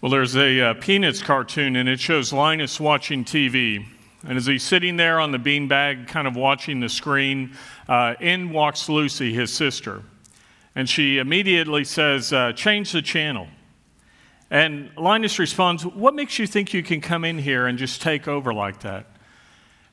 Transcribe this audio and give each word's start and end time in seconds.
Well, 0.00 0.12
there's 0.12 0.36
a 0.36 0.60
uh, 0.60 0.74
Peanuts 0.74 1.22
cartoon, 1.22 1.74
and 1.74 1.88
it 1.88 1.98
shows 1.98 2.32
Linus 2.32 2.78
watching 2.78 3.24
TV. 3.24 3.84
And 4.24 4.38
as 4.38 4.46
he's 4.46 4.62
sitting 4.62 4.96
there 4.96 5.18
on 5.18 5.32
the 5.32 5.38
beanbag, 5.38 6.06
kind 6.06 6.28
of 6.28 6.36
watching 6.36 6.78
the 6.78 6.88
screen, 6.88 7.56
uh, 7.88 8.14
in 8.20 8.50
walks 8.50 8.88
Lucy, 8.88 9.34
his 9.34 9.52
sister. 9.52 10.04
And 10.76 10.88
she 10.88 11.18
immediately 11.18 11.82
says, 11.82 12.32
uh, 12.32 12.52
Change 12.52 12.92
the 12.92 13.02
channel. 13.02 13.48
And 14.52 14.90
Linus 14.96 15.40
responds, 15.40 15.84
What 15.84 16.14
makes 16.14 16.38
you 16.38 16.46
think 16.46 16.72
you 16.72 16.84
can 16.84 17.00
come 17.00 17.24
in 17.24 17.36
here 17.36 17.66
and 17.66 17.76
just 17.76 18.00
take 18.00 18.28
over 18.28 18.54
like 18.54 18.78
that? 18.82 19.06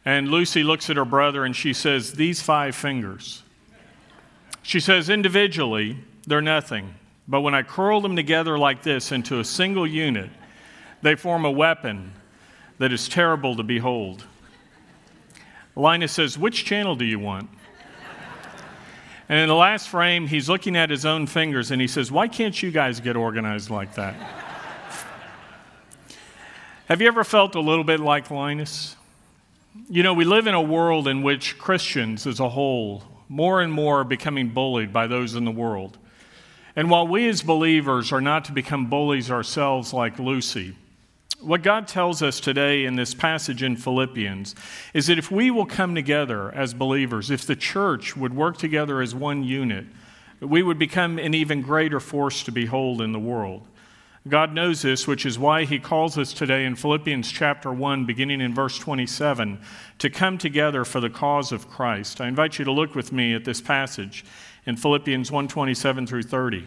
And 0.06 0.28
Lucy 0.28 0.64
looks 0.64 0.88
at 0.92 0.98
her 0.98 1.06
brother 1.06 1.44
and 1.46 1.56
she 1.56 1.74
says, 1.74 2.14
These 2.14 2.44
five 2.44 2.76
fingers. 2.76 3.42
She 4.62 4.80
says, 4.80 5.10
Individually, 5.10 5.98
they're 6.28 6.44
nothing. 6.44 6.94
But 7.28 7.42
when 7.42 7.55
I 7.55 7.64
curl 7.64 8.02
them 8.02 8.16
together 8.16 8.58
like 8.58 8.84
this 8.84 9.12
into 9.12 9.39
a 9.39 9.44
single 9.44 9.88
unit, 9.88 10.30
they 11.02 11.16
form 11.16 11.46
a 11.46 11.52
weapon 11.52 12.13
that 12.77 12.91
is 12.91 13.08
terrible 13.08 13.55
to 13.55 13.63
behold. 13.63 14.26
Linus 15.76 16.12
says, 16.12 16.38
Which 16.38 16.66
channel 16.66 16.96
do 16.96 17.05
you 17.05 17.20
want? 17.20 17.49
And 19.27 19.40
in 19.40 19.48
the 19.48 19.55
last 19.55 19.90
frame, 19.90 20.27
he's 20.27 20.49
looking 20.49 20.76
at 20.76 20.91
his 20.91 21.04
own 21.04 21.26
fingers 21.26 21.72
and 21.72 21.82
he 21.82 21.88
says, 21.88 22.12
Why 22.12 22.27
can't 22.27 22.62
you 22.62 22.70
guys 22.70 22.99
get 22.99 23.16
organized 23.16 23.70
like 23.70 23.96
that? 23.96 24.13
Have 26.88 27.02
you 27.02 27.07
ever 27.07 27.23
felt 27.23 27.55
a 27.55 27.60
little 27.60 27.84
bit 27.84 27.99
like 27.99 28.30
Linus? 28.30 28.96
You 29.90 30.04
know, 30.04 30.13
we 30.13 30.23
live 30.23 30.46
in 30.46 30.54
a 30.54 30.62
world 30.62 31.07
in 31.07 31.23
which 31.23 31.57
Christians 31.57 32.27
as 32.27 32.40
a 32.40 32.49
whole, 32.49 33.04
more 33.27 33.62
and 33.62 33.73
more, 33.73 34.02
are 34.02 34.04
becoming 34.04 34.49
bullied 34.49 34.94
by 34.94 35.07
those 35.07 35.34
in 35.34 35.46
the 35.46 35.52
world. 35.52 35.98
And 36.75 36.89
while 36.89 37.07
we 37.07 37.29
as 37.29 37.41
believers 37.41 38.11
are 38.11 38.21
not 38.21 38.45
to 38.45 38.52
become 38.52 38.89
bullies 38.89 39.31
ourselves 39.31 39.93
like 39.93 40.20
Lucy, 40.20 40.75
what 41.39 41.61
God 41.61 41.88
tells 41.88 42.21
us 42.21 42.39
today 42.39 42.85
in 42.85 42.95
this 42.95 43.13
passage 43.13 43.61
in 43.61 43.75
Philippians 43.75 44.55
is 44.93 45.07
that 45.07 45.17
if 45.20 45.32
we 45.32 45.51
will 45.51 45.65
come 45.65 45.95
together 45.95 46.51
as 46.54 46.73
believers, 46.73 47.29
if 47.29 47.45
the 47.45 47.55
church 47.55 48.17
would 48.17 48.35
work 48.35 48.57
together 48.57 49.01
as 49.01 49.13
one 49.13 49.43
unit, 49.43 49.85
we 50.41 50.63
would 50.63 50.79
become 50.79 51.17
an 51.17 51.34
even 51.34 51.62
greater 51.62 51.99
force 51.99 52.43
to 52.43 52.51
behold 52.51 53.01
in 53.01 53.12
the 53.12 53.20
world. 53.20 53.65
God 54.27 54.54
knows 54.54 54.82
this, 54.82 55.07
which 55.07 55.23
is 55.23 55.37
why 55.37 55.65
he 55.65 55.77
calls 55.77 56.17
us 56.17 56.34
today 56.34 56.65
in 56.65 56.76
Philippians 56.76 57.32
chapter 57.32 57.71
1, 57.71 58.05
beginning 58.05 58.41
in 58.41 58.55
verse 58.55 58.79
27, 58.79 59.60
to 59.99 60.10
come 60.10 60.39
together 60.39 60.84
for 60.84 60.99
the 60.99 61.12
cause 61.12 61.51
of 61.51 61.70
Christ. 61.70 62.20
I 62.20 62.27
invite 62.27 62.57
you 62.57 62.65
to 62.65 62.71
look 62.71 62.95
with 62.95 63.12
me 63.12 63.35
at 63.35 63.45
this 63.45 63.62
passage 63.62 64.25
in 64.66 64.75
Philippians 64.75 65.31
1:27 65.31 66.08
through 66.08 66.24
30. 66.24 66.66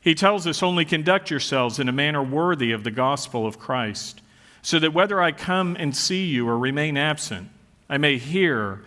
He 0.00 0.14
tells 0.14 0.46
us 0.46 0.62
only 0.62 0.84
conduct 0.84 1.30
yourselves 1.30 1.78
in 1.78 1.88
a 1.88 1.92
manner 1.92 2.22
worthy 2.22 2.70
of 2.70 2.84
the 2.84 2.92
gospel 2.92 3.46
of 3.46 3.58
Christ, 3.58 4.22
so 4.62 4.78
that 4.78 4.92
whether 4.92 5.20
I 5.20 5.32
come 5.32 5.76
and 5.78 5.96
see 5.96 6.26
you 6.26 6.48
or 6.48 6.58
remain 6.58 6.96
absent, 6.96 7.48
I 7.88 7.98
may 7.98 8.18
hear 8.18 8.84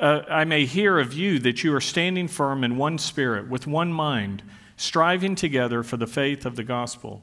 uh, 0.00 0.22
I 0.28 0.44
may 0.44 0.66
hear 0.66 0.98
of 0.98 1.14
you 1.14 1.38
that 1.38 1.64
you 1.64 1.74
are 1.74 1.80
standing 1.80 2.28
firm 2.28 2.62
in 2.64 2.76
one 2.76 2.98
spirit, 2.98 3.48
with 3.48 3.66
one 3.66 3.90
mind, 3.92 4.42
striving 4.76 5.34
together 5.34 5.82
for 5.82 5.96
the 5.96 6.06
faith 6.06 6.44
of 6.44 6.56
the 6.56 6.62
gospel, 6.62 7.22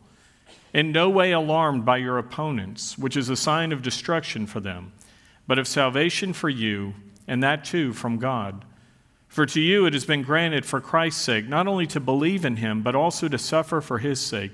in 0.74 0.92
no 0.92 1.08
way 1.08 1.32
alarmed 1.32 1.86
by 1.86 1.98
your 1.98 2.18
opponents, 2.18 2.98
which 2.98 3.16
is 3.16 3.30
a 3.30 3.36
sign 3.36 3.72
of 3.72 3.84
destruction 3.84 4.48
for 4.48 4.60
them, 4.60 4.92
but 5.46 5.60
of 5.60 5.68
salvation 5.68 6.34
for 6.34 6.50
you, 6.50 6.96
and 7.28 7.44
that 7.44 7.64
too 7.64 7.94
from 7.94 8.18
God 8.18 8.66
for 9.34 9.48
to 9.48 9.60
you 9.60 9.88
it 9.88 9.94
has 9.94 10.06
been 10.06 10.22
granted 10.22 10.64
for 10.64 10.80
Christ's 10.80 11.24
sake 11.24 11.48
not 11.48 11.66
only 11.68 11.88
to 11.88 12.00
believe 12.00 12.46
in 12.46 12.58
him, 12.58 12.84
but 12.84 12.94
also 12.94 13.28
to 13.28 13.40
suffer 13.40 13.82
for 13.82 13.98
his 13.98 14.22
sake, 14.22 14.52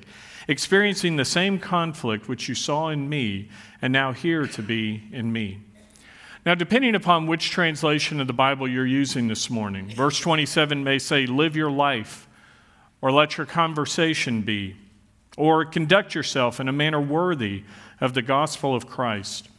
experiencing 0.47 1.17
the 1.17 1.25
same 1.25 1.59
conflict 1.59 2.29
which 2.29 2.47
you 2.47 2.55
saw 2.55 2.87
in 2.87 3.09
me 3.09 3.49
and 3.81 3.91
now 3.91 4.13
hear 4.13 4.47
to 4.47 4.61
be 4.61 5.03
in 5.11 5.33
me. 5.33 5.59
Now, 6.45 6.55
depending 6.55 6.95
upon 6.95 7.27
which 7.27 7.49
translation 7.49 8.21
of 8.21 8.27
the 8.27 8.33
Bible 8.33 8.69
you're 8.69 8.87
using 8.87 9.27
this 9.27 9.49
morning, 9.49 9.89
verse 9.89 10.17
27 10.17 10.81
may 10.81 10.97
say, 10.97 11.25
Live 11.25 11.57
your 11.57 11.69
life, 11.69 12.29
or 13.01 13.11
let 13.11 13.37
your 13.37 13.45
conversation 13.45 14.43
be, 14.43 14.77
or 15.35 15.65
conduct 15.65 16.15
yourself 16.15 16.61
in 16.61 16.69
a 16.69 16.73
manner 16.73 17.01
worthy 17.01 17.63
of 17.99 18.13
the 18.13 18.21
gospel 18.21 18.73
of 18.73 18.87
Christ. 18.87 19.49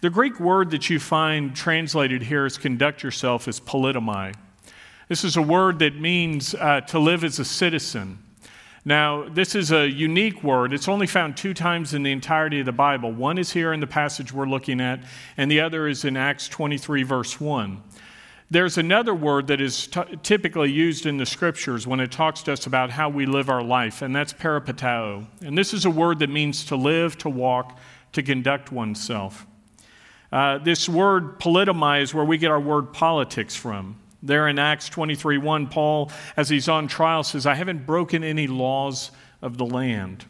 The 0.00 0.10
Greek 0.10 0.40
word 0.40 0.72
that 0.72 0.90
you 0.90 0.98
find 0.98 1.54
translated 1.54 2.24
here 2.24 2.44
as 2.44 2.58
conduct 2.58 3.04
yourself 3.04 3.46
is 3.46 3.60
politeuomai. 3.60 4.34
This 5.08 5.22
is 5.22 5.36
a 5.36 5.42
word 5.42 5.78
that 5.78 5.94
means 5.94 6.54
uh, 6.54 6.80
to 6.82 6.98
live 6.98 7.22
as 7.22 7.38
a 7.38 7.44
citizen. 7.44 8.18
Now, 8.84 9.28
this 9.28 9.54
is 9.54 9.70
a 9.70 9.88
unique 9.88 10.42
word. 10.42 10.72
It's 10.72 10.88
only 10.88 11.06
found 11.06 11.36
two 11.36 11.54
times 11.54 11.94
in 11.94 12.02
the 12.02 12.10
entirety 12.10 12.60
of 12.60 12.66
the 12.66 12.72
Bible. 12.72 13.12
One 13.12 13.38
is 13.38 13.52
here 13.52 13.72
in 13.72 13.78
the 13.78 13.86
passage 13.86 14.32
we're 14.32 14.46
looking 14.46 14.80
at, 14.80 15.00
and 15.36 15.48
the 15.50 15.60
other 15.60 15.86
is 15.86 16.04
in 16.04 16.16
Acts 16.16 16.48
23, 16.48 17.04
verse 17.04 17.40
1. 17.40 17.82
There's 18.50 18.78
another 18.78 19.14
word 19.14 19.48
that 19.48 19.60
is 19.60 19.86
t- 19.86 20.02
typically 20.22 20.70
used 20.70 21.06
in 21.06 21.18
the 21.18 21.26
scriptures 21.26 21.86
when 21.86 21.98
it 22.00 22.10
talks 22.12 22.42
to 22.44 22.52
us 22.52 22.66
about 22.66 22.90
how 22.90 23.08
we 23.08 23.26
live 23.26 23.48
our 23.48 23.62
life, 23.62 24.02
and 24.02 24.14
that's 24.14 24.32
peripateo. 24.32 25.26
And 25.40 25.56
this 25.56 25.72
is 25.72 25.84
a 25.84 25.90
word 25.90 26.20
that 26.20 26.30
means 26.30 26.64
to 26.66 26.76
live, 26.76 27.18
to 27.18 27.28
walk, 27.28 27.78
to 28.12 28.22
conduct 28.22 28.70
oneself. 28.70 29.46
Uh, 30.32 30.58
this 30.58 30.88
word 30.88 31.38
politeuomai 31.38 32.02
is 32.02 32.14
where 32.14 32.24
we 32.24 32.38
get 32.38 32.50
our 32.50 32.60
word 32.60 32.92
politics 32.92 33.54
from. 33.54 33.96
There 34.22 34.48
in 34.48 34.58
Acts 34.58 34.88
23 34.88 35.38
1, 35.38 35.66
Paul, 35.68 36.10
as 36.36 36.48
he's 36.48 36.68
on 36.68 36.88
trial, 36.88 37.22
says, 37.22 37.46
I 37.46 37.54
haven't 37.54 37.86
broken 37.86 38.24
any 38.24 38.46
laws 38.46 39.10
of 39.42 39.58
the 39.58 39.66
land. 39.66 40.24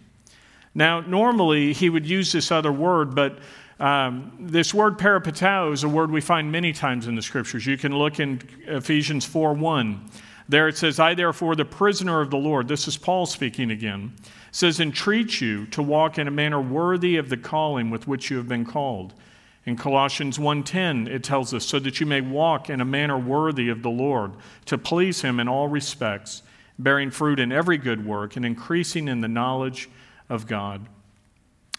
Now, 0.75 1.01
normally 1.01 1.73
he 1.73 1.89
would 1.89 2.07
use 2.07 2.33
this 2.33 2.51
other 2.51 2.73
word, 2.73 3.15
but 3.15 3.39
um, 3.79 4.33
this 4.41 4.75
word 4.75 4.99
peripateo 4.99 5.73
is 5.73 5.85
a 5.85 5.89
word 5.89 6.11
we 6.11 6.21
find 6.21 6.51
many 6.51 6.73
times 6.73 7.07
in 7.07 7.15
the 7.15 7.23
scriptures. 7.23 7.67
You 7.67 7.79
can 7.79 7.97
look 7.97 8.21
in 8.21 8.41
Ephesians 8.67 9.25
4 9.25 9.55
1. 9.55 10.11
There 10.49 10.69
it 10.69 10.77
says, 10.77 11.01
I 11.01 11.15
therefore, 11.15 11.57
the 11.57 11.65
prisoner 11.65 12.21
of 12.21 12.31
the 12.31 12.37
Lord, 12.37 12.69
this 12.69 12.87
is 12.87 12.97
Paul 12.97 13.27
speaking 13.27 13.71
again, 13.71 14.13
says, 14.53 14.79
entreat 14.79 15.41
you 15.41 15.67
to 15.67 15.83
walk 15.83 16.19
in 16.19 16.29
a 16.29 16.31
manner 16.31 16.61
worthy 16.61 17.17
of 17.17 17.29
the 17.29 17.37
calling 17.37 17.91
with 17.91 18.07
which 18.07 18.31
you 18.31 18.37
have 18.37 18.49
been 18.49 18.65
called 18.65 19.13
in 19.67 19.77
Colossians 19.77 20.39
1:10 20.39 21.09
it 21.09 21.25
tells 21.25 21.53
us 21.53 21.67
so 21.67 21.79
that 21.81 22.01
you 22.01 22.07
may 22.07 22.21
walk 22.21 22.71
in 22.71 22.81
a 22.81 22.85
manner 22.85 23.19
worthy 23.19 23.69
of 23.69 23.83
the 23.83 23.91
Lord 23.91 24.33
to 24.65 24.79
please 24.79 25.23
him 25.23 25.41
in 25.41 25.49
all 25.49 25.69
respects 25.69 26.43
bearing 26.79 27.11
fruit 27.11 27.41
in 27.41 27.53
every 27.53 27.77
good 27.77 28.07
work 28.07 28.37
and 28.37 28.45
increasing 28.45 29.09
in 29.09 29.21
the 29.21 29.29
knowledge 29.29 29.89
of 30.29 30.47
God. 30.47 30.87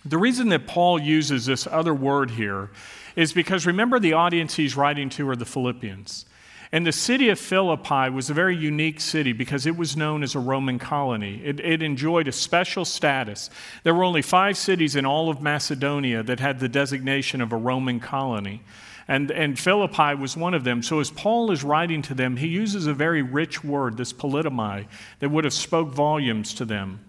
The 0.03 0.17
reason 0.17 0.49
that 0.49 0.67
Paul 0.67 0.99
uses 0.99 1.45
this 1.45 1.67
other 1.67 1.93
word 1.93 2.31
here 2.31 2.69
is 3.15 3.33
because 3.33 3.65
remember 3.65 3.99
the 3.99 4.13
audience 4.13 4.55
he's 4.55 4.75
writing 4.75 5.09
to 5.09 5.29
are 5.29 5.35
the 5.35 5.45
Philippians. 5.45 6.25
And 6.71 6.85
the 6.85 6.91
city 6.91 7.29
of 7.29 7.39
Philippi 7.39 8.09
was 8.09 8.29
a 8.29 8.33
very 8.33 8.55
unique 8.55 8.99
city 8.99 9.31
because 9.31 9.65
it 9.65 9.77
was 9.77 9.95
known 9.95 10.21
as 10.21 10.35
a 10.35 10.39
Roman 10.39 10.79
colony. 10.79 11.41
It, 11.43 11.59
it, 11.61 11.81
enjoyed 11.81 12.27
a 12.27 12.33
special 12.33 12.83
status. 12.83 13.49
There 13.83 13.95
were 13.95 14.03
only 14.03 14.21
five 14.21 14.57
cities 14.57 14.95
in 14.95 15.05
all 15.05 15.29
of 15.29 15.41
Macedonia 15.41 16.23
that 16.23 16.41
had 16.41 16.59
the 16.59 16.67
designation 16.67 17.39
of 17.39 17.53
a 17.53 17.57
Roman 17.57 18.01
colony. 18.01 18.63
And, 19.07 19.31
and 19.31 19.57
Philippi 19.57 20.15
was 20.15 20.35
one 20.35 20.53
of 20.53 20.65
them. 20.65 20.83
So 20.83 20.99
as 20.99 21.09
Paul 21.09 21.51
is 21.51 21.63
writing 21.63 22.01
to 22.03 22.13
them, 22.13 22.35
he 22.35 22.47
uses 22.47 22.87
a 22.87 22.93
very 22.93 23.21
rich 23.21 23.63
word, 23.63 23.95
this 23.95 24.11
politeuomai, 24.11 24.87
that 25.19 25.29
would 25.29 25.45
have 25.45 25.53
spoke 25.53 25.93
volumes 25.93 26.53
to 26.55 26.65
them. 26.65 26.99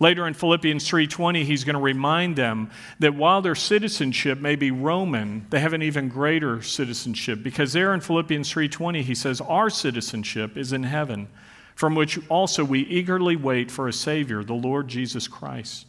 Later 0.00 0.28
in 0.28 0.34
Philippians 0.34 0.88
3:20, 0.88 1.44
he's 1.44 1.64
going 1.64 1.74
to 1.74 1.80
remind 1.80 2.36
them 2.36 2.70
that 3.00 3.14
while 3.14 3.42
their 3.42 3.56
citizenship 3.56 4.38
may 4.38 4.54
be 4.54 4.70
Roman, 4.70 5.46
they 5.50 5.58
have 5.58 5.72
an 5.72 5.82
even 5.82 6.08
greater 6.08 6.62
citizenship 6.62 7.42
because 7.42 7.72
there 7.72 7.92
in 7.92 8.00
Philippians 8.00 8.48
3:20 8.52 9.02
he 9.02 9.14
says 9.14 9.40
our 9.40 9.68
citizenship 9.68 10.56
is 10.56 10.72
in 10.72 10.84
heaven, 10.84 11.26
from 11.74 11.96
which 11.96 12.18
also 12.28 12.64
we 12.64 12.80
eagerly 12.82 13.34
wait 13.34 13.72
for 13.72 13.88
a 13.88 13.92
savior, 13.92 14.44
the 14.44 14.54
Lord 14.54 14.86
Jesus 14.86 15.26
Christ. 15.26 15.86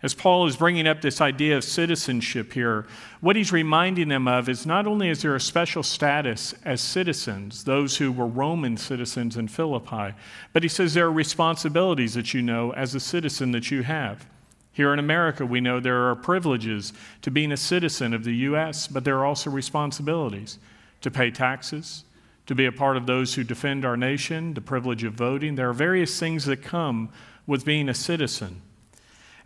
As 0.00 0.14
Paul 0.14 0.46
is 0.46 0.56
bringing 0.56 0.86
up 0.86 1.00
this 1.00 1.20
idea 1.20 1.56
of 1.56 1.64
citizenship 1.64 2.52
here, 2.52 2.86
what 3.20 3.34
he's 3.34 3.50
reminding 3.50 4.08
them 4.08 4.28
of 4.28 4.48
is 4.48 4.64
not 4.64 4.86
only 4.86 5.08
is 5.08 5.22
there 5.22 5.34
a 5.34 5.40
special 5.40 5.82
status 5.82 6.54
as 6.64 6.80
citizens, 6.80 7.64
those 7.64 7.96
who 7.96 8.12
were 8.12 8.26
Roman 8.26 8.76
citizens 8.76 9.36
in 9.36 9.48
Philippi, 9.48 10.14
but 10.52 10.62
he 10.62 10.68
says 10.68 10.94
there 10.94 11.06
are 11.06 11.12
responsibilities 11.12 12.14
that 12.14 12.32
you 12.32 12.42
know 12.42 12.72
as 12.74 12.94
a 12.94 13.00
citizen 13.00 13.50
that 13.52 13.72
you 13.72 13.82
have. 13.82 14.24
Here 14.70 14.92
in 14.92 15.00
America, 15.00 15.44
we 15.44 15.60
know 15.60 15.80
there 15.80 16.08
are 16.08 16.14
privileges 16.14 16.92
to 17.22 17.32
being 17.32 17.50
a 17.50 17.56
citizen 17.56 18.14
of 18.14 18.22
the 18.22 18.36
U.S., 18.36 18.86
but 18.86 19.02
there 19.02 19.18
are 19.18 19.26
also 19.26 19.50
responsibilities 19.50 20.60
to 21.00 21.10
pay 21.10 21.32
taxes, 21.32 22.04
to 22.46 22.54
be 22.54 22.66
a 22.66 22.72
part 22.72 22.96
of 22.96 23.06
those 23.06 23.34
who 23.34 23.42
defend 23.42 23.84
our 23.84 23.96
nation, 23.96 24.54
the 24.54 24.60
privilege 24.60 25.02
of 25.02 25.14
voting. 25.14 25.56
There 25.56 25.68
are 25.68 25.74
various 25.74 26.20
things 26.20 26.44
that 26.44 26.62
come 26.62 27.08
with 27.48 27.64
being 27.64 27.88
a 27.88 27.94
citizen. 27.94 28.62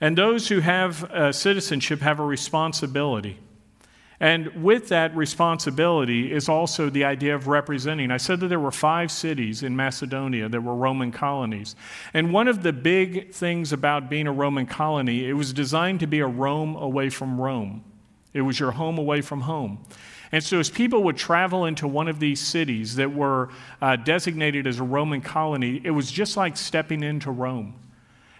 And 0.02 0.18
those 0.18 0.48
who 0.48 0.58
have 0.58 1.08
citizenship 1.30 2.00
have 2.00 2.18
a 2.18 2.24
responsibility. 2.24 3.38
And 4.18 4.62
with 4.62 4.88
that 4.88 5.16
responsibility 5.16 6.32
is 6.32 6.48
also 6.48 6.90
the 6.90 7.04
idea 7.04 7.36
of 7.36 7.46
representing. 7.46 8.10
I 8.10 8.16
said 8.16 8.40
that 8.40 8.48
there 8.48 8.60
were 8.60 8.72
five 8.72 9.12
cities 9.12 9.62
in 9.62 9.76
Macedonia 9.76 10.48
that 10.48 10.60
were 10.60 10.74
Roman 10.74 11.12
colonies. 11.12 11.76
And 12.14 12.32
one 12.32 12.48
of 12.48 12.64
the 12.64 12.72
big 12.72 13.32
things 13.32 13.72
about 13.72 14.10
being 14.10 14.26
a 14.26 14.32
Roman 14.32 14.66
colony, 14.66 15.28
it 15.28 15.34
was 15.34 15.52
designed 15.52 16.00
to 16.00 16.08
be 16.08 16.18
a 16.18 16.26
Rome 16.26 16.74
away 16.74 17.08
from 17.08 17.40
Rome. 17.40 17.84
It 18.32 18.42
was 18.42 18.58
your 18.58 18.72
home 18.72 18.98
away 18.98 19.20
from 19.20 19.42
home. 19.42 19.84
And 20.32 20.42
so, 20.42 20.58
as 20.58 20.70
people 20.70 21.04
would 21.04 21.16
travel 21.16 21.66
into 21.66 21.86
one 21.86 22.08
of 22.08 22.18
these 22.18 22.40
cities 22.40 22.96
that 22.96 23.12
were 23.12 23.50
uh, 23.80 23.96
designated 23.96 24.66
as 24.66 24.80
a 24.80 24.84
Roman 24.84 25.20
colony, 25.20 25.80
it 25.84 25.90
was 25.90 26.10
just 26.10 26.36
like 26.36 26.56
stepping 26.56 27.04
into 27.04 27.30
Rome. 27.30 27.74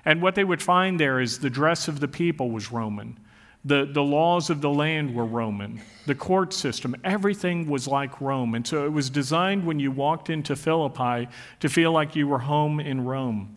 And 0.04 0.20
what 0.20 0.34
they 0.34 0.44
would 0.44 0.62
find 0.62 0.98
there 0.98 1.20
is 1.20 1.38
the 1.38 1.50
dress 1.50 1.88
of 1.88 2.00
the 2.00 2.08
people 2.08 2.50
was 2.50 2.72
Roman. 2.72 3.18
The, 3.64 3.88
the 3.90 4.02
laws 4.02 4.50
of 4.50 4.60
the 4.60 4.70
land 4.70 5.14
were 5.14 5.24
Roman. 5.24 5.80
The 6.06 6.16
court 6.16 6.52
system, 6.52 6.96
everything 7.04 7.68
was 7.68 7.86
like 7.86 8.20
Rome. 8.20 8.56
And 8.56 8.66
so 8.66 8.84
it 8.84 8.92
was 8.92 9.08
designed 9.08 9.64
when 9.64 9.78
you 9.78 9.92
walked 9.92 10.30
into 10.30 10.56
Philippi 10.56 11.28
to 11.60 11.68
feel 11.68 11.92
like 11.92 12.16
you 12.16 12.26
were 12.26 12.40
home 12.40 12.80
in 12.80 13.04
Rome. 13.04 13.56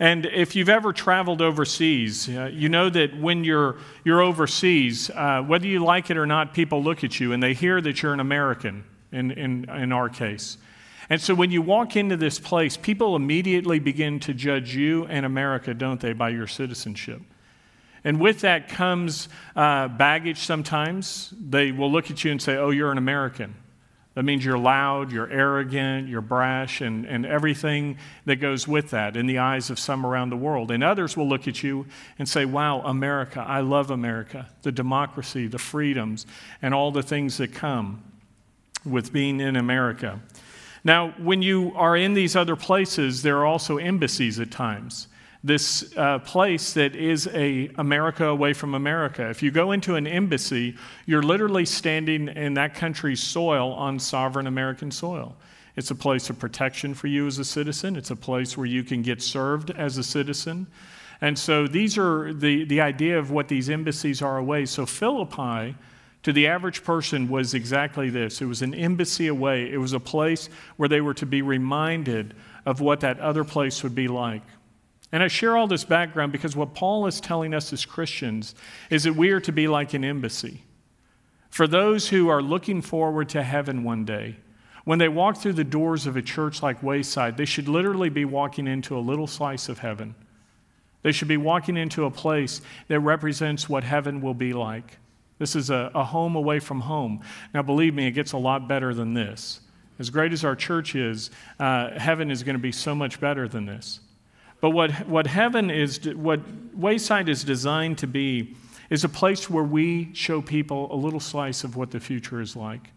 And 0.00 0.26
if 0.26 0.56
you've 0.56 0.68
ever 0.68 0.92
traveled 0.92 1.40
overseas, 1.40 2.28
uh, 2.28 2.50
you 2.52 2.68
know 2.68 2.90
that 2.90 3.16
when 3.16 3.44
you're, 3.44 3.76
you're 4.02 4.20
overseas, 4.20 5.10
uh, 5.10 5.42
whether 5.42 5.68
you 5.68 5.78
like 5.78 6.10
it 6.10 6.16
or 6.16 6.26
not, 6.26 6.54
people 6.54 6.82
look 6.82 7.04
at 7.04 7.20
you 7.20 7.32
and 7.32 7.40
they 7.40 7.54
hear 7.54 7.80
that 7.80 8.02
you're 8.02 8.12
an 8.12 8.18
American, 8.18 8.82
in, 9.12 9.30
in, 9.30 9.70
in 9.70 9.92
our 9.92 10.08
case. 10.08 10.56
And 11.12 11.20
so 11.20 11.34
when 11.34 11.50
you 11.50 11.60
walk 11.60 11.94
into 11.94 12.16
this 12.16 12.38
place, 12.38 12.78
people 12.78 13.16
immediately 13.16 13.78
begin 13.78 14.18
to 14.20 14.32
judge 14.32 14.74
you 14.74 15.04
and 15.04 15.26
America, 15.26 15.74
don't 15.74 16.00
they, 16.00 16.14
by 16.14 16.30
your 16.30 16.46
citizenship. 16.46 17.20
And 18.02 18.18
with 18.18 18.40
that 18.40 18.70
comes 18.70 19.28
uh, 19.54 19.88
baggage 19.88 20.38
sometimes. 20.38 21.34
They 21.38 21.70
will 21.70 21.92
look 21.92 22.10
at 22.10 22.24
you 22.24 22.30
and 22.30 22.40
say, 22.40 22.56
Oh, 22.56 22.70
you're 22.70 22.90
an 22.90 22.96
American. 22.96 23.54
That 24.14 24.22
means 24.22 24.42
you're 24.42 24.56
loud, 24.56 25.12
you're 25.12 25.30
arrogant, 25.30 26.08
you're 26.08 26.22
brash, 26.22 26.80
and, 26.80 27.04
and 27.04 27.26
everything 27.26 27.98
that 28.24 28.36
goes 28.36 28.66
with 28.66 28.88
that 28.92 29.14
in 29.14 29.26
the 29.26 29.36
eyes 29.36 29.68
of 29.68 29.78
some 29.78 30.06
around 30.06 30.30
the 30.30 30.38
world. 30.38 30.70
And 30.70 30.82
others 30.82 31.14
will 31.14 31.28
look 31.28 31.46
at 31.46 31.62
you 31.62 31.84
and 32.18 32.26
say, 32.26 32.46
Wow, 32.46 32.80
America, 32.86 33.44
I 33.46 33.60
love 33.60 33.90
America, 33.90 34.48
the 34.62 34.72
democracy, 34.72 35.46
the 35.46 35.58
freedoms, 35.58 36.24
and 36.62 36.72
all 36.72 36.90
the 36.90 37.02
things 37.02 37.36
that 37.36 37.52
come 37.52 38.02
with 38.82 39.12
being 39.12 39.40
in 39.40 39.56
America. 39.56 40.18
Now, 40.84 41.10
when 41.18 41.42
you 41.42 41.72
are 41.76 41.96
in 41.96 42.14
these 42.14 42.34
other 42.34 42.56
places, 42.56 43.22
there 43.22 43.38
are 43.38 43.46
also 43.46 43.78
embassies 43.78 44.40
at 44.40 44.50
times 44.50 45.08
this 45.44 45.92
uh, 45.96 46.20
place 46.20 46.72
that 46.74 46.94
is 46.94 47.26
a 47.28 47.68
America 47.76 48.26
away 48.26 48.52
from 48.52 48.74
America. 48.74 49.28
If 49.28 49.42
you 49.42 49.50
go 49.50 49.72
into 49.72 49.96
an 49.96 50.06
embassy, 50.06 50.76
you're 51.04 51.22
literally 51.22 51.64
standing 51.64 52.28
in 52.28 52.54
that 52.54 52.74
country's 52.74 53.20
soil 53.20 53.72
on 53.72 53.98
sovereign 53.98 54.46
American 54.46 54.90
soil. 54.90 55.36
It's 55.74 55.90
a 55.90 55.94
place 55.94 56.30
of 56.30 56.38
protection 56.38 56.94
for 56.94 57.08
you 57.08 57.26
as 57.26 57.38
a 57.38 57.44
citizen. 57.44 57.96
It's 57.96 58.10
a 58.10 58.16
place 58.16 58.56
where 58.56 58.66
you 58.66 58.84
can 58.84 59.02
get 59.02 59.20
served 59.20 59.70
as 59.72 59.98
a 59.98 60.04
citizen. 60.04 60.66
And 61.20 61.36
so 61.38 61.66
these 61.66 61.98
are 61.98 62.32
the, 62.32 62.64
the 62.64 62.80
idea 62.80 63.18
of 63.18 63.30
what 63.30 63.48
these 63.48 63.70
embassies 63.70 64.22
are 64.22 64.38
away. 64.38 64.66
So 64.66 64.86
Philippi, 64.86 65.74
to 66.22 66.32
the 66.32 66.46
average 66.46 66.84
person, 66.84 67.28
was 67.28 67.54
exactly 67.54 68.10
this 68.10 68.40
it 68.40 68.46
was 68.46 68.62
an 68.62 68.74
embassy 68.74 69.26
away, 69.28 69.70
it 69.70 69.78
was 69.78 69.92
a 69.92 70.00
place 70.00 70.48
where 70.76 70.88
they 70.88 71.00
were 71.00 71.14
to 71.14 71.26
be 71.26 71.42
reminded 71.42 72.34
of 72.64 72.80
what 72.80 73.00
that 73.00 73.18
other 73.20 73.44
place 73.44 73.82
would 73.82 73.94
be 73.94 74.08
like. 74.08 74.42
And 75.10 75.22
I 75.22 75.28
share 75.28 75.56
all 75.56 75.66
this 75.66 75.84
background 75.84 76.32
because 76.32 76.56
what 76.56 76.74
Paul 76.74 77.06
is 77.06 77.20
telling 77.20 77.52
us 77.52 77.72
as 77.72 77.84
Christians 77.84 78.54
is 78.88 79.04
that 79.04 79.14
we 79.14 79.30
are 79.30 79.40
to 79.40 79.52
be 79.52 79.68
like 79.68 79.92
an 79.92 80.04
embassy. 80.04 80.62
For 81.50 81.66
those 81.66 82.08
who 82.08 82.30
are 82.30 82.40
looking 82.40 82.80
forward 82.80 83.28
to 83.30 83.42
heaven 83.42 83.84
one 83.84 84.06
day, 84.06 84.36
when 84.84 84.98
they 84.98 85.08
walk 85.08 85.36
through 85.36 85.52
the 85.52 85.64
doors 85.64 86.06
of 86.06 86.16
a 86.16 86.22
church 86.22 86.62
like 86.62 86.82
Wayside, 86.82 87.36
they 87.36 87.44
should 87.44 87.68
literally 87.68 88.08
be 88.08 88.24
walking 88.24 88.66
into 88.66 88.96
a 88.96 89.00
little 89.00 89.26
slice 89.26 89.68
of 89.68 89.80
heaven. 89.80 90.14
They 91.02 91.12
should 91.12 91.28
be 91.28 91.36
walking 91.36 91.76
into 91.76 92.04
a 92.04 92.10
place 92.10 92.62
that 92.88 93.00
represents 93.00 93.68
what 93.68 93.84
heaven 93.84 94.22
will 94.22 94.34
be 94.34 94.54
like. 94.54 94.98
This 95.38 95.56
is 95.56 95.70
a, 95.70 95.90
a 95.94 96.04
home 96.04 96.36
away 96.36 96.60
from 96.60 96.80
home. 96.80 97.20
Now, 97.52 97.62
believe 97.62 97.94
me, 97.94 98.06
it 98.06 98.12
gets 98.12 98.32
a 98.32 98.38
lot 98.38 98.68
better 98.68 98.94
than 98.94 99.14
this. 99.14 99.60
As 99.98 100.10
great 100.10 100.32
as 100.32 100.44
our 100.44 100.56
church 100.56 100.94
is, 100.94 101.30
uh, 101.58 101.98
heaven 101.98 102.30
is 102.30 102.42
going 102.42 102.56
to 102.56 102.62
be 102.62 102.72
so 102.72 102.94
much 102.94 103.20
better 103.20 103.48
than 103.48 103.66
this. 103.66 104.00
But 104.60 104.70
what, 104.70 104.92
what 105.08 105.26
heaven 105.26 105.70
is, 105.70 106.00
what 106.14 106.40
Wayside 106.74 107.28
is 107.28 107.44
designed 107.44 107.98
to 107.98 108.06
be, 108.06 108.54
is 108.90 109.04
a 109.04 109.08
place 109.08 109.50
where 109.50 109.64
we 109.64 110.10
show 110.14 110.40
people 110.40 110.92
a 110.92 110.96
little 110.96 111.20
slice 111.20 111.64
of 111.64 111.76
what 111.76 111.90
the 111.90 111.98
future 111.98 112.40
is 112.40 112.54
like. 112.54 112.90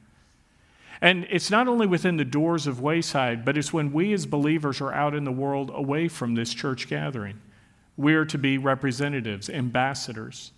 And 1.02 1.26
it's 1.30 1.50
not 1.50 1.68
only 1.68 1.88
within 1.88 2.18
the 2.18 2.26
doors 2.26 2.68
of 2.68 2.82
Wayside, 2.82 3.44
but 3.44 3.58
it's 3.58 3.74
when 3.74 3.92
we 3.92 4.14
as 4.14 4.26
believers 4.26 4.80
are 4.82 4.94
out 4.94 5.14
in 5.16 5.24
the 5.24 5.32
world 5.32 5.72
away 5.74 6.08
from 6.08 6.36
this 6.36 6.54
church 6.54 6.88
gathering. 6.88 7.40
We 7.98 8.14
are 8.16 8.26
to 8.26 8.38
be 8.38 8.58
representatives, 8.58 9.50
ambassadors. 9.50 10.52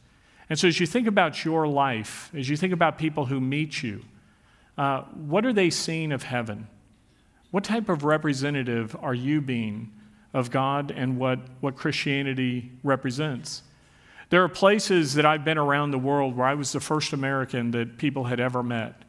And 0.49 0.57
so 0.57 0.67
as 0.67 0.79
you 0.79 0.87
think 0.87 1.07
about 1.07 1.43
your 1.43 1.67
life, 1.67 2.31
as 2.33 2.49
you 2.49 2.55
think 2.55 2.73
about 2.73 2.97
people 2.97 3.25
who 3.25 3.39
meet 3.39 3.83
you, 3.83 4.03
uh, 4.77 5.01
what 5.13 5.45
are 5.45 5.53
they 5.53 5.69
seeing 5.69 6.11
of 6.11 6.23
heaven? 6.23 6.67
What 7.51 7.63
type 7.63 7.89
of 7.89 8.03
representative 8.03 8.95
are 9.01 9.13
you 9.13 9.41
being 9.41 9.91
of 10.33 10.51
God 10.51 10.91
and 10.91 11.17
what, 11.17 11.39
what 11.61 11.75
Christianity 11.75 12.71
represents. 12.83 13.63
There 14.29 14.43
are 14.43 14.49
places 14.49 15.13
that 15.15 15.25
I've 15.25 15.45
been 15.45 15.57
around 15.57 15.91
the 15.91 15.97
world 15.97 16.35
where 16.35 16.47
I 16.47 16.53
was 16.53 16.71
the 16.71 16.79
first 16.79 17.13
American 17.13 17.71
that 17.71 17.97
people 17.97 18.25
had 18.25 18.39
ever 18.39 18.61
met. 18.61 19.01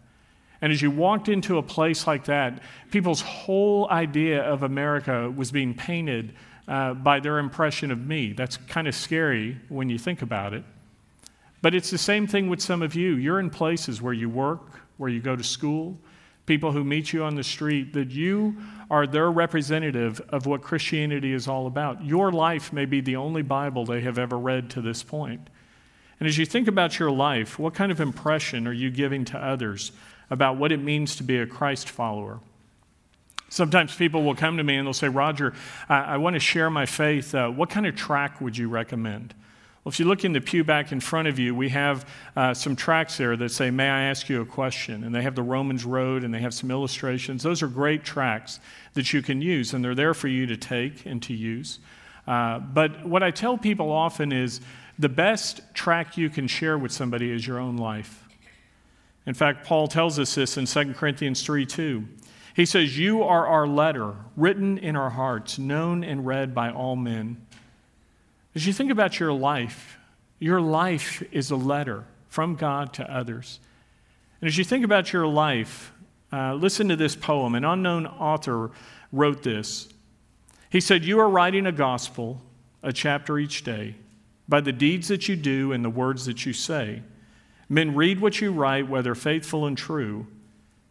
And 0.60 0.72
as 0.72 0.80
you 0.80 0.90
walked 0.90 1.28
into 1.28 1.58
a 1.58 1.62
place 1.62 2.06
like 2.06 2.24
that, 2.24 2.62
people's 2.90 3.20
whole 3.20 3.88
idea 3.90 4.42
of 4.42 4.62
America 4.62 5.30
was 5.30 5.50
being 5.52 5.74
painted 5.74 6.34
uh, 6.66 6.94
by 6.94 7.20
their 7.20 7.38
impression 7.38 7.90
of 7.90 8.00
me. 8.00 8.32
That's 8.32 8.56
kind 8.56 8.88
of 8.88 8.94
scary 8.94 9.60
when 9.68 9.88
you 9.88 9.98
think 9.98 10.22
about 10.22 10.54
it. 10.54 10.64
But 11.60 11.74
it's 11.74 11.90
the 11.90 11.98
same 11.98 12.26
thing 12.26 12.48
with 12.48 12.60
some 12.60 12.82
of 12.82 12.94
you. 12.94 13.16
You're 13.16 13.40
in 13.40 13.50
places 13.50 14.00
where 14.00 14.12
you 14.12 14.28
work, 14.28 14.80
where 14.96 15.10
you 15.10 15.20
go 15.20 15.34
to 15.34 15.42
school, 15.42 15.98
people 16.46 16.72
who 16.72 16.84
meet 16.84 17.12
you 17.12 17.24
on 17.24 17.34
the 17.34 17.44
street, 17.44 17.92
that 17.92 18.10
you 18.10 18.56
are 18.90 19.06
their 19.06 19.30
representative 19.30 20.20
of 20.28 20.46
what 20.46 20.62
Christianity 20.62 21.32
is 21.32 21.48
all 21.48 21.66
about. 21.66 22.04
Your 22.04 22.32
life 22.32 22.72
may 22.72 22.84
be 22.84 23.00
the 23.00 23.16
only 23.16 23.42
Bible 23.42 23.84
they 23.84 24.00
have 24.02 24.18
ever 24.18 24.38
read 24.38 24.70
to 24.70 24.80
this 24.80 25.02
point. 25.02 25.50
And 26.20 26.28
as 26.28 26.38
you 26.38 26.46
think 26.46 26.66
about 26.68 26.98
your 26.98 27.10
life, 27.10 27.58
what 27.58 27.74
kind 27.74 27.92
of 27.92 28.00
impression 28.00 28.66
are 28.66 28.72
you 28.72 28.90
giving 28.90 29.24
to 29.26 29.38
others 29.38 29.92
about 30.30 30.56
what 30.56 30.72
it 30.72 30.82
means 30.82 31.16
to 31.16 31.22
be 31.22 31.38
a 31.38 31.46
Christ 31.46 31.88
follower? 31.88 32.40
Sometimes 33.50 33.94
people 33.94 34.24
will 34.24 34.34
come 34.34 34.58
to 34.58 34.64
me 34.64 34.76
and 34.76 34.86
they'll 34.86 34.92
say, 34.92 35.08
Roger, 35.08 35.54
I, 35.88 36.00
I 36.00 36.16
want 36.18 36.34
to 36.34 36.40
share 36.40 36.70
my 36.70 36.86
faith. 36.86 37.34
Uh, 37.34 37.48
what 37.48 37.70
kind 37.70 37.86
of 37.86 37.96
track 37.96 38.40
would 38.40 38.56
you 38.56 38.68
recommend? 38.68 39.34
Well, 39.88 39.92
if 39.94 40.00
you 40.00 40.04
look 40.04 40.26
in 40.26 40.34
the 40.34 40.42
pew 40.42 40.64
back 40.64 40.92
in 40.92 41.00
front 41.00 41.28
of 41.28 41.38
you, 41.38 41.54
we 41.54 41.70
have 41.70 42.06
uh, 42.36 42.52
some 42.52 42.76
tracks 42.76 43.16
there 43.16 43.38
that 43.38 43.48
say, 43.48 43.70
May 43.70 43.88
I 43.88 44.02
ask 44.02 44.28
you 44.28 44.42
a 44.42 44.44
question? 44.44 45.02
And 45.02 45.14
they 45.14 45.22
have 45.22 45.34
the 45.34 45.42
Romans 45.42 45.86
Road 45.86 46.24
and 46.24 46.34
they 46.34 46.40
have 46.40 46.52
some 46.52 46.70
illustrations. 46.70 47.42
Those 47.42 47.62
are 47.62 47.68
great 47.68 48.04
tracks 48.04 48.60
that 48.92 49.14
you 49.14 49.22
can 49.22 49.40
use, 49.40 49.72
and 49.72 49.82
they're 49.82 49.94
there 49.94 50.12
for 50.12 50.28
you 50.28 50.44
to 50.44 50.58
take 50.58 51.06
and 51.06 51.22
to 51.22 51.32
use. 51.32 51.78
Uh, 52.26 52.58
but 52.58 53.06
what 53.06 53.22
I 53.22 53.30
tell 53.30 53.56
people 53.56 53.90
often 53.90 54.30
is 54.30 54.60
the 54.98 55.08
best 55.08 55.62
track 55.72 56.18
you 56.18 56.28
can 56.28 56.48
share 56.48 56.76
with 56.76 56.92
somebody 56.92 57.30
is 57.30 57.46
your 57.46 57.58
own 57.58 57.78
life. 57.78 58.28
In 59.24 59.32
fact, 59.32 59.66
Paul 59.66 59.88
tells 59.88 60.18
us 60.18 60.34
this 60.34 60.58
in 60.58 60.66
2 60.66 60.92
Corinthians 60.92 61.42
3 61.42 61.64
2. 61.64 62.06
He 62.52 62.66
says, 62.66 62.98
You 62.98 63.22
are 63.22 63.46
our 63.46 63.66
letter, 63.66 64.16
written 64.36 64.76
in 64.76 64.96
our 64.96 65.08
hearts, 65.08 65.58
known 65.58 66.04
and 66.04 66.26
read 66.26 66.54
by 66.54 66.70
all 66.70 66.94
men. 66.94 67.38
As 68.58 68.66
you 68.66 68.72
think 68.72 68.90
about 68.90 69.20
your 69.20 69.32
life, 69.32 70.00
your 70.40 70.60
life 70.60 71.22
is 71.30 71.52
a 71.52 71.56
letter 71.56 72.02
from 72.26 72.56
God 72.56 72.92
to 72.94 73.08
others. 73.08 73.60
And 74.40 74.48
as 74.48 74.58
you 74.58 74.64
think 74.64 74.84
about 74.84 75.12
your 75.12 75.28
life, 75.28 75.92
uh, 76.32 76.54
listen 76.54 76.88
to 76.88 76.96
this 76.96 77.14
poem. 77.14 77.54
An 77.54 77.64
unknown 77.64 78.08
author 78.08 78.72
wrote 79.12 79.44
this. 79.44 79.88
He 80.70 80.80
said, 80.80 81.04
You 81.04 81.20
are 81.20 81.28
writing 81.28 81.66
a 81.66 81.70
gospel, 81.70 82.42
a 82.82 82.92
chapter 82.92 83.38
each 83.38 83.62
day, 83.62 83.94
by 84.48 84.60
the 84.60 84.72
deeds 84.72 85.06
that 85.06 85.28
you 85.28 85.36
do 85.36 85.70
and 85.70 85.84
the 85.84 85.88
words 85.88 86.26
that 86.26 86.44
you 86.44 86.52
say. 86.52 87.04
Men 87.68 87.94
read 87.94 88.20
what 88.20 88.40
you 88.40 88.50
write, 88.50 88.88
whether 88.88 89.14
faithful 89.14 89.66
and 89.66 89.78
true. 89.78 90.26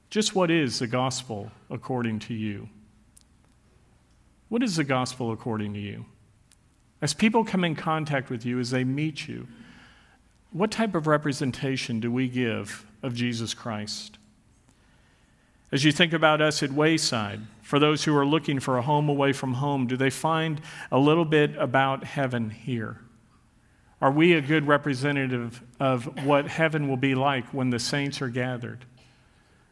Just 0.09 0.35
what 0.35 0.49
is 0.49 0.79
the 0.79 0.87
gospel 0.87 1.51
according 1.69 2.19
to 2.19 2.33
you? 2.33 2.69
What 4.47 4.63
is 4.63 4.77
the 4.77 4.85
gospel 4.85 5.33
according 5.33 5.73
to 5.73 5.81
you? 5.81 6.05
As 7.01 7.13
people 7.13 7.43
come 7.43 7.63
in 7.63 7.75
contact 7.75 8.29
with 8.29 8.45
you, 8.45 8.59
as 8.59 8.71
they 8.71 8.83
meet 8.83 9.27
you, 9.27 9.47
what 10.51 10.71
type 10.71 10.95
of 10.95 11.07
representation 11.07 11.99
do 11.99 12.11
we 12.11 12.27
give 12.27 12.85
of 13.03 13.13
Jesus 13.13 13.53
Christ? 13.53 14.17
As 15.71 15.83
you 15.83 15.91
think 15.91 16.13
about 16.13 16.41
us 16.41 16.63
at 16.63 16.71
Wayside, 16.71 17.41
for 17.61 17.77
those 17.77 18.05
who 18.05 18.15
are 18.15 18.25
looking 18.25 18.59
for 18.59 18.77
a 18.77 18.81
home 18.81 19.09
away 19.09 19.33
from 19.33 19.55
home, 19.55 19.85
do 19.85 19.97
they 19.97 20.09
find 20.09 20.61
a 20.91 20.97
little 20.97 21.25
bit 21.25 21.55
about 21.57 22.05
heaven 22.05 22.49
here? 22.49 23.01
Are 24.01 24.11
we 24.11 24.33
a 24.33 24.41
good 24.41 24.65
representative 24.67 25.61
of 25.79 26.25
what 26.25 26.47
heaven 26.47 26.87
will 26.87 26.97
be 26.97 27.15
like 27.15 27.53
when 27.53 27.69
the 27.69 27.79
saints 27.79 28.21
are 28.21 28.29
gathered? 28.29 28.85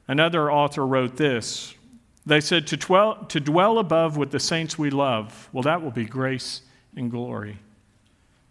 Another 0.07 0.51
author 0.51 0.85
wrote 0.85 1.15
this. 1.15 1.73
They 2.25 2.41
said, 2.41 2.67
to 2.67 2.77
dwell, 2.77 3.23
to 3.25 3.39
dwell 3.39 3.79
above 3.79 4.17
with 4.17 4.31
the 4.31 4.39
saints 4.39 4.77
we 4.77 4.89
love, 4.89 5.47
well, 5.53 5.63
that 5.63 5.81
will 5.81 5.91
be 5.91 6.05
grace 6.05 6.61
and 6.95 7.11
glory. 7.11 7.57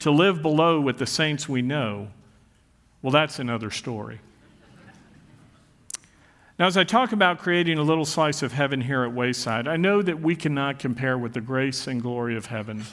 To 0.01 0.11
live 0.11 0.43
below 0.43 0.81
with 0.81 0.99
the 0.99 1.07
saints 1.07 1.49
we 1.49 1.63
know, 1.63 2.09
well, 3.03 3.11
that's 3.11 3.39
another 3.39 3.71
story. 3.71 4.21
Now, 6.59 6.67
as 6.67 6.77
I 6.77 6.85
talk 6.85 7.13
about 7.13 7.39
creating 7.39 7.79
a 7.79 7.83
little 7.83 8.05
slice 8.05 8.43
of 8.43 8.53
heaven 8.53 8.81
here 8.81 9.03
at 9.03 9.13
Wayside, 9.13 9.67
I 9.67 9.77
know 9.77 10.03
that 10.03 10.21
we 10.21 10.37
cannot 10.37 10.79
compare 10.79 11.19
with 11.19 11.33
the 11.33 11.41
grace 11.41 11.89
and 11.89 12.01
glory 12.01 12.37
of 12.37 12.47
heaven. 12.47 12.85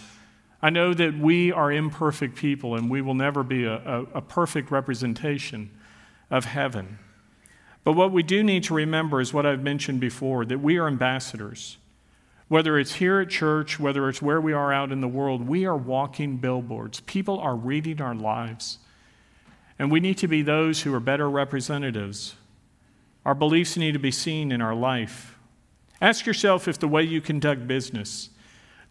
I 0.63 0.71
know 0.71 0.93
that 0.93 1.17
we 1.17 1.51
are 1.51 1.71
imperfect 1.71 2.35
people 2.35 2.75
and 2.75 2.89
we 2.89 3.01
will 3.01 3.13
never 3.13 3.43
be 3.43 3.65
a, 3.65 3.75
a, 3.75 4.01
a, 4.15 4.21
perfect 4.21 4.71
representation 4.71 5.69
of 6.29 6.45
heaven. 6.45 6.97
But 7.83 7.93
what 7.93 8.11
we 8.11 8.23
do 8.23 8.43
need 8.43 8.63
to 8.65 8.73
remember 8.73 9.21
is 9.21 9.33
what 9.33 9.45
I've 9.45 9.63
mentioned 9.63 9.99
before 9.99 10.45
that 10.45 10.59
we 10.59 10.77
are 10.77 10.87
ambassadors. 10.87 11.77
Whether 12.51 12.77
it's 12.77 12.95
here 12.95 13.21
at 13.21 13.29
church, 13.29 13.79
whether 13.79 14.09
it's 14.09 14.21
where 14.21 14.41
we 14.41 14.51
are 14.51 14.73
out 14.73 14.91
in 14.91 14.99
the 14.99 15.07
world, 15.07 15.47
we 15.47 15.65
are 15.65 15.77
walking 15.77 16.35
billboards. 16.35 16.99
People 16.99 17.39
are 17.39 17.55
reading 17.55 18.01
our 18.01 18.13
lives. 18.13 18.77
And 19.79 19.89
we 19.89 20.01
need 20.01 20.17
to 20.17 20.27
be 20.27 20.41
those 20.41 20.81
who 20.81 20.93
are 20.93 20.99
better 20.99 21.29
representatives 21.29 22.35
our 23.25 23.33
beliefs 23.33 23.77
need 23.77 23.93
to 23.93 23.99
be 23.99 24.11
seen 24.11 24.51
in 24.51 24.61
our 24.61 24.75
life. 24.75 25.39
Ask 26.01 26.25
yourself 26.25 26.67
if 26.67 26.77
the 26.77 26.89
way 26.89 27.03
you 27.03 27.21
conduct 27.21 27.67
business, 27.67 28.31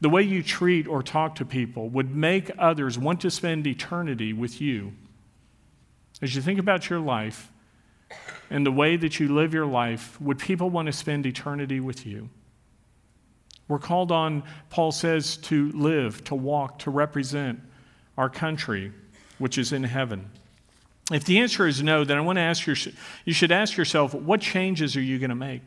the 0.00 0.08
way 0.08 0.22
you 0.22 0.42
treat 0.42 0.88
or 0.88 1.02
talk 1.02 1.34
to 1.34 1.44
people, 1.44 1.90
would 1.90 2.16
make 2.16 2.50
others 2.56 2.98
want 2.98 3.20
to 3.20 3.30
spend 3.30 3.66
eternity 3.66 4.32
with 4.32 4.58
you. 4.58 4.94
As 6.22 6.34
you 6.34 6.40
think 6.40 6.58
about 6.58 6.88
your 6.88 7.00
life 7.00 7.52
and 8.48 8.64
the 8.64 8.72
way 8.72 8.96
that 8.96 9.20
you 9.20 9.28
live 9.28 9.52
your 9.52 9.66
life, 9.66 10.18
would 10.18 10.38
people 10.38 10.70
want 10.70 10.86
to 10.86 10.92
spend 10.92 11.26
eternity 11.26 11.78
with 11.78 12.06
you? 12.06 12.30
We're 13.70 13.78
called 13.78 14.10
on, 14.10 14.42
Paul 14.68 14.90
says, 14.90 15.36
to 15.36 15.70
live, 15.70 16.24
to 16.24 16.34
walk, 16.34 16.80
to 16.80 16.90
represent 16.90 17.60
our 18.18 18.28
country, 18.28 18.90
which 19.38 19.58
is 19.58 19.72
in 19.72 19.84
heaven. 19.84 20.28
If 21.12 21.24
the 21.24 21.38
answer 21.38 21.68
is 21.68 21.80
no, 21.80 22.02
then 22.02 22.18
I 22.18 22.20
want 22.20 22.38
to 22.38 22.42
ask 22.42 22.66
you, 22.66 22.74
you 23.24 23.32
should 23.32 23.52
ask 23.52 23.76
yourself, 23.76 24.12
what 24.12 24.40
changes 24.40 24.96
are 24.96 25.00
you 25.00 25.20
going 25.20 25.30
to 25.30 25.36
make? 25.36 25.62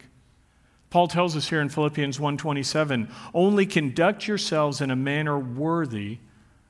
Paul 0.89 1.07
tells 1.07 1.37
us 1.37 1.47
here 1.47 1.61
in 1.61 1.69
Philippians 1.69 2.17
1:27, 2.17 3.09
only 3.33 3.65
conduct 3.65 4.27
yourselves 4.27 4.81
in 4.81 4.91
a 4.91 4.97
manner 4.97 5.39
worthy 5.39 6.17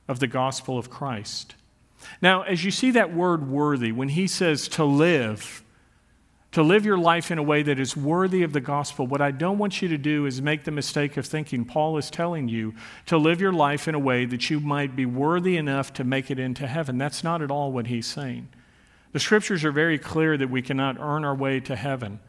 of 0.06 0.20
the 0.20 0.28
gospel 0.28 0.78
of 0.78 0.88
Christ. 0.88 1.56
Now, 2.22 2.42
as 2.42 2.64
you 2.64 2.70
see 2.70 2.92
that 2.92 3.12
word 3.12 3.50
worthy, 3.50 3.90
when 3.90 4.10
he 4.10 4.28
says 4.28 4.68
to 4.68 4.84
live, 4.84 5.63
to 6.54 6.62
live 6.62 6.86
your 6.86 6.96
life 6.96 7.32
in 7.32 7.38
a 7.38 7.42
way 7.42 7.64
that 7.64 7.80
is 7.80 7.96
worthy 7.96 8.44
of 8.44 8.52
the 8.52 8.60
gospel, 8.60 9.08
what 9.08 9.20
I 9.20 9.32
don't 9.32 9.58
want 9.58 9.82
you 9.82 9.88
to 9.88 9.98
do 9.98 10.24
is 10.24 10.40
make 10.40 10.62
the 10.62 10.70
mistake 10.70 11.16
of 11.16 11.26
thinking 11.26 11.64
Paul 11.64 11.98
is 11.98 12.10
telling 12.10 12.48
you 12.48 12.74
to 13.06 13.18
live 13.18 13.40
your 13.40 13.52
life 13.52 13.88
in 13.88 13.96
a 13.96 13.98
way 13.98 14.24
that 14.24 14.48
you 14.50 14.60
might 14.60 14.94
be 14.94 15.04
worthy 15.04 15.56
enough 15.56 15.92
to 15.94 16.04
make 16.04 16.30
it 16.30 16.38
into 16.38 16.68
heaven. 16.68 16.96
That's 16.96 17.24
not 17.24 17.42
at 17.42 17.50
all 17.50 17.72
what 17.72 17.88
he's 17.88 18.06
saying. 18.06 18.46
The 19.10 19.18
scriptures 19.18 19.64
are 19.64 19.72
very 19.72 19.98
clear 19.98 20.36
that 20.36 20.48
we 20.48 20.62
cannot 20.62 20.96
earn 21.00 21.24
our 21.24 21.34
way 21.34 21.58
to 21.58 21.74
heaven. 21.74 22.20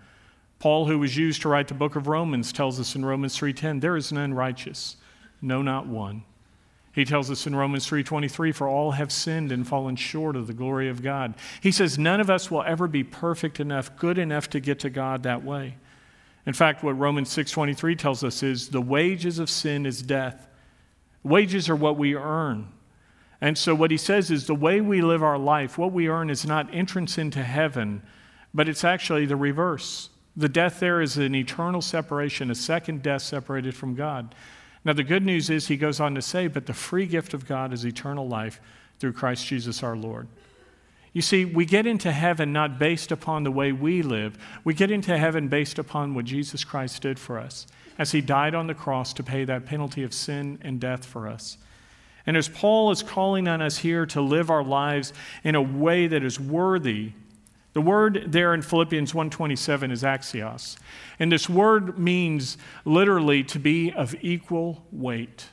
Paul, 0.57 0.87
who 0.87 0.97
was 0.97 1.15
used 1.15 1.43
to 1.43 1.49
write 1.49 1.67
the 1.67 1.75
book 1.75 1.95
of 1.95 2.07
Romans, 2.07 2.51
tells 2.51 2.79
us 2.79 2.95
in 2.95 3.05
Romans 3.05 3.37
3:10, 3.37 3.79
there 3.79 3.95
is 3.95 4.11
none 4.11 4.33
righteous, 4.33 4.97
no 5.39 5.61
not 5.61 5.85
one. 5.85 6.23
He 6.95 7.03
tells 7.03 7.29
us 7.29 7.45
in 7.45 7.53
Romans 7.53 7.85
3:23 7.85 8.53
for 8.53 8.69
all 8.69 8.91
have 8.91 9.11
sinned 9.11 9.51
and 9.51 9.67
fallen 9.67 9.97
short 9.97 10.37
of 10.37 10.47
the 10.47 10.53
glory 10.53 10.87
of 10.87 11.03
God. 11.03 11.33
He 11.59 11.69
says 11.71 11.99
none 11.99 12.21
of 12.21 12.29
us 12.29 12.49
will 12.49 12.63
ever 12.63 12.87
be 12.87 13.03
perfect 13.03 13.59
enough, 13.59 13.97
good 13.97 14.17
enough 14.17 14.49
to 14.51 14.61
get 14.61 14.79
to 14.79 14.89
God 14.89 15.23
that 15.23 15.43
way. 15.43 15.75
In 16.45 16.53
fact, 16.53 16.83
what 16.83 16.97
Romans 16.97 17.29
6:23 17.29 17.97
tells 17.97 18.23
us 18.23 18.41
is 18.41 18.69
the 18.69 18.81
wages 18.81 19.39
of 19.39 19.49
sin 19.49 19.85
is 19.85 20.01
death. 20.01 20.47
Wages 21.21 21.69
are 21.69 21.75
what 21.75 21.97
we 21.97 22.15
earn. 22.15 22.69
And 23.41 23.57
so, 23.57 23.75
what 23.75 23.91
he 23.91 23.97
says 23.97 24.31
is 24.31 24.47
the 24.47 24.55
way 24.55 24.79
we 24.79 25.01
live 25.01 25.21
our 25.21 25.37
life, 25.37 25.77
what 25.77 25.91
we 25.91 26.07
earn 26.07 26.29
is 26.29 26.45
not 26.45 26.73
entrance 26.73 27.17
into 27.17 27.43
heaven, 27.43 28.03
but 28.53 28.69
it's 28.69 28.85
actually 28.85 29.25
the 29.25 29.35
reverse. 29.35 30.11
The 30.37 30.47
death 30.47 30.79
there 30.79 31.01
is 31.01 31.17
an 31.17 31.35
eternal 31.35 31.81
separation, 31.81 32.49
a 32.49 32.55
second 32.55 33.03
death 33.03 33.23
separated 33.23 33.75
from 33.75 33.95
God. 33.95 34.33
Now, 34.85 34.93
the 34.93 35.03
good 35.03 35.25
news 35.25 35.49
is, 35.49 35.67
he 35.67 35.77
goes 35.77 35.99
on 35.99 36.13
to 36.13 36.21
say, 36.21 36.47
but 36.47 36.67
the 36.67 36.73
free 36.73 37.07
gift 37.07 37.33
of 37.33 37.47
God 37.47 37.73
is 37.73 37.83
eternal 37.83 38.27
life 38.27 38.61
through 38.99 39.13
Christ 39.13 39.47
Jesus 39.47 39.81
our 39.81 39.95
Lord. 39.95 40.27
You 41.11 41.21
see, 41.21 41.43
we 41.43 41.65
get 41.65 41.87
into 41.87 42.11
heaven 42.11 42.53
not 42.53 42.77
based 42.77 43.11
upon 43.11 43.43
the 43.43 43.51
way 43.51 43.71
we 43.71 44.01
live, 44.01 44.37
we 44.63 44.73
get 44.73 44.91
into 44.91 45.17
heaven 45.17 45.47
based 45.47 45.79
upon 45.79 46.13
what 46.13 46.25
Jesus 46.25 46.63
Christ 46.63 47.01
did 47.01 47.17
for 47.17 47.39
us 47.39 47.65
as 47.97 48.11
he 48.11 48.21
died 48.21 48.53
on 48.53 48.67
the 48.67 48.73
cross 48.73 49.13
to 49.13 49.23
pay 49.23 49.45
that 49.45 49.65
penalty 49.65 50.03
of 50.03 50.13
sin 50.13 50.59
and 50.61 50.79
death 50.79 51.05
for 51.05 51.27
us. 51.27 51.57
And 52.25 52.35
as 52.35 52.49
Paul 52.49 52.91
is 52.91 53.01
calling 53.01 53.47
on 53.47 53.61
us 53.61 53.77
here 53.77 54.05
to 54.07 54.21
live 54.21 54.49
our 54.49 54.63
lives 54.63 55.13
in 55.43 55.55
a 55.55 55.61
way 55.61 56.07
that 56.07 56.23
is 56.23 56.39
worthy, 56.39 57.13
the 57.75 57.81
word 57.81 58.27
there 58.29 58.53
in 58.53 58.61
Philippians 58.61 59.13
1:27 59.13 59.91
is 59.91 60.01
axios. 60.01 60.77
And 61.19 61.29
this 61.29 61.49
word 61.49 61.99
means 61.99 62.57
literally 62.85 63.43
to 63.43 63.59
be 63.59 63.91
of 63.91 64.15
equal 64.21 64.87
weight. 64.93 65.49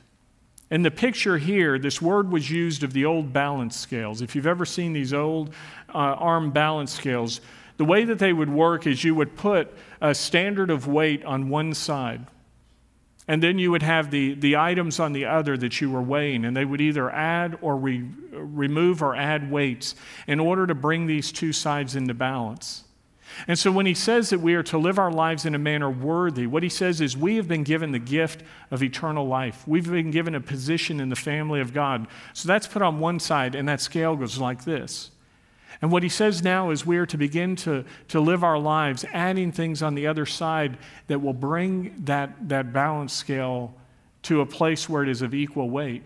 In 0.71 0.83
the 0.83 0.89
picture 0.89 1.37
here, 1.37 1.77
this 1.77 2.01
word 2.01 2.31
was 2.31 2.49
used 2.49 2.81
of 2.81 2.93
the 2.93 3.03
old 3.03 3.33
balance 3.33 3.77
scales. 3.77 4.21
If 4.21 4.37
you've 4.37 4.47
ever 4.47 4.65
seen 4.65 4.93
these 4.93 5.13
old 5.13 5.53
uh, 5.93 5.97
arm 5.97 6.51
balance 6.51 6.93
scales, 6.93 7.41
the 7.75 7.83
way 7.83 8.05
that 8.05 8.19
they 8.19 8.31
would 8.31 8.49
work 8.49 8.87
is 8.87 9.03
you 9.03 9.13
would 9.15 9.35
put 9.35 9.73
a 9.99 10.15
standard 10.15 10.69
of 10.69 10.87
weight 10.87 11.25
on 11.25 11.49
one 11.49 11.73
side. 11.73 12.25
And 13.27 13.41
then 13.41 13.57
you 13.57 13.71
would 13.71 13.83
have 13.83 14.11
the, 14.11 14.33
the 14.33 14.57
items 14.57 14.99
on 14.99 15.13
the 15.13 15.25
other 15.25 15.55
that 15.57 15.79
you 15.79 15.89
were 15.89 16.01
weighing, 16.01 16.43
and 16.43 16.55
they 16.57 16.65
would 16.65 16.81
either 16.81 17.09
add 17.09 17.57
or 17.61 17.77
re, 17.77 18.03
remove 18.31 19.01
or 19.01 19.15
add 19.15 19.49
weights 19.49 19.95
in 20.27 20.39
order 20.39 20.67
to 20.67 20.75
bring 20.75 21.07
these 21.07 21.31
two 21.31 21.53
sides 21.53 21.95
into 21.95 22.13
balance. 22.13 22.83
And 23.47 23.57
so 23.57 23.71
when 23.71 23.85
he 23.85 23.93
says 23.93 24.29
that 24.29 24.41
we 24.41 24.53
are 24.55 24.63
to 24.63 24.77
live 24.77 24.99
our 24.99 25.11
lives 25.11 25.45
in 25.45 25.55
a 25.55 25.59
manner 25.59 25.89
worthy, 25.89 26.45
what 26.45 26.63
he 26.63 26.69
says 26.69 27.01
is 27.01 27.17
we 27.17 27.37
have 27.37 27.47
been 27.47 27.63
given 27.63 27.91
the 27.91 27.99
gift 27.99 28.43
of 28.69 28.83
eternal 28.83 29.25
life. 29.25 29.67
We've 29.67 29.89
been 29.89 30.11
given 30.11 30.35
a 30.35 30.41
position 30.41 30.99
in 30.99 31.09
the 31.09 31.15
family 31.15 31.59
of 31.59 31.73
God. 31.73 32.07
So 32.33 32.47
that's 32.47 32.67
put 32.67 32.81
on 32.81 32.99
one 32.99 33.19
side, 33.19 33.55
and 33.55 33.67
that 33.69 33.81
scale 33.81 34.15
goes 34.15 34.37
like 34.37 34.65
this. 34.65 35.11
And 35.83 35.91
what 35.91 36.01
he 36.01 36.07
says 36.07 36.41
now 36.41 36.69
is 36.69 36.85
we 36.85 36.95
are 36.95 37.05
to 37.07 37.17
begin 37.17 37.57
to, 37.57 37.83
to 38.07 38.21
live 38.21 38.41
our 38.41 38.57
lives 38.57 39.03
adding 39.11 39.51
things 39.51 39.83
on 39.83 39.95
the 39.95 40.07
other 40.07 40.25
side 40.25 40.77
that 41.07 41.21
will 41.21 41.33
bring 41.33 41.93
that, 42.05 42.47
that 42.47 42.71
balance 42.71 43.11
scale 43.11 43.75
to 44.21 44.39
a 44.39 44.45
place 44.45 44.87
where 44.87 45.03
it 45.03 45.09
is 45.09 45.21
of 45.21 45.33
equal 45.33 45.69
weight. 45.69 46.03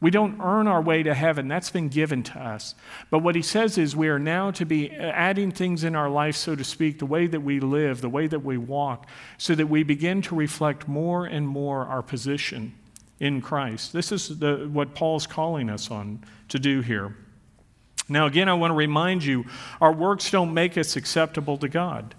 We 0.00 0.12
don't 0.12 0.40
earn 0.40 0.68
our 0.68 0.80
way 0.80 1.02
to 1.02 1.12
heaven. 1.12 1.48
That's 1.48 1.70
been 1.70 1.88
given 1.88 2.22
to 2.22 2.38
us. 2.38 2.76
But 3.10 3.18
what 3.18 3.34
he 3.34 3.42
says 3.42 3.78
is 3.78 3.96
we 3.96 4.06
are 4.06 4.20
now 4.20 4.52
to 4.52 4.64
be 4.64 4.92
adding 4.92 5.50
things 5.50 5.82
in 5.82 5.96
our 5.96 6.08
life, 6.08 6.36
so 6.36 6.54
to 6.54 6.62
speak, 6.62 7.00
the 7.00 7.06
way 7.06 7.26
that 7.26 7.40
we 7.40 7.58
live, 7.58 8.00
the 8.00 8.08
way 8.08 8.28
that 8.28 8.44
we 8.44 8.58
walk, 8.58 9.08
so 9.38 9.56
that 9.56 9.66
we 9.66 9.82
begin 9.82 10.22
to 10.22 10.36
reflect 10.36 10.86
more 10.86 11.26
and 11.26 11.48
more 11.48 11.84
our 11.86 12.02
position 12.02 12.74
in 13.18 13.40
Christ. 13.40 13.92
This 13.92 14.12
is 14.12 14.38
the, 14.38 14.70
what 14.72 14.94
Paul's 14.94 15.26
calling 15.26 15.68
us 15.68 15.90
on 15.90 16.22
to 16.50 16.60
do 16.60 16.80
here. 16.80 17.16
Now, 18.12 18.26
again, 18.26 18.48
I 18.48 18.54
want 18.54 18.70
to 18.70 18.76
remind 18.76 19.24
you 19.24 19.46
our 19.80 19.92
works 19.92 20.30
don't 20.30 20.54
make 20.54 20.76
us 20.76 20.96
acceptable 20.96 21.56
to 21.58 21.68
God. 21.68 22.14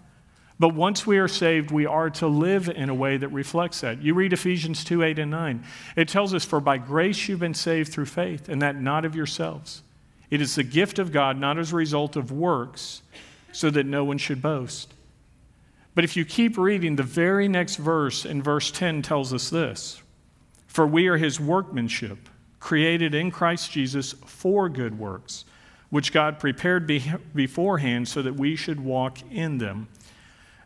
But 0.59 0.75
once 0.75 1.05
we 1.05 1.17
are 1.17 1.27
saved, 1.27 1.71
we 1.71 1.85
are 1.85 2.09
to 2.11 2.27
live 2.27 2.69
in 2.69 2.89
a 2.89 2.93
way 2.93 3.17
that 3.17 3.29
reflects 3.29 3.81
that. 3.81 4.01
You 4.01 4.13
read 4.13 4.33
Ephesians 4.33 4.83
2 4.83 5.03
8 5.03 5.19
and 5.19 5.31
9. 5.31 5.63
It 5.95 6.07
tells 6.07 6.33
us, 6.33 6.45
For 6.45 6.59
by 6.59 6.77
grace 6.77 7.27
you've 7.27 7.39
been 7.39 7.53
saved 7.53 7.91
through 7.91 8.05
faith, 8.05 8.49
and 8.49 8.61
that 8.61 8.79
not 8.79 9.05
of 9.05 9.15
yourselves. 9.15 9.81
It 10.29 10.41
is 10.41 10.55
the 10.55 10.63
gift 10.63 10.99
of 10.99 11.11
God, 11.11 11.37
not 11.37 11.57
as 11.57 11.73
a 11.73 11.75
result 11.75 12.15
of 12.15 12.31
works, 12.31 13.01
so 13.51 13.69
that 13.69 13.85
no 13.85 14.03
one 14.03 14.17
should 14.17 14.41
boast. 14.41 14.93
But 15.95 16.03
if 16.03 16.17
you 16.17 16.25
keep 16.25 16.57
reading, 16.57 16.95
the 16.95 17.03
very 17.03 17.47
next 17.47 17.75
verse 17.75 18.25
in 18.25 18.41
verse 18.41 18.71
10 18.71 19.01
tells 19.01 19.33
us 19.33 19.49
this 19.49 20.01
For 20.67 20.87
we 20.87 21.07
are 21.07 21.17
his 21.17 21.39
workmanship, 21.39 22.29
created 22.59 23.13
in 23.13 23.31
Christ 23.31 23.71
Jesus 23.71 24.13
for 24.25 24.69
good 24.69 24.97
works 24.97 25.45
which 25.93 26.11
God 26.11 26.39
prepared 26.39 26.87
be- 26.87 27.13
beforehand 27.35 28.07
so 28.07 28.23
that 28.23 28.33
we 28.33 28.55
should 28.55 28.79
walk 28.79 29.19
in 29.29 29.59
them. 29.59 29.87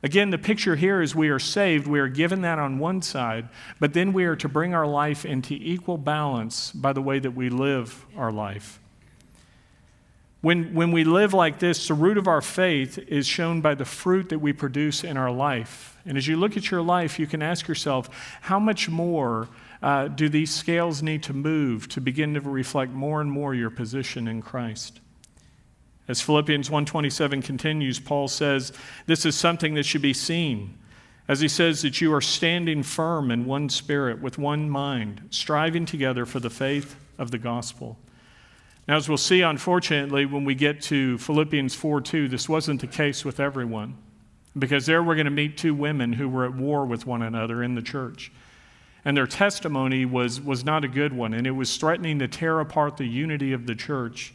Again, 0.02 0.30
the 0.30 0.38
picture 0.38 0.78
here 0.78 1.02
is 1.02 1.14
we 1.14 1.28
are 1.28 1.38
saved. 1.38 1.86
We 1.86 2.00
are 2.00 2.08
given 2.08 2.44
that 2.44 2.60
on 2.60 2.80
one 2.80 3.02
side, 3.02 3.50
but 3.78 3.92
then 3.92 4.14
we 4.14 4.24
are 4.24 4.38
to 4.38 4.48
bring 4.48 4.74
our 4.74 4.88
life 4.88 5.26
into 5.26 5.54
equal 5.54 5.98
balance 5.98 6.72
by 6.72 6.94
the 6.94 7.02
way 7.02 7.20
that 7.20 7.32
we 7.32 7.50
live 7.50 8.06
our 8.16 8.32
life. 8.32 8.80
When, 10.40 10.74
when 10.74 10.94
we 10.94 11.04
live 11.04 11.34
like 11.34 11.60
this, 11.60 11.90
the 11.90 11.94
root 11.94 12.18
of 12.18 12.30
our 12.30 12.42
faith 12.42 12.98
is 12.98 13.28
shown 13.28 13.60
by 13.60 13.76
the 13.76 13.84
fruit 13.84 14.30
that 14.30 14.40
we 14.40 14.54
produce 14.54 15.04
in 15.04 15.18
our 15.18 15.32
life. 15.32 15.98
And 16.06 16.18
as 16.18 16.26
you 16.26 16.38
look 16.38 16.56
at 16.56 16.72
your 16.72 16.82
life, 16.82 17.20
you 17.20 17.28
can 17.28 17.42
ask 17.42 17.68
yourself, 17.68 18.38
how 18.40 18.60
much 18.60 18.88
more 18.88 19.50
uh, 19.82 20.08
do 20.08 20.30
these 20.30 20.56
scales 20.56 21.04
need 21.04 21.22
to 21.24 21.34
move 21.34 21.90
to 21.90 22.00
begin 22.00 22.34
to 22.36 22.40
reflect 22.40 22.94
more 22.94 23.20
and 23.20 23.30
more 23.30 23.54
your 23.54 23.70
position 23.70 24.30
in 24.30 24.42
Christ? 24.42 25.02
As 26.08 26.22
Philippians 26.22 26.70
1:27 26.70 27.42
continues, 27.42 28.00
Paul 28.00 28.28
says, 28.28 28.72
"This 29.08 29.26
is 29.26 29.36
something 29.36 29.74
that 29.74 29.86
should 29.86 30.02
be 30.02 30.14
seen." 30.14 30.76
As 31.28 31.42
he 31.42 31.50
says 31.50 31.82
that 31.82 32.00
you 32.00 32.14
are 32.14 32.22
standing 32.22 32.84
firm 32.84 33.32
in 33.32 33.46
one 33.46 33.68
spirit 33.68 34.22
with 34.22 34.38
one 34.38 34.70
mind, 34.70 35.22
striving 35.30 35.86
together 35.86 36.26
for 36.26 36.40
the 36.40 36.50
faith 36.50 36.96
of 37.18 37.32
the 37.32 37.38
gospel. 37.38 38.00
Now, 38.88 38.96
as 38.96 39.10
we'll 39.10 39.18
see, 39.18 39.42
unfortunately, 39.42 40.26
when 40.26 40.46
we 40.46 40.56
get 40.56 40.82
to 40.84 41.18
Philippians 41.18 41.76
4 41.76 42.00
2, 42.00 42.30
this 42.30 42.48
wasn't 42.48 42.80
the 42.80 42.88
case 42.88 43.26
with 43.26 43.40
everyone. 43.40 43.96
Because 44.58 44.86
there 44.86 45.04
we're 45.04 45.16
going 45.16 45.26
to 45.26 45.32
meet 45.32 45.58
two 45.58 45.76
women 45.76 46.14
who 46.14 46.30
were 46.30 46.46
at 46.46 46.56
war 46.56 46.86
with 46.86 47.06
one 47.06 47.22
another 47.22 47.62
in 47.62 47.76
the 47.76 47.82
church. 47.82 48.32
And 49.04 49.16
their 49.16 49.28
testimony 49.28 50.06
was, 50.06 50.40
was 50.42 50.64
not 50.64 50.84
a 50.84 50.88
good 50.88 51.14
one, 51.14 51.34
and 51.34 51.46
it 51.46 51.52
was 51.52 51.76
threatening 51.76 52.20
to 52.20 52.28
tear 52.28 52.60
apart 52.60 52.98
the 52.98 53.06
unity 53.06 53.52
of 53.52 53.68
the 53.68 53.76
church. 53.76 54.34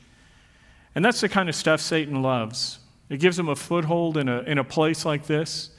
And 0.94 1.04
that's 1.04 1.20
the 1.20 1.28
kind 1.28 1.48
of 1.48 1.54
stuff 1.54 1.80
Satan 1.80 2.22
loves. 2.22 2.78
It 3.08 3.20
gives 3.20 3.38
him 3.38 3.48
a 3.48 3.56
foothold 3.56 4.16
in 4.16 4.28
a, 4.28 4.40
in 4.40 4.58
a 4.58 4.64
place 4.64 5.04
like 5.04 5.26
this. 5.26 5.70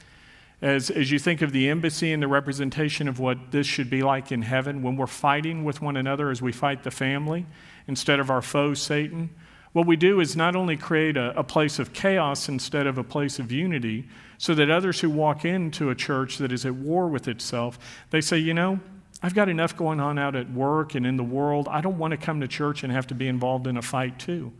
As, 0.61 0.89
as 0.89 1.11
you 1.11 1.19
think 1.19 1.41
of 1.41 1.51
the 1.51 1.69
embassy 1.69 2.13
and 2.13 2.23
the 2.23 2.27
representation 2.27 3.07
of 3.07 3.19
what 3.19 3.51
this 3.51 3.67
should 3.67 3.89
be 3.89 4.01
like 4.01 4.31
in 4.31 4.43
heaven, 4.43 4.81
when 4.81 4.95
we're 4.95 5.07
fighting 5.07 5.65
with 5.65 5.81
one 5.81 5.97
another 5.97 6.29
as 6.29 6.41
we 6.41 6.53
fight 6.53 6.83
the 6.83 6.91
family 6.91 7.45
instead 7.85 8.19
of 8.19 8.29
our 8.29 8.41
foe, 8.41 8.73
Satan, 8.73 9.29
what 9.73 9.87
we 9.87 9.95
do 9.95 10.19
is 10.19 10.35
not 10.35 10.55
only 10.55 10.77
create 10.77 11.17
a, 11.17 11.37
a 11.37 11.43
place 11.43 11.79
of 11.79 11.91
chaos 11.91 12.47
instead 12.47 12.87
of 12.87 12.97
a 12.97 13.03
place 13.03 13.39
of 13.39 13.51
unity, 13.51 14.07
so 14.37 14.53
that 14.55 14.69
others 14.69 15.01
who 15.01 15.09
walk 15.09 15.43
into 15.43 15.89
a 15.89 15.95
church 15.95 16.37
that 16.37 16.51
is 16.51 16.65
at 16.65 16.75
war 16.75 17.07
with 17.07 17.27
itself, 17.27 17.77
they 18.11 18.21
say, 18.21 18.37
you 18.37 18.53
know, 18.53 18.79
I've 19.21 19.33
got 19.33 19.49
enough 19.49 19.75
going 19.75 19.99
on 19.99 20.19
out 20.19 20.35
at 20.35 20.51
work 20.51 20.95
and 20.95 21.05
in 21.05 21.17
the 21.17 21.23
world. 21.23 21.67
I 21.69 21.81
don't 21.81 21.97
want 21.97 22.11
to 22.11 22.17
come 22.17 22.41
to 22.41 22.47
church 22.47 22.83
and 22.83 22.91
have 22.91 23.07
to 23.07 23.15
be 23.15 23.27
involved 23.27 23.67
in 23.67 23.77
a 23.77 23.81
fight 23.81 24.19
too. 24.19 24.51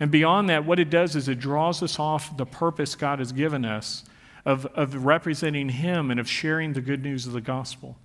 And 0.00 0.10
beyond 0.10 0.48
that, 0.48 0.64
what 0.64 0.78
it 0.78 0.90
does 0.90 1.14
is 1.16 1.28
it 1.28 1.38
draws 1.38 1.82
us 1.82 1.98
off 1.98 2.36
the 2.36 2.46
purpose 2.46 2.94
God 2.94 3.18
has 3.18 3.32
given 3.32 3.64
us 3.64 4.04
of, 4.44 4.66
of 4.66 5.04
representing 5.04 5.68
Him 5.68 6.10
and 6.10 6.18
of 6.18 6.28
sharing 6.28 6.72
the 6.72 6.80
good 6.80 7.02
news 7.02 7.26
of 7.26 7.32
the 7.32 7.40
gospel. 7.40 7.96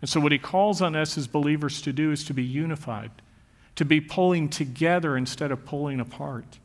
And 0.00 0.08
so, 0.08 0.20
what 0.20 0.32
He 0.32 0.38
calls 0.38 0.80
on 0.82 0.94
us 0.94 1.18
as 1.18 1.26
believers 1.26 1.82
to 1.82 1.92
do 1.92 2.12
is 2.12 2.24
to 2.24 2.34
be 2.34 2.44
unified, 2.44 3.10
to 3.76 3.84
be 3.84 4.00
pulling 4.00 4.48
together 4.48 5.16
instead 5.16 5.50
of 5.50 5.64
pulling 5.64 6.00
apart. 6.00 6.58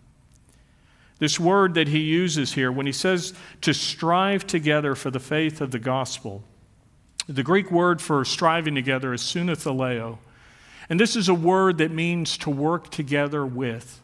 This 1.20 1.40
word 1.40 1.74
that 1.74 1.88
he 1.88 2.00
uses 2.00 2.54
here, 2.54 2.72
when 2.72 2.86
he 2.86 2.92
says 2.92 3.34
to 3.62 3.74
strive 3.74 4.46
together 4.46 4.94
for 4.94 5.10
the 5.10 5.20
faith 5.20 5.62
of 5.62 5.72
the 5.72 5.80
gospel, 5.80 6.44
the 7.28 7.44
Greek 7.44 7.72
word 7.72 8.02
for 8.02 8.24
striving 8.24 8.76
together 8.76 9.14
is 9.14 9.22
sunathaleo. 9.22 10.20
And 10.90 11.00
this 11.00 11.16
is 11.16 11.28
a 11.28 11.34
word 11.34 11.80
that 11.80 11.92
means 11.92 12.38
to 12.40 12.50
work 12.50 12.90
together 12.90 13.46
with. 13.46 14.02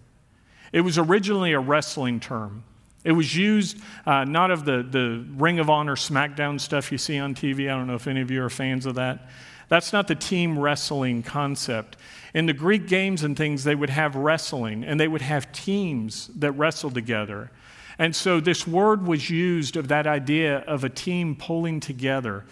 It 0.74 0.82
was 0.82 0.98
originally 0.98 1.54
a 1.54 1.60
wrestling 1.60 2.20
term. 2.20 2.66
It 3.06 3.12
was 3.12 3.36
used 3.36 3.80
uh, 4.06 4.26
not 4.26 4.52
of 4.52 4.66
the, 4.66 4.84
the 4.84 5.26
Ring 5.36 5.60
of 5.60 5.70
Honor 5.70 5.96
SmackDown 5.96 6.60
stuff 6.60 6.92
you 6.92 6.98
see 6.98 7.20
on 7.20 7.36
TV. 7.36 7.72
I 7.72 7.78
don't 7.78 7.88
know 7.88 7.96
if 7.96 8.08
any 8.08 8.22
of 8.22 8.32
you 8.32 8.44
are 8.44 8.50
fans 8.50 8.86
of 8.86 8.96
that. 8.96 9.30
That's 9.70 9.94
not 9.94 10.08
the 10.08 10.16
team 10.16 10.58
wrestling 10.58 11.24
concept. 11.24 11.98
In 12.34 12.48
the 12.48 12.54
Greek 12.54 12.88
games 12.88 13.24
and 13.24 13.38
things, 13.38 13.64
they 13.64 13.76
would 13.76 13.90
have 13.90 14.16
wrestling 14.16 14.84
and 14.84 15.00
they 15.00 15.08
would 15.08 15.22
have 15.22 15.52
teams 15.52 16.28
that 16.36 16.52
wrestled 16.54 16.96
together. 16.96 17.52
And 18.00 18.16
so 18.16 18.40
this 18.40 18.68
word 18.68 19.06
was 19.06 19.30
used 19.30 19.78
of 19.78 19.88
that 19.90 20.08
idea 20.08 20.60
of 20.60 20.84
a 20.84 20.90
team 20.90 21.36
pulling 21.36 21.80
together. 21.80 22.46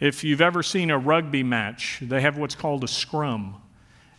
If 0.00 0.24
you've 0.24 0.40
ever 0.40 0.62
seen 0.62 0.90
a 0.90 0.98
rugby 0.98 1.42
match, 1.42 1.98
they 2.02 2.20
have 2.20 2.36
what's 2.36 2.54
called 2.54 2.82
a 2.84 2.88
scrum. 2.88 3.56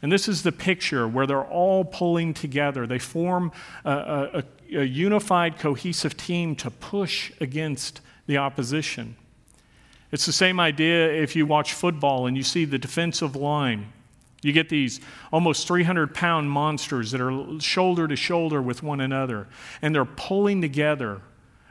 And 0.02 0.12
this 0.12 0.28
is 0.28 0.44
the 0.44 0.52
picture 0.52 1.08
where 1.08 1.28
they're 1.28 1.44
all 1.44 1.84
pulling 1.84 2.34
together. 2.34 2.88
They 2.88 3.00
form 3.00 3.52
a, 3.84 3.92
a, 3.92 4.44
a 4.78 4.84
unified, 4.84 5.60
cohesive 5.60 6.16
team 6.16 6.56
to 6.58 6.72
push 6.72 7.32
against 7.42 8.02
the 8.26 8.38
opposition. 8.38 9.16
It's 10.12 10.26
the 10.26 10.34
same 10.34 10.60
idea 10.60 11.12
if 11.12 11.36
you 11.36 11.46
watch 11.46 11.74
football 11.74 12.28
and 12.28 12.38
you 12.38 12.44
see 12.44 12.66
the 12.66 12.78
defensive 12.78 13.36
line. 13.36 13.92
You 14.42 14.54
get 14.54 14.70
these 14.70 15.02
almost 15.32 15.68
300 15.68 16.14
pound 16.14 16.50
monsters 16.50 17.12
that 17.12 17.20
are 17.20 17.60
shoulder 17.60 18.08
to 18.08 18.16
shoulder 18.16 18.62
with 18.62 18.82
one 18.82 19.02
another, 19.02 19.48
and 19.82 19.94
they're 19.94 20.06
pulling 20.06 20.62
together. 20.62 21.22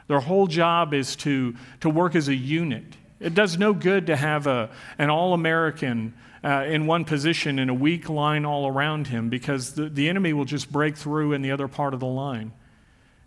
Their 0.07 0.19
whole 0.19 0.47
job 0.47 0.93
is 0.93 1.15
to, 1.17 1.55
to 1.81 1.89
work 1.89 2.15
as 2.15 2.27
a 2.27 2.35
unit. 2.35 2.83
It 3.19 3.33
does 3.33 3.57
no 3.57 3.73
good 3.73 4.07
to 4.07 4.15
have 4.15 4.47
a, 4.47 4.69
an 4.97 5.09
all 5.09 5.33
American 5.33 6.13
uh, 6.43 6.65
in 6.67 6.87
one 6.87 7.05
position 7.05 7.59
in 7.59 7.69
a 7.69 7.73
weak 7.73 8.09
line 8.09 8.45
all 8.45 8.67
around 8.67 9.07
him 9.07 9.29
because 9.29 9.73
the, 9.73 9.89
the 9.89 10.07
enemy 10.07 10.33
will 10.33 10.45
just 10.45 10.71
break 10.71 10.95
through 10.95 11.33
in 11.33 11.41
the 11.41 11.51
other 11.51 11.67
part 11.67 11.93
of 11.93 11.99
the 11.99 12.05
line. 12.05 12.51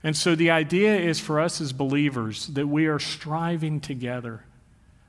And 0.03 0.17
so 0.17 0.35
the 0.35 0.51
idea 0.51 0.97
is 0.97 1.21
for 1.21 1.39
us 1.39 1.61
as 1.61 1.73
believers 1.73 2.47
that 2.49 2.67
we 2.67 2.87
are 2.87 2.99
striving 2.99 3.81
together, 3.81 4.45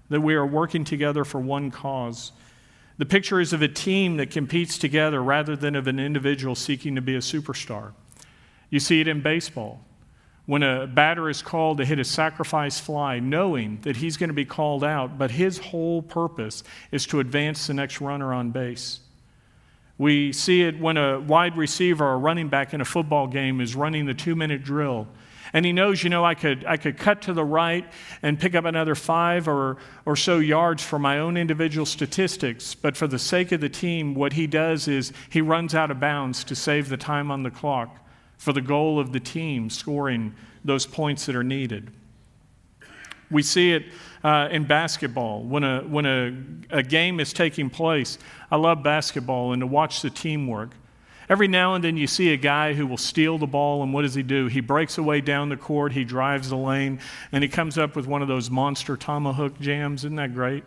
that 0.10 0.22
we 0.22 0.36
are 0.36 0.46
working 0.46 0.84
together 0.84 1.24
for 1.24 1.40
one 1.40 1.72
cause. 1.72 2.32
The 2.98 3.06
picture 3.06 3.40
is 3.40 3.54
of 3.54 3.62
a 3.62 3.68
team 3.68 4.18
that 4.18 4.30
competes 4.30 4.78
together 4.78 5.22
rather 5.24 5.56
than 5.56 5.76
of 5.76 5.88
an 5.88 6.00
individual 6.00 6.54
seeking 6.56 6.96
to 6.96 7.02
be 7.02 7.16
a 7.16 7.20
superstar. 7.20 7.94
You 8.70 8.80
see 8.80 9.02
it 9.02 9.08
in 9.08 9.22
baseball. 9.22 9.82
When 10.46 10.62
a 10.62 10.88
batter 10.88 11.30
is 11.30 11.42
called 11.42 11.78
to 11.78 11.86
hit 11.86 12.00
a 12.00 12.04
sacrifice 12.04 12.80
fly, 12.80 13.20
knowing 13.20 13.80
that 13.84 13.98
he's 13.98 14.18
going 14.18 14.30
to 14.30 14.34
be 14.34 14.46
called 14.46 14.84
out, 14.84 15.18
but 15.18 15.32
his 15.32 15.58
whole 15.58 16.02
purpose 16.02 16.64
is 16.92 17.06
to 17.08 17.22
advance 17.22 17.68
the 17.68 17.74
next 17.74 18.02
runner 18.02 18.34
on 18.34 18.52
base. 18.52 19.00
We 19.98 20.34
see 20.34 20.64
it 20.64 20.80
when 20.80 20.98
a 20.98 21.20
wide 21.20 21.56
receiver 21.56 22.06
or 22.06 22.20
running 22.20 22.50
back 22.50 22.74
in 22.74 22.82
a 22.82 22.86
football 22.86 23.28
game 23.28 23.62
is 23.62 23.76
running 23.76 24.06
the 24.06 24.14
two 24.14 24.36
minute 24.36 24.64
drill 24.64 25.08
and 25.54 25.68
he 25.68 25.72
knows, 25.72 26.04
you 26.04 26.10
know, 26.10 26.26
I 26.26 26.34
could, 26.34 26.66
I 26.66 26.78
could 26.78 26.98
cut 26.98 27.22
to 27.24 27.34
the 27.34 27.46
right 27.46 27.86
and 28.24 28.40
pick 28.40 28.56
up 28.56 28.66
another 28.66 28.96
five 28.96 29.48
or, 29.48 29.78
or 30.04 30.16
so 30.16 30.40
yards 30.40 30.84
for 30.84 30.98
my 30.98 31.20
own 31.20 31.38
individual 31.38 31.86
statistics. 31.86 32.74
But 32.74 32.98
for 32.98 33.06
the 33.06 33.20
sake 33.20 33.52
of 33.52 33.62
the 33.62 33.70
team, 33.70 34.16
what 34.16 34.34
he 34.34 34.48
does 34.48 34.88
is 34.88 35.14
he 35.30 35.42
runs 35.42 35.76
out 35.76 35.92
of 35.92 36.00
bounds 36.00 36.44
to 36.46 36.56
save 36.56 36.90
the 36.90 36.98
time 36.98 37.30
on 37.30 37.44
the 37.44 37.52
clock 37.52 38.00
for 38.44 38.52
the 38.52 38.62
goal 38.62 39.00
of 39.00 39.14
the 39.14 39.22
team 39.22 39.70
scoring 39.70 40.36
those 40.66 40.86
points 40.86 41.28
that 41.28 41.36
are 41.36 41.46
needed. 41.46 41.90
We 43.32 43.42
see 43.42 43.72
it 43.72 43.86
uh, 44.22 44.50
in 44.52 44.66
basketball 44.66 45.44
when, 45.44 45.64
a, 45.64 45.80
when 45.80 46.06
a, 46.06 46.78
a 46.80 46.84
game 46.84 47.22
is 47.22 47.32
taking 47.32 47.70
place. 47.70 48.18
I 48.52 48.58
love 48.58 48.84
basketball 48.84 49.54
and 49.54 49.62
to 49.62 49.68
watch 49.68 50.02
the 50.02 50.10
teamwork. 50.10 50.72
Every 51.30 51.48
now 51.48 51.76
and 51.76 51.84
then 51.84 51.96
you 51.96 52.06
see 52.06 52.34
a 52.34 52.38
guy 52.38 52.74
who 52.74 52.86
will 52.86 52.98
steal 52.98 53.38
the 53.38 53.48
ball, 53.48 53.82
and 53.82 53.94
what 53.94 54.02
does 54.02 54.14
he 54.14 54.24
do? 54.24 54.48
He 54.48 54.60
breaks 54.60 54.98
away 54.98 55.22
down 55.22 55.48
the 55.48 55.56
court, 55.56 55.94
he 55.94 56.04
drives 56.04 56.50
the 56.50 56.58
lane, 56.58 57.00
and 57.32 57.46
he 57.46 57.48
comes 57.48 57.78
up 57.78 57.96
with 57.96 58.08
one 58.08 58.22
of 58.22 58.28
those 58.28 58.52
monster 58.52 58.98
tomahawk 58.98 59.58
jams. 59.62 60.04
Isn't 60.04 60.18
that 60.18 60.34
great? 60.34 60.66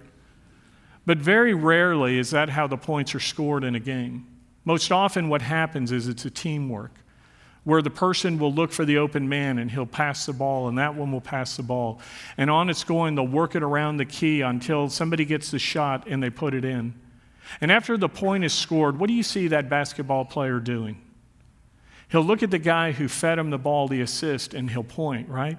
But 1.04 1.18
very 1.18 1.52
rarely 1.52 2.18
is 2.18 2.30
that 2.30 2.48
how 2.48 2.66
the 2.68 2.78
points 2.78 3.14
are 3.14 3.20
scored 3.20 3.64
in 3.64 3.74
a 3.74 3.80
game. 3.80 4.26
Most 4.64 4.90
often, 4.90 5.28
what 5.28 5.42
happens 5.42 5.92
is 5.92 6.08
it's 6.08 6.24
a 6.24 6.30
teamwork 6.30 6.92
where 7.66 7.82
the 7.82 7.90
person 7.90 8.38
will 8.38 8.52
look 8.52 8.70
for 8.70 8.84
the 8.84 8.96
open 8.96 9.28
man 9.28 9.58
and 9.58 9.72
he'll 9.72 9.84
pass 9.84 10.24
the 10.24 10.32
ball, 10.32 10.68
and 10.68 10.78
that 10.78 10.94
one 10.94 11.10
will 11.10 11.20
pass 11.20 11.56
the 11.56 11.64
ball. 11.64 11.98
And 12.36 12.48
on 12.48 12.70
it's 12.70 12.84
going, 12.84 13.16
they'll 13.16 13.26
work 13.26 13.56
it 13.56 13.62
around 13.64 13.96
the 13.96 14.04
key 14.04 14.40
until 14.40 14.88
somebody 14.88 15.24
gets 15.24 15.50
the 15.50 15.58
shot 15.58 16.06
and 16.06 16.22
they 16.22 16.30
put 16.30 16.54
it 16.54 16.64
in. 16.64 16.94
And 17.60 17.72
after 17.72 17.96
the 17.96 18.08
point 18.08 18.44
is 18.44 18.52
scored, 18.52 19.00
what 19.00 19.08
do 19.08 19.14
you 19.14 19.24
see 19.24 19.48
that 19.48 19.68
basketball 19.68 20.24
player 20.24 20.60
doing? 20.60 21.02
He'll 22.08 22.22
look 22.22 22.44
at 22.44 22.52
the 22.52 22.60
guy 22.60 22.92
who 22.92 23.08
fed 23.08 23.36
him 23.36 23.50
the 23.50 23.58
ball, 23.58 23.88
the 23.88 24.00
assist, 24.00 24.54
and 24.54 24.70
he'll 24.70 24.84
point, 24.84 25.28
right? 25.28 25.58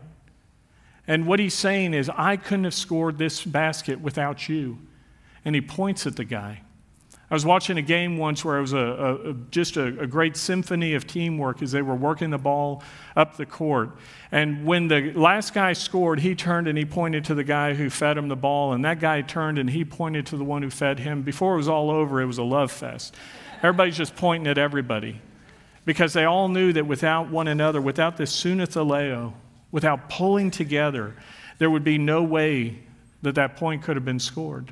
And 1.07 1.27
what 1.27 1.39
he's 1.39 1.55
saying 1.55 1.93
is, 1.93 2.09
I 2.15 2.37
couldn't 2.37 2.63
have 2.63 2.73
scored 2.73 3.17
this 3.17 3.43
basket 3.43 3.99
without 3.99 4.47
you. 4.47 4.77
And 5.43 5.55
he 5.55 5.61
points 5.61 6.07
at 6.07 6.15
the 6.15 6.23
guy. 6.23 6.61
I 7.29 7.33
was 7.33 7.45
watching 7.45 7.77
a 7.77 7.81
game 7.81 8.17
once 8.17 8.45
where 8.45 8.57
it 8.57 8.61
was 8.61 8.71
a, 8.71 8.77
a 8.77 9.33
just 9.51 9.75
a, 9.75 9.87
a, 9.99 10.07
great 10.07 10.37
symphony 10.37 10.93
of 10.93 11.05
teamwork 11.05 11.61
as 11.61 11.73
they 11.73 11.81
were 11.81 11.95
working 11.95 12.29
the 12.29 12.37
ball 12.37 12.81
up 13.17 13.35
the 13.35 13.45
court. 13.45 13.91
And 14.31 14.65
when 14.65 14.87
the 14.87 15.11
last 15.11 15.53
guy 15.53 15.73
scored, 15.73 16.21
he 16.21 16.35
turned 16.35 16.69
and 16.69 16.77
he 16.77 16.85
pointed 16.85 17.25
to 17.25 17.35
the 17.35 17.43
guy 17.43 17.73
who 17.73 17.89
fed 17.89 18.17
him 18.17 18.29
the 18.29 18.37
ball, 18.37 18.71
and 18.71 18.85
that 18.85 19.01
guy 19.01 19.21
turned 19.23 19.59
and 19.59 19.69
he 19.69 19.83
pointed 19.83 20.25
to 20.27 20.37
the 20.37 20.45
one 20.45 20.61
who 20.61 20.69
fed 20.69 20.99
him. 20.99 21.21
Before 21.21 21.55
it 21.55 21.57
was 21.57 21.67
all 21.67 21.91
over, 21.91 22.21
it 22.21 22.25
was 22.27 22.37
a 22.37 22.43
love 22.43 22.71
fest. 22.71 23.13
Everybody's 23.57 23.97
just 23.97 24.15
pointing 24.15 24.47
at 24.47 24.57
everybody 24.57 25.19
because 25.83 26.13
they 26.13 26.23
all 26.23 26.47
knew 26.47 26.71
that 26.71 26.87
without 26.87 27.29
one 27.29 27.49
another, 27.49 27.81
without 27.81 28.15
this 28.15 28.33
sunathaleo, 28.41 29.33
without 29.71 30.09
pulling 30.09 30.49
together, 30.49 31.13
there 31.57 31.69
would 31.69 31.83
be 31.83 31.97
no 31.97 32.23
way 32.23 32.79
that 33.21 33.35
that 33.35 33.57
point 33.57 33.83
could 33.83 33.97
have 33.97 34.05
been 34.05 34.19
scored. 34.19 34.71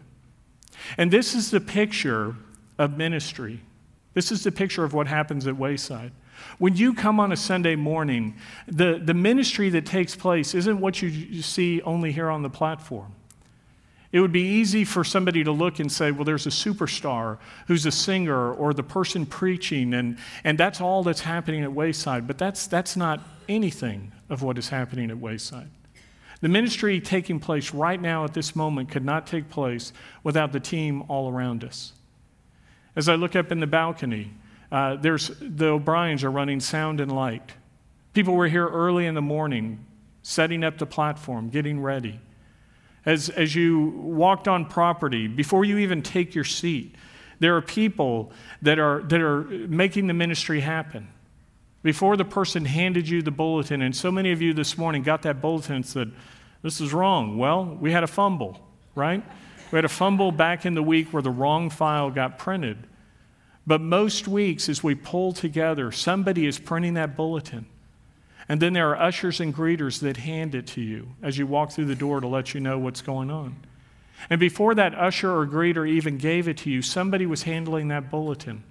And 0.98 1.12
this 1.12 1.36
is 1.36 1.52
the 1.52 1.60
picture 1.60 2.36
of 2.78 2.98
ministry. 2.98 3.62
This 4.14 4.32
is 4.32 4.44
the 4.44 4.52
picture 4.52 4.84
of 4.84 4.94
what 4.94 5.08
happens 5.08 5.48
at 5.48 5.58
Wayside. 5.58 6.12
When 6.58 6.76
you 6.76 6.94
come 6.94 7.20
on 7.20 7.32
a 7.32 7.38
Sunday 7.38 7.76
morning, 7.76 8.36
the, 8.68 9.02
the 9.04 9.14
ministry 9.14 9.70
that 9.70 9.86
takes 9.86 10.16
place 10.16 10.54
isn't 10.54 10.80
what 10.80 11.02
you 11.02 11.42
see 11.42 11.82
only 11.82 12.12
here 12.12 12.30
on 12.30 12.42
the 12.42 12.50
platform. 12.50 13.14
It 14.12 14.22
would 14.22 14.32
be 14.32 14.44
easy 14.44 14.86
for 14.86 15.04
somebody 15.04 15.44
to 15.44 15.52
look 15.52 15.80
and 15.80 15.92
say, 15.92 16.12
well, 16.12 16.24
there's 16.24 16.46
a 16.46 16.50
superstar 16.50 17.38
who's 17.68 17.86
a 17.86 17.92
singer 17.92 18.54
or 18.54 18.74
the 18.74 18.84
person 18.84 19.26
preaching, 19.26 19.94
and, 19.94 20.18
and 20.46 20.58
that's 20.58 20.80
all 20.80 21.04
that's 21.04 21.22
happening 21.22 21.64
at 21.64 21.74
Wayside. 21.74 22.26
But 22.26 22.38
that's, 22.38 22.68
that's 22.68 22.96
not 22.96 23.20
anything 23.50 24.14
of 24.30 24.42
what 24.42 24.58
is 24.58 24.70
happening 24.70 25.12
at 25.12 25.18
Wayside. 25.18 25.68
The 26.40 26.48
ministry 26.48 27.02
taking 27.02 27.40
place 27.40 27.74
right 27.74 28.00
now 28.00 28.24
at 28.24 28.34
this 28.34 28.56
moment 28.56 28.90
could 28.90 29.04
not 29.04 29.28
take 29.28 29.50
place 29.50 29.92
without 30.24 30.54
the 30.54 30.60
team 30.62 31.04
all 31.10 31.30
around 31.30 31.66
us. 31.66 31.92
As 32.96 33.10
I 33.10 33.16
look 33.16 33.36
up 33.36 33.52
in 33.52 33.60
the 33.60 33.68
balcony, 33.68 34.32
uh, 34.72 34.96
there's, 34.96 35.32
the 35.40 35.68
O'Briens 35.68 36.24
are 36.24 36.32
running 36.32 36.60
sound 36.60 37.00
and 37.00 37.12
light. 37.12 37.54
People 38.14 38.36
were 38.36 38.48
here 38.48 38.68
early 38.68 39.06
in 39.06 39.16
the 39.16 39.22
morning, 39.22 39.86
setting 40.24 40.64
up 40.64 40.78
the 40.78 40.86
platform, 40.86 41.50
getting 41.50 41.82
ready 41.82 42.20
as, 43.06 43.30
as 43.30 43.56
you 43.56 43.90
walked 43.98 44.48
on 44.48 44.66
property, 44.66 45.28
before 45.28 45.64
you 45.64 45.78
even 45.78 46.02
take 46.02 46.34
your 46.34 46.44
seat, 46.44 46.96
there 47.40 47.56
are 47.56 47.62
people 47.62 48.32
that 48.62 48.80
are, 48.80 49.04
that 49.04 49.22
are 49.22 49.44
making 49.44 50.08
the 50.08 50.14
ministry 50.14 50.62
happen. 50.62 51.08
Before 51.84 52.18
the 52.18 52.26
person 52.26 52.66
handed 52.66 53.08
you 53.08 53.22
the 53.22 53.32
bulletin, 53.32 53.82
and 53.82 53.96
so 53.96 54.12
many 54.12 54.32
of 54.32 54.42
you 54.42 54.54
this 54.54 54.78
morning 54.78 55.04
got 55.04 55.22
that 55.22 55.40
bulletin 55.40 55.76
and 55.76 55.86
said, 55.86 56.12
This 56.64 56.82
is 56.82 56.94
wrong. 56.94 57.38
Well, 57.38 57.78
we 57.80 57.92
had 57.92 58.04
a 58.04 58.08
fumble, 58.08 58.60
right? 58.96 59.24
We 59.72 59.78
had 59.78 59.86
a 59.86 59.90
fumble 59.90 60.32
back 60.32 60.66
in 60.66 60.76
the 60.76 60.84
week 60.84 61.12
where 61.12 61.24
the 61.24 61.32
wrong 61.32 61.70
file 61.70 62.12
got 62.12 62.38
printed. 62.38 62.78
But 63.68 63.82
most 63.82 64.28
weeks, 64.28 64.70
as 64.70 64.84
we 64.84 64.96
pull 64.96 65.34
together, 65.34 65.92
somebody 65.92 66.46
is 66.46 66.60
printing 66.60 66.94
that 66.96 67.16
bulletin. 67.16 67.66
And 68.48 68.62
then 68.62 68.74
there 68.74 68.90
are 68.92 69.02
ushers 69.02 69.40
and 69.40 69.56
greeters 69.56 70.00
that 70.02 70.18
hand 70.18 70.54
it 70.54 70.68
to 70.68 70.82
you 70.82 71.10
as 71.24 71.38
you 71.38 71.48
walk 71.48 71.72
through 71.72 71.86
the 71.86 71.96
door 71.96 72.22
to 72.22 72.28
let 72.28 72.54
you 72.54 72.60
know 72.60 72.78
what's 72.78 73.02
going 73.02 73.32
on. 73.32 73.56
And 74.30 74.40
before 74.40 74.76
that 74.76 74.94
usher 74.94 75.32
or 75.32 75.48
greeter 75.48 75.88
even 75.88 76.18
gave 76.18 76.48
it 76.48 76.58
to 76.60 76.70
you, 76.70 76.82
somebody 76.82 77.26
was 77.26 77.44
handling 77.44 77.88
that 77.88 78.12
bulletin. 78.12 78.64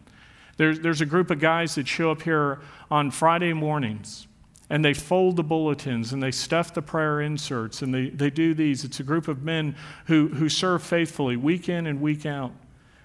There's, 0.56 0.78
there's 0.80 1.00
a 1.00 1.06
group 1.06 1.30
of 1.30 1.40
guys 1.40 1.74
that 1.74 1.88
show 1.88 2.12
up 2.12 2.22
here 2.22 2.60
on 2.90 3.10
Friday 3.10 3.52
mornings 3.52 4.28
and 4.70 4.84
they 4.84 4.94
fold 4.94 5.36
the 5.36 5.42
bulletins 5.42 6.12
and 6.12 6.22
they 6.22 6.30
stuff 6.30 6.72
the 6.72 6.82
prayer 6.82 7.20
inserts 7.20 7.82
and 7.82 7.94
they, 7.94 8.08
they 8.08 8.30
do 8.30 8.54
these. 8.54 8.84
It's 8.84 9.00
a 9.00 9.02
group 9.02 9.28
of 9.28 9.42
men 9.42 9.76
who, 10.06 10.28
who 10.28 10.48
serve 10.48 10.82
faithfully 10.82 11.36
week 11.36 11.68
in 11.68 11.86
and 11.86 12.00
week 12.00 12.24
out. 12.24 12.52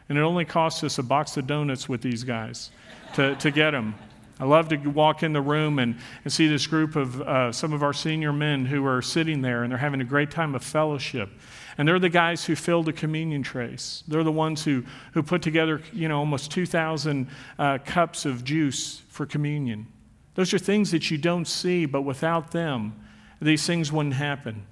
And 0.08 0.18
it 0.18 0.22
only 0.22 0.46
costs 0.46 0.84
us 0.84 0.98
a 0.98 1.04
box 1.04 1.38
of 1.38 1.46
donuts 1.48 1.88
with 1.88 2.02
these 2.02 2.24
guys 2.24 2.72
to, 3.16 3.36
to 3.36 3.52
get 3.52 3.72
them. 3.72 3.96
I 4.40 4.46
love 4.46 4.70
to 4.70 4.78
walk 4.78 5.22
in 5.22 5.34
the 5.34 5.42
room 5.42 5.80
and, 5.80 5.98
and 6.24 6.32
see 6.32 6.48
this 6.48 6.66
group 6.66 6.96
of 6.96 7.22
uh, 7.22 7.52
some 7.52 7.74
of 7.74 7.84
our 7.84 7.92
senior 7.92 8.32
men 8.32 8.66
who 8.66 8.86
are 8.86 9.02
sitting 9.02 9.42
there 9.42 9.64
and 9.64 9.72
they're 9.72 9.78
having 9.78 10.00
a 10.00 10.06
great 10.06 10.32
time 10.32 10.56
of 10.56 10.64
fellowship. 10.64 11.30
And 11.78 11.86
they're 11.86 12.00
the 12.00 12.10
guys 12.10 12.46
who 12.46 12.56
fill 12.56 12.82
the 12.82 12.94
communion 12.94 13.44
trays. 13.44 14.04
They're 14.08 14.24
the 14.24 14.32
ones 14.32 14.64
who, 14.64 14.86
who 15.14 15.24
put 15.24 15.42
together, 15.42 15.82
you 15.92 16.08
know, 16.08 16.20
almost 16.20 16.52
2,000 16.52 17.28
uh, 17.58 17.80
cups 17.86 18.26
of 18.26 18.46
juice 18.46 19.02
for 19.10 19.26
communion. 19.26 19.88
Those 20.36 20.54
are 20.54 20.60
things 20.60 20.92
that 20.92 21.12
you 21.12 21.18
don't 21.18 21.46
see, 21.46 21.86
but 21.86 22.02
without 22.02 22.52
them, 22.52 22.96
these 23.42 23.66
things 23.66 23.92
wouldn't 23.92 24.16
happen. 24.16 24.66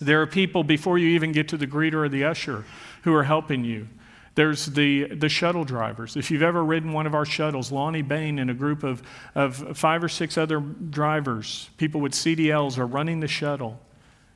There 0.00 0.20
are 0.22 0.26
people 0.26 0.64
before 0.64 0.98
you 0.98 1.08
even 1.08 1.32
get 1.32 1.48
to 1.48 1.56
the 1.56 1.66
greeter 1.66 1.94
or 1.94 2.08
the 2.08 2.24
usher 2.24 2.64
who 3.02 3.14
are 3.14 3.24
helping 3.24 3.64
you. 3.64 3.88
There's 4.34 4.66
the, 4.66 5.04
the 5.14 5.28
shuttle 5.28 5.64
drivers. 5.64 6.16
If 6.16 6.30
you've 6.30 6.42
ever 6.42 6.64
ridden 6.64 6.92
one 6.92 7.06
of 7.06 7.14
our 7.14 7.24
shuttles, 7.24 7.70
Lonnie 7.70 8.02
Bain 8.02 8.40
and 8.40 8.50
a 8.50 8.54
group 8.54 8.82
of, 8.82 9.02
of 9.34 9.76
five 9.78 10.02
or 10.02 10.08
six 10.08 10.36
other 10.36 10.58
drivers, 10.58 11.70
people 11.76 12.00
with 12.00 12.12
CDLs, 12.12 12.76
are 12.76 12.86
running 12.86 13.20
the 13.20 13.28
shuttle 13.28 13.80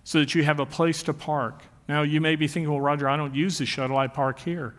so 0.05 0.21
that 0.21 0.35
you 0.35 0.45
have 0.45 0.61
a 0.61 0.67
place 0.67 1.03
to 1.05 1.13
park. 1.13 1.63
Now, 1.89 2.03
you 2.03 2.21
may 2.21 2.37
be 2.37 2.47
thinking, 2.47 2.71
well, 2.71 2.81
Roger, 2.81 3.09
I 3.09 3.17
don't 3.17 3.35
use 3.35 3.59
the 3.59 3.67
shuttle, 3.67 3.97
I 3.97 4.07
park 4.07 4.39
here. 4.39 4.75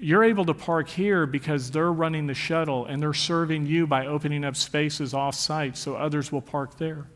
You're 0.00 0.24
able 0.24 0.44
to 0.46 0.54
park 0.54 0.88
here 0.88 1.26
because 1.26 1.70
they're 1.70 1.92
running 1.92 2.26
the 2.26 2.34
shuttle 2.34 2.86
and 2.86 3.02
they're 3.02 3.14
serving 3.14 3.66
you 3.66 3.86
by 3.86 4.06
opening 4.06 4.44
up 4.44 4.56
spaces 4.56 5.14
off 5.14 5.34
site 5.34 5.76
so 5.76 5.94
others 5.96 6.30
will 6.30 6.42
park 6.42 6.78
there. 6.78 7.06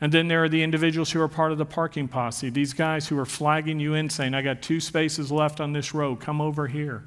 And 0.00 0.12
then 0.12 0.28
there 0.28 0.44
are 0.44 0.48
the 0.48 0.62
individuals 0.62 1.10
who 1.10 1.20
are 1.20 1.28
part 1.28 1.52
of 1.52 1.58
the 1.58 1.64
parking 1.64 2.06
posse, 2.06 2.50
these 2.50 2.74
guys 2.74 3.08
who 3.08 3.18
are 3.18 3.26
flagging 3.26 3.80
you 3.80 3.94
in 3.94 4.10
saying, 4.10 4.34
I 4.34 4.42
got 4.42 4.60
two 4.60 4.80
spaces 4.80 5.32
left 5.32 5.60
on 5.60 5.72
this 5.72 5.94
row, 5.94 6.16
come 6.16 6.40
over 6.40 6.66
here. 6.66 7.04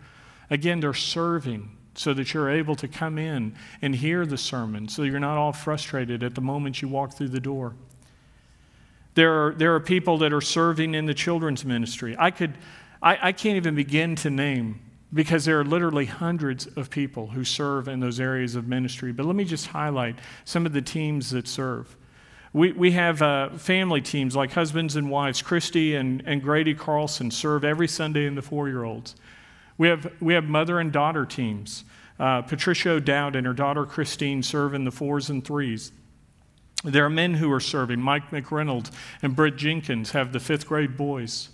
Again, 0.49 0.79
they're 0.79 0.93
serving 0.93 1.77
so 1.93 2.13
that 2.13 2.33
you're 2.33 2.49
able 2.49 2.75
to 2.75 2.87
come 2.87 3.17
in 3.17 3.55
and 3.81 3.95
hear 3.95 4.25
the 4.25 4.37
sermon, 4.37 4.87
so 4.87 5.03
you're 5.03 5.19
not 5.19 5.37
all 5.37 5.53
frustrated 5.53 6.23
at 6.23 6.33
the 6.33 6.41
moment 6.41 6.81
you 6.81 6.87
walk 6.87 7.13
through 7.13 7.27
the 7.27 7.39
door. 7.39 7.75
There 9.15 9.47
are, 9.47 9.53
there 9.53 9.75
are 9.75 9.79
people 9.79 10.17
that 10.19 10.33
are 10.33 10.41
serving 10.41 10.95
in 10.95 11.05
the 11.05 11.13
children's 11.13 11.65
ministry. 11.65 12.15
I, 12.17 12.31
could, 12.31 12.53
I, 13.01 13.29
I 13.29 13.31
can't 13.31 13.55
even 13.55 13.75
begin 13.75 14.15
to 14.17 14.29
name 14.29 14.81
because 15.13 15.45
there 15.45 15.59
are 15.59 15.65
literally 15.65 16.05
hundreds 16.05 16.67
of 16.67 16.89
people 16.89 17.27
who 17.27 17.43
serve 17.43 17.87
in 17.87 17.99
those 17.99 18.19
areas 18.19 18.55
of 18.55 18.67
ministry. 18.67 19.11
But 19.11 19.25
let 19.25 19.35
me 19.35 19.43
just 19.43 19.67
highlight 19.67 20.15
some 20.45 20.65
of 20.65 20.73
the 20.73 20.81
teams 20.81 21.31
that 21.31 21.47
serve. 21.47 21.95
We, 22.53 22.71
we 22.71 22.91
have 22.91 23.21
uh, 23.21 23.49
family 23.51 24.01
teams 24.01 24.35
like 24.35 24.51
husbands 24.51 24.95
and 24.95 25.09
wives. 25.09 25.41
Christy 25.41 25.95
and, 25.95 26.23
and 26.25 26.41
Grady 26.41 26.73
Carlson 26.73 27.31
serve 27.31 27.63
every 27.63 27.87
Sunday 27.87 28.25
in 28.25 28.35
the 28.35 28.41
four 28.41 28.67
year 28.67 28.83
olds. 28.83 29.15
We 29.77 29.87
have, 29.87 30.11
we 30.19 30.33
have 30.33 30.45
mother 30.45 30.79
and 30.79 30.91
daughter 30.91 31.25
teams. 31.25 31.85
Uh, 32.19 32.41
Patricia 32.41 32.91
O'Dowd 32.91 33.35
and 33.35 33.47
her 33.47 33.53
daughter 33.53 33.85
Christine 33.85 34.43
serve 34.43 34.73
in 34.73 34.83
the 34.83 34.91
fours 34.91 35.29
and 35.29 35.45
threes. 35.45 35.91
There 36.83 37.05
are 37.05 37.09
men 37.09 37.35
who 37.35 37.51
are 37.51 37.59
serving. 37.59 38.01
Mike 38.01 38.29
McReynolds 38.31 38.91
and 39.21 39.35
Britt 39.35 39.55
Jenkins 39.55 40.11
have 40.11 40.33
the 40.33 40.39
fifth 40.39 40.67
grade 40.67 40.97
boys. 40.97 41.49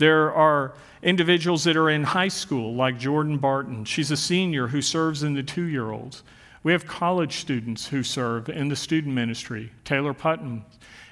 There 0.00 0.32
are 0.32 0.72
individuals 1.02 1.64
that 1.64 1.76
are 1.76 1.90
in 1.90 2.04
high 2.04 2.28
school, 2.28 2.74
like 2.74 2.98
Jordan 2.98 3.36
Barton. 3.36 3.84
She's 3.84 4.10
a 4.10 4.16
senior 4.16 4.68
who 4.68 4.80
serves 4.80 5.22
in 5.22 5.34
the 5.34 5.42
two 5.42 5.64
year 5.64 5.90
olds. 5.90 6.22
We 6.62 6.72
have 6.72 6.86
college 6.86 7.36
students 7.36 7.88
who 7.88 8.02
serve 8.02 8.48
in 8.48 8.68
the 8.68 8.76
student 8.76 9.14
ministry. 9.14 9.72
Taylor 9.84 10.14
Putnam 10.14 10.64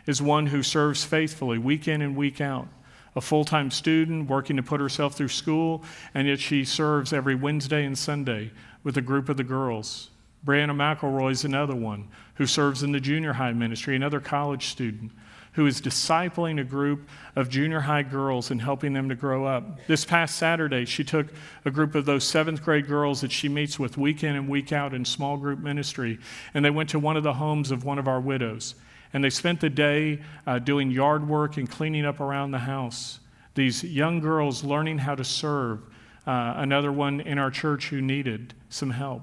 is 0.06 0.22
one 0.22 0.46
who 0.46 0.62
serves 0.62 1.04
faithfully 1.04 1.58
week 1.58 1.86
in 1.86 2.00
and 2.00 2.16
week 2.16 2.40
out. 2.40 2.66
A 3.14 3.20
full 3.20 3.44
time 3.44 3.70
student 3.70 4.30
working 4.30 4.56
to 4.56 4.62
put 4.62 4.80
herself 4.80 5.14
through 5.14 5.28
school, 5.28 5.84
and 6.14 6.26
yet 6.26 6.40
she 6.40 6.64
serves 6.64 7.12
every 7.12 7.34
Wednesday 7.34 7.84
and 7.84 7.98
Sunday 7.98 8.52
with 8.84 8.96
a 8.96 9.02
group 9.02 9.28
of 9.28 9.36
the 9.36 9.44
girls. 9.44 10.08
Brianna 10.46 10.72
McElroy 10.72 11.32
is 11.32 11.44
another 11.44 11.76
one 11.76 12.08
who 12.36 12.46
serves 12.46 12.82
in 12.82 12.92
the 12.92 13.00
junior 13.00 13.34
high 13.34 13.52
ministry, 13.52 13.96
another 13.96 14.20
college 14.20 14.68
student 14.68 15.12
who 15.58 15.66
is 15.66 15.80
discipling 15.80 16.60
a 16.60 16.64
group 16.64 17.08
of 17.34 17.48
junior 17.48 17.80
high 17.80 18.04
girls 18.04 18.52
and 18.52 18.62
helping 18.62 18.92
them 18.92 19.08
to 19.08 19.16
grow 19.16 19.44
up. 19.44 19.84
This 19.88 20.04
past 20.04 20.36
Saturday, 20.36 20.84
she 20.84 21.02
took 21.02 21.26
a 21.64 21.70
group 21.72 21.96
of 21.96 22.04
those 22.04 22.22
seventh 22.22 22.62
grade 22.62 22.86
girls 22.86 23.22
that 23.22 23.32
she 23.32 23.48
meets 23.48 23.76
with 23.76 23.98
week 23.98 24.22
in 24.22 24.36
and 24.36 24.48
week 24.48 24.72
out 24.72 24.94
in 24.94 25.04
small 25.04 25.36
group 25.36 25.58
ministry, 25.58 26.20
and 26.54 26.64
they 26.64 26.70
went 26.70 26.90
to 26.90 27.00
one 27.00 27.16
of 27.16 27.24
the 27.24 27.34
homes 27.34 27.72
of 27.72 27.84
one 27.84 27.98
of 27.98 28.06
our 28.06 28.20
widows. 28.20 28.76
And 29.12 29.24
they 29.24 29.30
spent 29.30 29.60
the 29.60 29.68
day 29.68 30.20
uh, 30.46 30.60
doing 30.60 30.92
yard 30.92 31.28
work 31.28 31.56
and 31.56 31.68
cleaning 31.68 32.06
up 32.06 32.20
around 32.20 32.52
the 32.52 32.58
house. 32.58 33.18
These 33.56 33.82
young 33.82 34.20
girls 34.20 34.62
learning 34.62 34.98
how 34.98 35.16
to 35.16 35.24
serve. 35.24 35.80
Uh, 36.24 36.54
another 36.58 36.92
one 36.92 37.20
in 37.20 37.36
our 37.36 37.50
church 37.50 37.88
who 37.88 38.00
needed 38.00 38.54
some 38.68 38.90
help. 38.90 39.22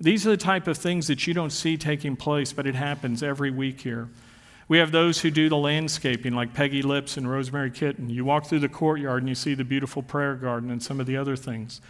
These 0.00 0.28
are 0.28 0.30
the 0.30 0.36
type 0.36 0.68
of 0.68 0.78
things 0.78 1.08
that 1.08 1.26
you 1.26 1.34
don't 1.34 1.50
see 1.50 1.76
taking 1.76 2.14
place, 2.14 2.52
but 2.52 2.68
it 2.68 2.76
happens 2.76 3.24
every 3.24 3.50
week 3.50 3.80
here. 3.80 4.10
We 4.70 4.78
have 4.78 4.92
those 4.92 5.20
who 5.20 5.32
do 5.32 5.48
the 5.48 5.56
landscaping, 5.56 6.32
like 6.32 6.54
Peggy 6.54 6.80
Lips 6.80 7.16
and 7.16 7.28
Rosemary 7.28 7.72
Kitten. 7.72 8.08
You 8.08 8.24
walk 8.24 8.46
through 8.46 8.60
the 8.60 8.68
courtyard 8.68 9.20
and 9.20 9.28
you 9.28 9.34
see 9.34 9.54
the 9.54 9.64
beautiful 9.64 10.00
prayer 10.00 10.36
garden 10.36 10.70
and 10.70 10.80
some 10.80 11.00
of 11.00 11.06
the 11.06 11.16
other 11.16 11.34
things. 11.34 11.80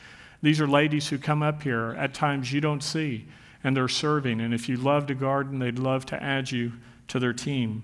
These 0.40 0.62
are 0.62 0.66
ladies 0.66 1.06
who 1.06 1.18
come 1.18 1.42
up 1.42 1.62
here 1.62 1.94
at 1.98 2.14
times 2.14 2.54
you 2.54 2.62
don't 2.62 2.82
see, 2.82 3.26
and 3.62 3.76
they're 3.76 3.86
serving. 3.86 4.40
And 4.40 4.54
if 4.54 4.66
you 4.66 4.78
love 4.78 5.06
to 5.08 5.14
garden, 5.14 5.58
they'd 5.58 5.78
love 5.78 6.06
to 6.06 6.22
add 6.22 6.50
you 6.50 6.72
to 7.08 7.18
their 7.18 7.34
team. 7.34 7.82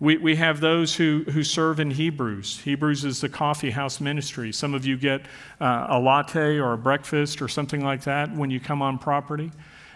We, 0.00 0.16
we 0.16 0.34
have 0.34 0.58
those 0.58 0.96
who, 0.96 1.22
who 1.30 1.44
serve 1.44 1.78
in 1.78 1.92
Hebrews. 1.92 2.62
Hebrews 2.64 3.04
is 3.04 3.20
the 3.20 3.28
coffee 3.28 3.70
house 3.70 4.00
ministry. 4.00 4.50
Some 4.50 4.74
of 4.74 4.84
you 4.84 4.96
get 4.96 5.20
uh, 5.60 5.86
a 5.88 6.00
latte 6.00 6.58
or 6.58 6.72
a 6.72 6.78
breakfast 6.78 7.40
or 7.40 7.46
something 7.46 7.84
like 7.84 8.02
that 8.02 8.34
when 8.34 8.50
you 8.50 8.58
come 8.58 8.82
on 8.82 8.98
property. 8.98 9.52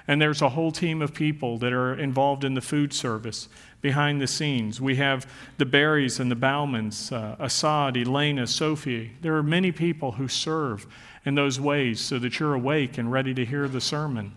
And 0.07 0.23
there's 0.23 0.43
a 0.43 0.49
whole 0.49 0.73
team 0.73 1.03
of 1.03 1.15
people 1.15 1.59
that 1.59 1.73
are 1.73 1.95
involved 1.95 2.45
in 2.45 2.55
the 2.55 2.61
food 2.61 2.93
service 2.93 3.49
behind 3.81 4.21
the 4.21 4.27
scenes. 4.27 4.81
We 4.81 4.97
have 4.97 5.27
the 5.59 5.65
Berries 5.65 6.21
and 6.21 6.31
the 6.31 6.37
Baumans, 6.37 7.13
uh, 7.13 7.37
Assad, 7.39 7.97
Elena, 7.97 8.47
Sophie. 8.47 9.13
There 9.23 9.37
are 9.37 9.43
many 9.43 9.73
people 9.73 10.13
who 10.13 10.29
serve 10.29 10.87
in 11.25 11.35
those 11.35 11.61
ways 11.61 12.01
so 12.01 12.19
that 12.19 12.39
you're 12.39 12.55
awake 12.55 12.99
and 12.99 13.11
ready 13.11 13.35
to 13.35 13.45
hear 13.45 13.69
the 13.69 13.81
sermon. 13.81 14.33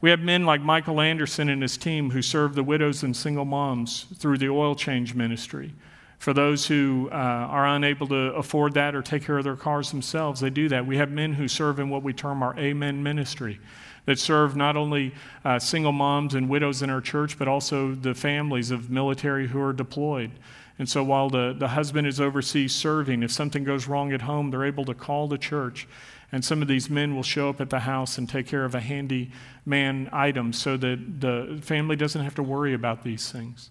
We 0.00 0.10
have 0.10 0.20
men 0.20 0.46
like 0.46 0.60
Michael 0.60 1.00
Anderson 1.00 1.48
and 1.48 1.60
his 1.60 1.76
team 1.76 2.10
who 2.10 2.22
serve 2.22 2.54
the 2.54 2.62
widows 2.62 3.02
and 3.02 3.16
single 3.16 3.44
moms 3.44 4.06
through 4.16 4.38
the 4.38 4.48
oil 4.48 4.74
change 4.74 5.14
ministry. 5.14 5.74
For 6.18 6.32
those 6.32 6.66
who 6.66 7.08
uh, 7.12 7.14
are 7.14 7.66
unable 7.66 8.06
to 8.08 8.34
afford 8.34 8.74
that 8.74 8.94
or 8.94 9.02
take 9.02 9.24
care 9.24 9.38
of 9.38 9.44
their 9.44 9.56
cars 9.56 9.90
themselves, 9.90 10.40
they 10.40 10.50
do 10.50 10.68
that. 10.68 10.86
We 10.86 10.96
have 10.96 11.10
men 11.10 11.32
who 11.32 11.48
serve 11.48 11.78
in 11.78 11.90
what 11.90 12.02
we 12.02 12.12
term 12.12 12.42
our 12.42 12.58
Amen 12.58 13.02
ministry 13.02 13.60
that 14.08 14.18
serve 14.18 14.56
not 14.56 14.74
only 14.74 15.14
uh, 15.44 15.58
single 15.58 15.92
moms 15.92 16.34
and 16.34 16.48
widows 16.48 16.80
in 16.80 16.88
our 16.88 17.02
church, 17.02 17.38
but 17.38 17.46
also 17.46 17.92
the 17.94 18.14
families 18.14 18.70
of 18.70 18.88
military 18.88 19.48
who 19.48 19.60
are 19.60 19.74
deployed. 19.74 20.30
And 20.78 20.88
so 20.88 21.04
while 21.04 21.28
the, 21.28 21.54
the 21.54 21.68
husband 21.68 22.06
is 22.06 22.18
overseas 22.18 22.74
serving, 22.74 23.22
if 23.22 23.30
something 23.30 23.64
goes 23.64 23.86
wrong 23.86 24.14
at 24.14 24.22
home, 24.22 24.50
they're 24.50 24.64
able 24.64 24.86
to 24.86 24.94
call 24.94 25.28
the 25.28 25.36
church. 25.36 25.86
And 26.32 26.42
some 26.42 26.62
of 26.62 26.68
these 26.68 26.88
men 26.88 27.16
will 27.16 27.22
show 27.22 27.50
up 27.50 27.60
at 27.60 27.68
the 27.68 27.80
house 27.80 28.16
and 28.16 28.26
take 28.26 28.46
care 28.46 28.64
of 28.64 28.74
a 28.74 28.80
handy 28.80 29.30
man 29.66 30.08
item 30.10 30.54
so 30.54 30.78
that 30.78 31.20
the 31.20 31.58
family 31.60 31.94
doesn't 31.94 32.22
have 32.22 32.34
to 32.36 32.42
worry 32.42 32.72
about 32.72 33.04
these 33.04 33.30
things. 33.30 33.68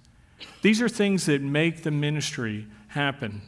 These 0.62 0.84
are 0.84 0.89
things 0.89 1.26
that 1.26 1.41
make 1.41 1.82
the 1.82 1.89
ministry 1.89 2.67
happen. 2.89 3.41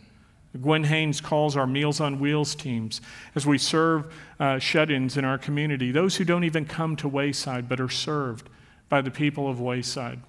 Gwen 0.59 0.83
Haynes 0.85 1.21
calls 1.21 1.55
our 1.55 1.67
Meals 1.67 1.99
on 1.99 2.19
Wheels 2.19 2.55
teams 2.55 3.01
as 3.35 3.45
we 3.45 3.57
serve 3.57 4.11
uh, 4.39 4.57
shut 4.57 4.89
ins 4.89 5.15
in 5.15 5.23
our 5.23 5.37
community, 5.37 5.91
those 5.91 6.15
who 6.15 6.25
don't 6.25 6.43
even 6.43 6.65
come 6.65 6.95
to 6.97 7.07
Wayside 7.07 7.69
but 7.69 7.79
are 7.79 7.89
served 7.89 8.49
by 8.89 9.01
the 9.01 9.11
people 9.11 9.47
of 9.47 9.59
Wayside. 9.59 10.19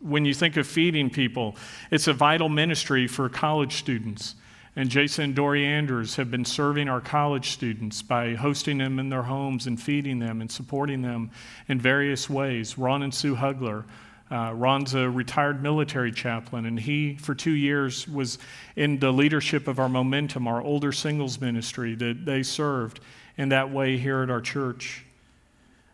When 0.00 0.24
you 0.24 0.32
think 0.32 0.56
of 0.56 0.66
feeding 0.66 1.10
people, 1.10 1.56
it's 1.90 2.06
a 2.06 2.12
vital 2.12 2.48
ministry 2.48 3.06
for 3.06 3.28
college 3.28 3.76
students. 3.76 4.34
And 4.76 4.88
Jason 4.88 5.24
and 5.24 5.34
Dory 5.34 5.66
Anders 5.66 6.16
have 6.16 6.30
been 6.30 6.44
serving 6.44 6.88
our 6.88 7.00
college 7.00 7.50
students 7.50 8.02
by 8.02 8.34
hosting 8.34 8.78
them 8.78 8.98
in 8.98 9.08
their 9.08 9.24
homes 9.24 9.66
and 9.66 9.80
feeding 9.80 10.20
them 10.20 10.40
and 10.40 10.50
supporting 10.50 11.02
them 11.02 11.32
in 11.68 11.80
various 11.80 12.30
ways. 12.30 12.78
Ron 12.78 13.02
and 13.02 13.12
Sue 13.12 13.34
Hugler 13.34 13.84
uh, 14.30 14.52
Ron's 14.54 14.94
a 14.94 15.10
retired 15.10 15.62
military 15.62 16.12
chaplain, 16.12 16.64
and 16.64 16.78
he, 16.78 17.16
for 17.16 17.34
two 17.34 17.50
years, 17.50 18.06
was 18.06 18.38
in 18.76 18.98
the 19.00 19.12
leadership 19.12 19.66
of 19.66 19.80
our 19.80 19.88
Momentum, 19.88 20.46
our 20.46 20.62
older 20.62 20.92
singles 20.92 21.40
ministry 21.40 21.96
that 21.96 22.24
they 22.24 22.42
served 22.44 23.00
in 23.36 23.48
that 23.48 23.70
way 23.70 23.96
here 23.98 24.22
at 24.22 24.30
our 24.30 24.40
church. 24.40 25.04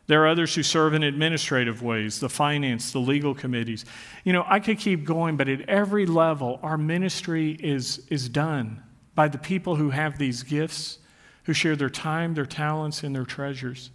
There 0.06 0.22
are 0.22 0.28
others 0.28 0.54
who 0.54 0.62
serve 0.62 0.94
in 0.94 1.02
administrative 1.02 1.82
ways, 1.82 2.20
the 2.20 2.28
finance, 2.28 2.92
the 2.92 3.00
legal 3.00 3.34
committees. 3.34 3.84
You 4.22 4.34
know, 4.34 4.44
I 4.46 4.60
could 4.60 4.78
keep 4.78 5.04
going, 5.04 5.36
but 5.36 5.48
at 5.48 5.62
every 5.62 6.06
level, 6.06 6.60
our 6.62 6.78
ministry 6.78 7.52
is, 7.52 8.06
is 8.10 8.28
done 8.28 8.82
by 9.14 9.28
the 9.28 9.38
people 9.38 9.76
who 9.76 9.90
have 9.90 10.18
these 10.18 10.42
gifts, 10.42 10.98
who 11.44 11.52
share 11.52 11.74
their 11.74 11.90
time, 11.90 12.34
their 12.34 12.46
talents, 12.46 13.02
and 13.02 13.14
their 13.16 13.24
treasures. 13.24 13.90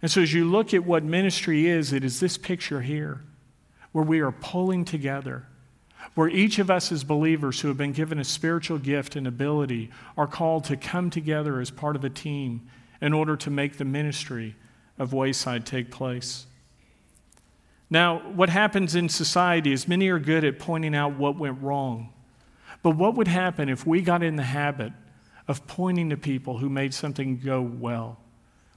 And 0.00 0.10
so 0.10 0.22
as 0.22 0.32
you 0.32 0.44
look 0.44 0.72
at 0.72 0.84
what 0.84 1.04
ministry 1.04 1.66
is, 1.66 1.92
it 1.92 2.02
is 2.02 2.18
this 2.18 2.38
picture 2.38 2.80
here 2.80 3.20
where 3.98 4.06
we 4.06 4.20
are 4.20 4.30
pulling 4.30 4.84
together, 4.84 5.44
where 6.14 6.28
each 6.28 6.60
of 6.60 6.70
us 6.70 6.92
as 6.92 7.02
believers 7.02 7.58
who 7.58 7.66
have 7.66 7.76
been 7.76 7.90
given 7.90 8.20
a 8.20 8.24
spiritual 8.24 8.78
gift 8.78 9.16
and 9.16 9.26
ability 9.26 9.90
are 10.16 10.28
called 10.28 10.62
to 10.62 10.76
come 10.76 11.10
together 11.10 11.60
as 11.60 11.72
part 11.72 11.96
of 11.96 12.04
a 12.04 12.08
team 12.08 12.60
in 13.00 13.12
order 13.12 13.36
to 13.36 13.50
make 13.50 13.76
the 13.76 13.84
ministry 13.84 14.54
of 15.00 15.12
Wayside 15.12 15.66
take 15.66 15.90
place. 15.90 16.46
Now, 17.90 18.18
what 18.20 18.50
happens 18.50 18.94
in 18.94 19.08
society 19.08 19.72
is 19.72 19.88
many 19.88 20.06
are 20.10 20.20
good 20.20 20.44
at 20.44 20.60
pointing 20.60 20.94
out 20.94 21.16
what 21.16 21.36
went 21.36 21.60
wrong. 21.60 22.10
But 22.84 22.90
what 22.90 23.16
would 23.16 23.26
happen 23.26 23.68
if 23.68 23.84
we 23.84 24.00
got 24.00 24.22
in 24.22 24.36
the 24.36 24.44
habit 24.44 24.92
of 25.48 25.66
pointing 25.66 26.10
to 26.10 26.16
people 26.16 26.58
who 26.58 26.68
made 26.68 26.94
something 26.94 27.40
go 27.40 27.60
well? 27.60 28.20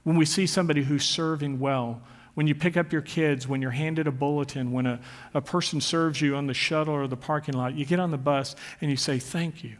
When 0.02 0.16
we 0.16 0.24
see 0.24 0.48
somebody 0.48 0.82
who's 0.82 1.04
serving 1.04 1.60
well, 1.60 2.02
when 2.34 2.46
you 2.46 2.54
pick 2.54 2.76
up 2.76 2.92
your 2.92 3.02
kids, 3.02 3.46
when 3.46 3.60
you're 3.60 3.70
handed 3.70 4.06
a 4.06 4.12
bulletin, 4.12 4.72
when 4.72 4.86
a, 4.86 5.00
a 5.34 5.40
person 5.40 5.80
serves 5.80 6.20
you 6.20 6.34
on 6.34 6.46
the 6.46 6.54
shuttle 6.54 6.94
or 6.94 7.06
the 7.06 7.16
parking 7.16 7.54
lot, 7.54 7.74
you 7.74 7.84
get 7.84 8.00
on 8.00 8.10
the 8.10 8.18
bus 8.18 8.56
and 8.80 8.90
you 8.90 8.96
say, 8.96 9.18
Thank 9.18 9.62
you. 9.62 9.76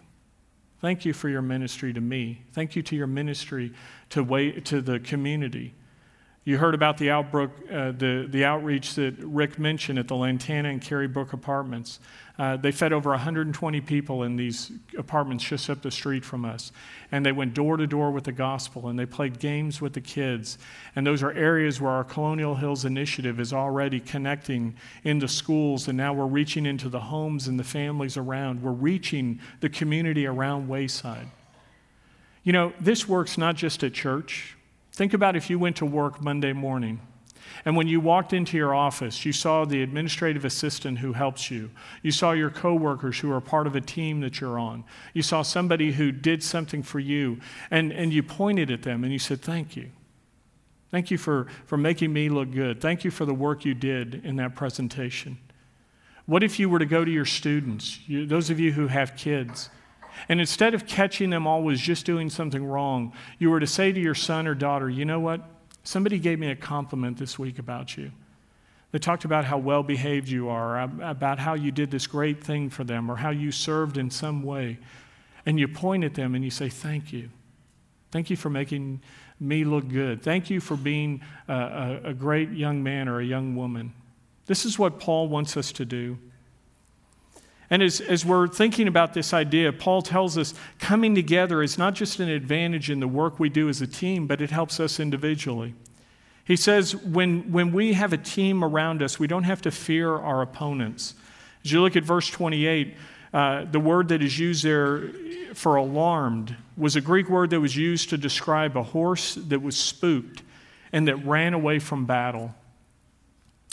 Thank 0.80 1.04
you 1.04 1.12
for 1.12 1.28
your 1.28 1.42
ministry 1.42 1.92
to 1.92 2.00
me. 2.00 2.42
Thank 2.52 2.74
you 2.74 2.82
to 2.82 2.96
your 2.96 3.06
ministry 3.06 3.72
to, 4.10 4.24
way, 4.24 4.50
to 4.50 4.80
the 4.80 4.98
community. 4.98 5.74
You 6.44 6.58
heard 6.58 6.74
about 6.74 6.98
the, 6.98 7.08
outbrook, 7.10 7.52
uh, 7.70 7.92
the, 7.92 8.26
the 8.28 8.44
outreach 8.44 8.96
that 8.96 9.14
Rick 9.18 9.60
mentioned 9.60 9.96
at 10.00 10.08
the 10.08 10.16
Lantana 10.16 10.70
and 10.70 10.82
Carey 10.82 11.06
Brook 11.06 11.32
apartments. 11.32 12.00
Uh, 12.36 12.56
they 12.56 12.72
fed 12.72 12.92
over 12.92 13.10
120 13.10 13.80
people 13.82 14.24
in 14.24 14.34
these 14.34 14.72
apartments 14.98 15.44
just 15.44 15.70
up 15.70 15.82
the 15.82 15.90
street 15.90 16.24
from 16.24 16.44
us. 16.44 16.72
And 17.12 17.24
they 17.24 17.30
went 17.30 17.54
door 17.54 17.76
to 17.76 17.86
door 17.86 18.10
with 18.10 18.24
the 18.24 18.32
gospel 18.32 18.88
and 18.88 18.98
they 18.98 19.06
played 19.06 19.38
games 19.38 19.80
with 19.80 19.92
the 19.92 20.00
kids. 20.00 20.58
And 20.96 21.06
those 21.06 21.22
are 21.22 21.30
areas 21.30 21.80
where 21.80 21.92
our 21.92 22.02
Colonial 22.02 22.56
Hills 22.56 22.84
initiative 22.84 23.38
is 23.38 23.52
already 23.52 24.00
connecting 24.00 24.74
into 25.04 25.28
schools. 25.28 25.86
And 25.86 25.96
now 25.96 26.12
we're 26.12 26.26
reaching 26.26 26.66
into 26.66 26.88
the 26.88 26.98
homes 26.98 27.46
and 27.46 27.56
the 27.56 27.64
families 27.64 28.16
around. 28.16 28.62
We're 28.62 28.72
reaching 28.72 29.38
the 29.60 29.68
community 29.68 30.26
around 30.26 30.66
Wayside. 30.66 31.28
You 32.42 32.52
know, 32.52 32.72
this 32.80 33.06
works 33.06 33.38
not 33.38 33.54
just 33.54 33.84
at 33.84 33.92
church. 33.92 34.56
Think 34.92 35.14
about 35.14 35.36
if 35.36 35.48
you 35.50 35.58
went 35.58 35.76
to 35.76 35.86
work 35.86 36.22
Monday 36.22 36.52
morning 36.52 37.00
and 37.64 37.76
when 37.76 37.86
you 37.86 38.00
walked 38.00 38.32
into 38.32 38.56
your 38.56 38.74
office, 38.74 39.24
you 39.24 39.32
saw 39.32 39.64
the 39.64 39.82
administrative 39.82 40.44
assistant 40.44 40.98
who 40.98 41.12
helps 41.12 41.50
you. 41.50 41.70
You 42.02 42.10
saw 42.10 42.32
your 42.32 42.50
coworkers 42.50 43.20
who 43.20 43.30
are 43.30 43.40
part 43.40 43.66
of 43.66 43.76
a 43.76 43.80
team 43.80 44.20
that 44.20 44.40
you're 44.40 44.58
on. 44.58 44.84
You 45.14 45.22
saw 45.22 45.42
somebody 45.42 45.92
who 45.92 46.10
did 46.10 46.42
something 46.42 46.82
for 46.82 46.98
you, 46.98 47.38
and, 47.70 47.92
and 47.92 48.12
you 48.12 48.22
pointed 48.22 48.70
at 48.70 48.82
them 48.82 49.04
and 49.04 49.12
you 49.12 49.18
said, 49.18 49.40
Thank 49.40 49.76
you. 49.76 49.90
Thank 50.90 51.10
you 51.10 51.16
for, 51.16 51.46
for 51.64 51.78
making 51.78 52.12
me 52.12 52.28
look 52.28 52.50
good. 52.50 52.80
Thank 52.80 53.02
you 53.02 53.10
for 53.10 53.24
the 53.24 53.32
work 53.32 53.64
you 53.64 53.72
did 53.72 54.26
in 54.26 54.36
that 54.36 54.54
presentation. 54.54 55.38
What 56.26 56.42
if 56.42 56.58
you 56.58 56.68
were 56.68 56.78
to 56.78 56.86
go 56.86 57.02
to 57.02 57.10
your 57.10 57.24
students, 57.24 57.98
you, 58.06 58.26
those 58.26 58.50
of 58.50 58.60
you 58.60 58.72
who 58.72 58.88
have 58.88 59.16
kids, 59.16 59.70
and 60.28 60.40
instead 60.40 60.74
of 60.74 60.86
catching 60.86 61.30
them 61.30 61.46
always 61.46 61.80
just 61.80 62.06
doing 62.06 62.30
something 62.30 62.64
wrong, 62.64 63.12
you 63.38 63.50
were 63.50 63.60
to 63.60 63.66
say 63.66 63.92
to 63.92 64.00
your 64.00 64.14
son 64.14 64.46
or 64.46 64.54
daughter, 64.54 64.88
you 64.88 65.04
know 65.04 65.20
what? 65.20 65.42
Somebody 65.84 66.18
gave 66.18 66.38
me 66.38 66.50
a 66.50 66.56
compliment 66.56 67.18
this 67.18 67.38
week 67.38 67.58
about 67.58 67.96
you. 67.96 68.12
They 68.92 68.98
talked 68.98 69.24
about 69.24 69.46
how 69.46 69.58
well 69.58 69.82
behaved 69.82 70.28
you 70.28 70.48
are, 70.48 70.82
about 70.82 71.38
how 71.38 71.54
you 71.54 71.72
did 71.72 71.90
this 71.90 72.06
great 72.06 72.44
thing 72.44 72.68
for 72.68 72.84
them, 72.84 73.10
or 73.10 73.16
how 73.16 73.30
you 73.30 73.50
served 73.50 73.96
in 73.96 74.10
some 74.10 74.42
way. 74.42 74.78
And 75.46 75.58
you 75.58 75.66
point 75.66 76.04
at 76.04 76.14
them 76.14 76.34
and 76.34 76.44
you 76.44 76.50
say, 76.50 76.68
Thank 76.68 77.12
you. 77.12 77.30
Thank 78.10 78.28
you 78.28 78.36
for 78.36 78.50
making 78.50 79.00
me 79.40 79.64
look 79.64 79.88
good. 79.88 80.22
Thank 80.22 80.50
you 80.50 80.60
for 80.60 80.76
being 80.76 81.22
a, 81.48 81.54
a, 81.54 82.00
a 82.10 82.14
great 82.14 82.50
young 82.50 82.82
man 82.82 83.08
or 83.08 83.18
a 83.18 83.24
young 83.24 83.56
woman. 83.56 83.94
This 84.46 84.66
is 84.66 84.78
what 84.78 85.00
Paul 85.00 85.28
wants 85.28 85.56
us 85.56 85.72
to 85.72 85.84
do. 85.84 86.18
And 87.72 87.82
as, 87.82 88.02
as 88.02 88.22
we're 88.22 88.48
thinking 88.48 88.86
about 88.86 89.14
this 89.14 89.32
idea, 89.32 89.72
Paul 89.72 90.02
tells 90.02 90.36
us 90.36 90.52
coming 90.78 91.14
together 91.14 91.62
is 91.62 91.78
not 91.78 91.94
just 91.94 92.20
an 92.20 92.28
advantage 92.28 92.90
in 92.90 93.00
the 93.00 93.08
work 93.08 93.40
we 93.40 93.48
do 93.48 93.70
as 93.70 93.80
a 93.80 93.86
team, 93.86 94.26
but 94.26 94.42
it 94.42 94.50
helps 94.50 94.78
us 94.78 95.00
individually. 95.00 95.72
He 96.44 96.54
says, 96.54 96.94
when, 96.94 97.50
when 97.50 97.72
we 97.72 97.94
have 97.94 98.12
a 98.12 98.18
team 98.18 98.62
around 98.62 99.02
us, 99.02 99.18
we 99.18 99.26
don't 99.26 99.44
have 99.44 99.62
to 99.62 99.70
fear 99.70 100.12
our 100.12 100.42
opponents. 100.42 101.14
As 101.64 101.72
you 101.72 101.80
look 101.80 101.96
at 101.96 102.04
verse 102.04 102.28
28, 102.28 102.94
uh, 103.32 103.64
the 103.64 103.80
word 103.80 104.08
that 104.08 104.22
is 104.22 104.38
used 104.38 104.62
there 104.62 105.08
for 105.54 105.76
alarmed 105.76 106.54
was 106.76 106.94
a 106.94 107.00
Greek 107.00 107.30
word 107.30 107.48
that 107.48 107.60
was 107.60 107.74
used 107.74 108.10
to 108.10 108.18
describe 108.18 108.76
a 108.76 108.82
horse 108.82 109.36
that 109.36 109.62
was 109.62 109.78
spooked 109.78 110.42
and 110.92 111.08
that 111.08 111.24
ran 111.24 111.54
away 111.54 111.78
from 111.78 112.04
battle. 112.04 112.54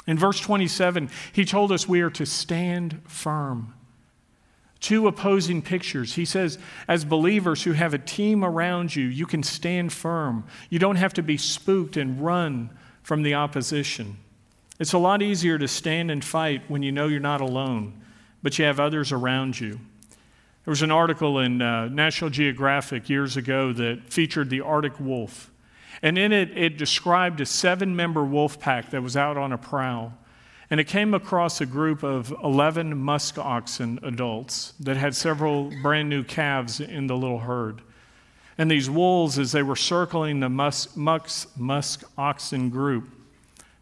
In 0.07 0.17
verse 0.17 0.39
27, 0.39 1.09
he 1.33 1.43
told 1.43 1.73
us 1.73 1.85
we 1.85 1.99
are 1.99 2.09
to 2.11 2.25
stand 2.25 3.01
firm. 3.05 3.73
Two 4.79 5.07
opposing 5.07 5.61
pictures. 5.61 6.15
He 6.15 6.25
says, 6.25 6.57
as 6.87 7.03
believers 7.03 7.63
who 7.63 7.73
have 7.73 7.93
a 7.93 7.97
team 7.97 8.45
around 8.45 8.95
you, 8.95 9.05
you 9.05 9.25
can 9.25 9.43
stand 9.43 9.91
firm. 9.91 10.45
You 10.69 10.79
don't 10.79 10.95
have 10.95 11.13
to 11.15 11.23
be 11.23 11.37
spooked 11.37 11.97
and 11.97 12.21
run 12.21 12.69
from 13.03 13.23
the 13.23 13.33
opposition. 13.33 14.17
It's 14.79 14.93
a 14.93 14.97
lot 14.97 15.21
easier 15.21 15.57
to 15.57 15.67
stand 15.67 16.09
and 16.09 16.23
fight 16.23 16.61
when 16.69 16.83
you 16.83 16.91
know 16.91 17.07
you're 17.07 17.19
not 17.19 17.41
alone, 17.41 18.01
but 18.41 18.57
you 18.57 18.65
have 18.65 18.79
others 18.79 19.11
around 19.11 19.59
you. 19.59 19.79
There 20.63 20.71
was 20.71 20.81
an 20.81 20.91
article 20.91 21.39
in 21.39 21.61
uh, 21.61 21.87
National 21.87 22.29
Geographic 22.29 23.09
years 23.09 23.35
ago 23.35 23.73
that 23.73 24.13
featured 24.13 24.49
the 24.49 24.61
Arctic 24.61 24.99
wolf. 24.99 25.51
And 26.01 26.17
in 26.17 26.31
it, 26.31 26.57
it 26.57 26.77
described 26.77 27.41
a 27.41 27.45
seven 27.45 27.95
member 27.95 28.23
wolf 28.23 28.59
pack 28.59 28.91
that 28.91 29.01
was 29.01 29.17
out 29.17 29.35
on 29.35 29.51
a 29.51 29.57
prowl. 29.57 30.13
And 30.71 30.79
it 30.79 30.85
came 30.85 31.13
across 31.13 31.61
a 31.61 31.65
group 31.65 32.03
of 32.03 32.33
11 32.43 32.95
musk 32.97 33.39
oxen 33.39 33.99
adults 34.03 34.73
that 34.79 34.97
had 34.97 35.15
several 35.15 35.71
brand 35.81 36.09
new 36.09 36.23
calves 36.23 36.79
in 36.79 37.07
the 37.07 37.17
little 37.17 37.39
herd. 37.39 37.81
And 38.57 38.69
these 38.69 38.89
wolves, 38.89 39.39
as 39.39 39.51
they 39.51 39.63
were 39.63 39.75
circling 39.75 40.41
the 40.41 40.49
musk, 40.49 40.95
musk, 40.95 41.57
musk 41.57 42.03
oxen 42.17 42.69
group 42.69 43.09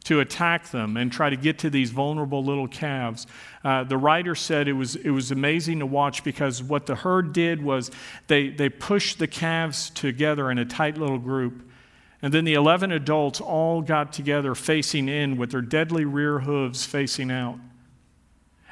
to 0.06 0.22
attack 0.22 0.70
them 0.70 0.96
and 0.96 1.12
try 1.12 1.30
to 1.30 1.36
get 1.36 1.60
to 1.60 1.70
these 1.70 1.90
vulnerable 1.90 2.42
little 2.42 2.68
calves, 2.68 3.28
uh, 3.66 3.84
the 3.84 3.98
writer 3.98 4.36
said 4.36 4.70
it 4.70 4.74
was, 4.74 4.96
it 4.96 5.10
was 5.10 5.32
amazing 5.32 5.80
to 5.80 5.86
watch 5.86 6.24
because 6.24 6.64
what 6.64 6.86
the 6.86 6.96
herd 6.96 7.34
did 7.34 7.62
was 7.62 7.92
they, 8.28 8.48
they 8.48 8.70
pushed 8.70 9.20
the 9.20 9.28
calves 9.28 9.90
together 9.90 10.50
in 10.50 10.58
a 10.58 10.66
tight 10.66 10.98
little 10.98 11.20
group 11.20 11.67
and 12.22 12.34
then 12.34 12.46
the 12.46 12.56
11 12.56 12.92
adults 12.92 13.40
all 13.40 13.82
got 13.82 14.12
together 14.12 14.56
facing 14.56 15.08
in 15.08 15.38
with 15.38 15.52
their 15.52 15.62
deadly 15.62 16.06
rear 16.06 16.40
hooves 16.40 16.86
facing 16.86 17.30
out. 17.30 17.60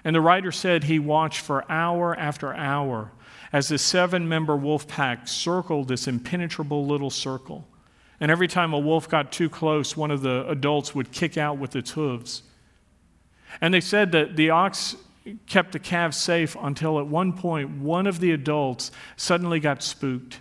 And 0.03 0.15
the 0.15 0.21
writer 0.21 0.51
said 0.51 0.83
he 0.83 0.99
watched 0.99 1.41
for 1.41 1.69
hour 1.69 2.17
after 2.17 2.53
hour 2.53 3.11
as 3.51 3.69
the 3.69 3.77
seven 3.77 4.27
member 4.27 4.55
wolf 4.55 4.87
pack 4.87 5.27
circled 5.27 5.87
this 5.87 6.07
impenetrable 6.07 6.85
little 6.85 7.09
circle. 7.09 7.67
And 8.19 8.31
every 8.31 8.47
time 8.47 8.73
a 8.73 8.79
wolf 8.79 9.09
got 9.09 9.31
too 9.31 9.49
close, 9.49 9.95
one 9.95 10.11
of 10.11 10.21
the 10.21 10.47
adults 10.49 10.95
would 10.95 11.11
kick 11.11 11.37
out 11.37 11.57
with 11.57 11.75
its 11.75 11.91
hooves. 11.91 12.43
And 13.61 13.73
they 13.73 13.81
said 13.81 14.11
that 14.13 14.35
the 14.35 14.49
ox 14.49 14.95
kept 15.47 15.71
the 15.71 15.79
calves 15.79 16.17
safe 16.17 16.55
until 16.59 16.99
at 16.99 17.07
one 17.07 17.33
point 17.33 17.79
one 17.79 18.07
of 18.07 18.19
the 18.19 18.31
adults 18.31 18.91
suddenly 19.17 19.59
got 19.59 19.81
spooked. 19.81 20.39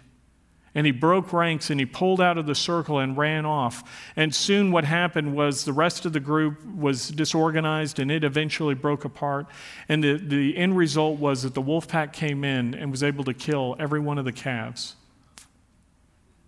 And 0.75 0.87
he 0.87 0.93
broke 0.93 1.33
ranks 1.33 1.71
and 1.71 1.79
he 1.79 1.87
pulled 1.87 2.21
out 2.21 2.37
of 2.37 2.47
the 2.47 2.55
circle 2.55 2.99
and 2.99 3.17
ran 3.17 3.47
off. 3.47 3.85
And 4.17 4.35
soon, 4.35 4.73
what 4.73 4.85
happened 4.85 5.37
was 5.37 5.65
the 5.65 5.73
rest 5.73 6.05
of 6.05 6.13
the 6.13 6.21
group 6.21 6.65
was 6.67 7.09
disorganized 7.09 8.01
and 8.01 8.11
it 8.11 8.25
eventually 8.25 8.75
broke 8.75 9.05
apart. 9.05 9.47
And 9.89 10.03
the, 10.03 10.19
the 10.19 10.57
end 10.57 10.77
result 10.77 11.19
was 11.21 11.45
that 11.45 11.55
the 11.55 11.61
wolf 11.61 11.87
pack 11.87 12.13
came 12.13 12.43
in 12.43 12.75
and 12.75 12.91
was 12.91 13.03
able 13.03 13.23
to 13.25 13.35
kill 13.35 13.77
every 13.79 14.01
one 14.01 14.19
of 14.19 14.25
the 14.25 14.33
calves 14.33 14.97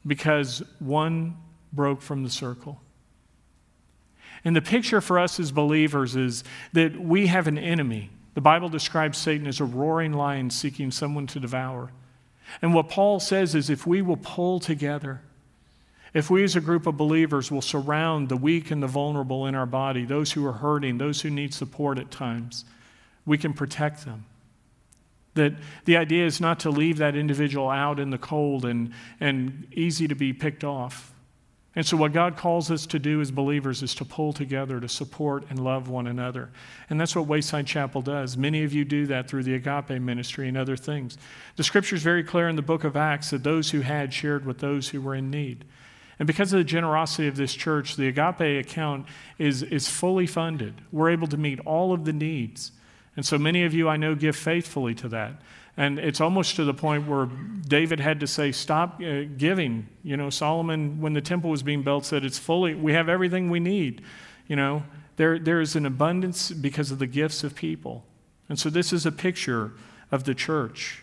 because 0.07 0.62
one 0.79 1.37
broke 1.73 2.03
from 2.03 2.23
the 2.23 2.31
circle. 2.31 2.81
And 4.45 4.55
the 4.55 4.62
picture 4.62 5.01
for 5.01 5.19
us 5.19 5.41
as 5.41 5.51
believers 5.51 6.15
is 6.15 6.45
that 6.73 7.01
we 7.01 7.27
have 7.27 7.49
an 7.49 7.59
enemy. 7.59 8.11
The 8.35 8.41
Bible 8.41 8.69
describes 8.69 9.19
Satan 9.19 9.47
as 9.47 9.61
a 9.61 9.65
roaring 9.65 10.12
lion 10.12 10.51
seeking 10.51 10.91
someone 10.91 11.27
to 11.29 11.41
devour. 11.41 11.91
And 12.63 12.75
what 12.75 12.89
Paul 12.89 13.21
says 13.21 13.55
is 13.55 13.71
if 13.71 13.87
we 13.87 14.03
will 14.03 14.17
pull 14.17 14.61
together, 14.61 15.21
if 16.15 16.31
we 16.31 16.45
as 16.45 16.57
a 16.57 16.61
group 16.61 16.87
of 16.87 16.97
believers 16.97 17.51
will 17.51 17.61
surround 17.61 18.29
the 18.29 18.37
weak 18.37 18.71
and 18.71 18.83
the 18.83 18.87
vulnerable 18.87 19.47
in 19.47 19.55
our 19.55 19.67
body, 19.67 20.05
those 20.05 20.33
who 20.33 20.47
are 20.47 20.53
hurting, 20.53 20.99
those 20.99 21.21
who 21.21 21.31
need 21.31 21.53
support 21.53 21.99
at 21.99 22.11
times, 22.11 22.65
we 23.27 23.37
can 23.37 23.53
protect 23.53 24.05
them. 24.05 24.25
That 25.35 25.53
the 25.85 25.99
idea 25.99 26.25
is 26.25 26.41
not 26.41 26.61
to 26.61 26.71
leave 26.71 26.97
that 26.99 27.17
individual 27.17 27.69
out 27.69 28.01
in 28.01 28.09
the 28.09 28.19
cold 28.19 28.65
and, 28.65 28.93
and 29.21 29.67
easy 29.73 30.09
to 30.09 30.15
be 30.15 30.33
picked 30.33 30.65
off. 30.65 31.13
And 31.77 31.85
so, 31.87 31.99
what 31.99 32.15
God 32.15 32.39
calls 32.39 32.71
us 32.71 32.87
to 32.87 32.99
do 32.99 33.21
as 33.21 33.31
believers 33.31 33.83
is 33.83 33.95
to 33.97 34.05
pull 34.07 34.33
together, 34.33 34.81
to 34.81 34.89
support 34.89 35.45
and 35.51 35.62
love 35.62 35.91
one 35.91 36.07
another. 36.07 36.51
And 36.89 36.99
that's 36.99 37.15
what 37.15 37.27
Wayside 37.27 37.67
Chapel 37.67 38.01
does. 38.01 38.35
Many 38.35 38.65
of 38.65 38.73
you 38.73 38.87
do 38.87 39.07
that 39.09 39.29
through 39.29 39.43
the 39.43 39.55
agape 39.55 40.01
ministry 40.01 40.49
and 40.49 40.57
other 40.57 40.77
things. 40.77 41.19
The 41.57 41.62
scripture 41.62 41.95
is 41.95 42.03
very 42.03 42.25
clear 42.25 42.49
in 42.49 42.57
the 42.57 42.62
book 42.62 42.85
of 42.85 42.97
Acts 42.97 43.29
that 43.29 43.45
those 43.45 43.71
who 43.71 43.83
had 43.83 44.15
shared 44.15 44.47
with 44.47 44.59
those 44.59 44.89
who 44.89 45.03
were 45.03 45.15
in 45.15 45.31
need. 45.31 45.67
And 46.19 46.27
because 46.27 46.51
of 46.55 46.59
the 46.59 46.65
generosity 46.65 47.29
of 47.29 47.37
this 47.37 47.53
church, 47.53 47.97
the 47.97 48.09
agape 48.09 48.65
account 48.65 49.05
is, 49.39 49.62
is 49.62 49.87
fully 49.87 50.27
funded. 50.27 50.81
We're 50.91 51.11
able 51.11 51.27
to 51.27 51.37
meet 51.37 51.61
all 51.61 51.93
of 51.93 52.07
the 52.07 52.12
needs. 52.15 52.73
And 53.17 53.27
so 53.27 53.37
many 53.37 53.65
of 53.65 53.75
you 53.75 53.87
I 53.87 53.99
know 53.99 54.15
give 54.15 54.35
faithfully 54.35 54.95
to 54.95 55.09
that. 55.11 55.43
And 55.77 55.99
it's 55.99 56.21
almost 56.21 56.57
to 56.57 56.65
the 56.65 56.73
point 56.73 57.07
where 57.07 57.27
David 57.27 58.01
had 58.01 58.21
to 58.21 58.27
say, 58.27 58.53
Stop 58.53 59.01
uh, 59.03 59.25
giving. 59.37 59.89
You 60.03 60.17
know, 60.17 60.31
Solomon, 60.31 61.01
when 61.01 61.12
the 61.12 61.21
temple 61.21 61.51
was 61.51 61.62
being 61.62 61.83
built, 61.83 62.07
said, 62.07 62.25
It's 62.25 62.39
fully, 62.39 62.75
we 62.75 62.93
have 62.95 63.09
everything 63.09 63.51
we 63.51 63.61
need. 63.61 64.03
You 64.49 64.57
know, 64.57 64.85
there, 65.17 65.39
there 65.39 65.61
is 65.61 65.77
an 65.77 65.85
abundance 65.85 66.51
because 66.51 66.91
of 66.91 66.99
the 66.99 67.07
gifts 67.07 67.45
of 67.45 67.55
people. 67.55 68.05
And 68.49 68.59
so 68.59 68.71
this 68.71 68.93
is 68.93 69.05
a 69.05 69.12
picture 69.12 69.73
of 70.11 70.25
the 70.25 70.35
church. 70.35 71.03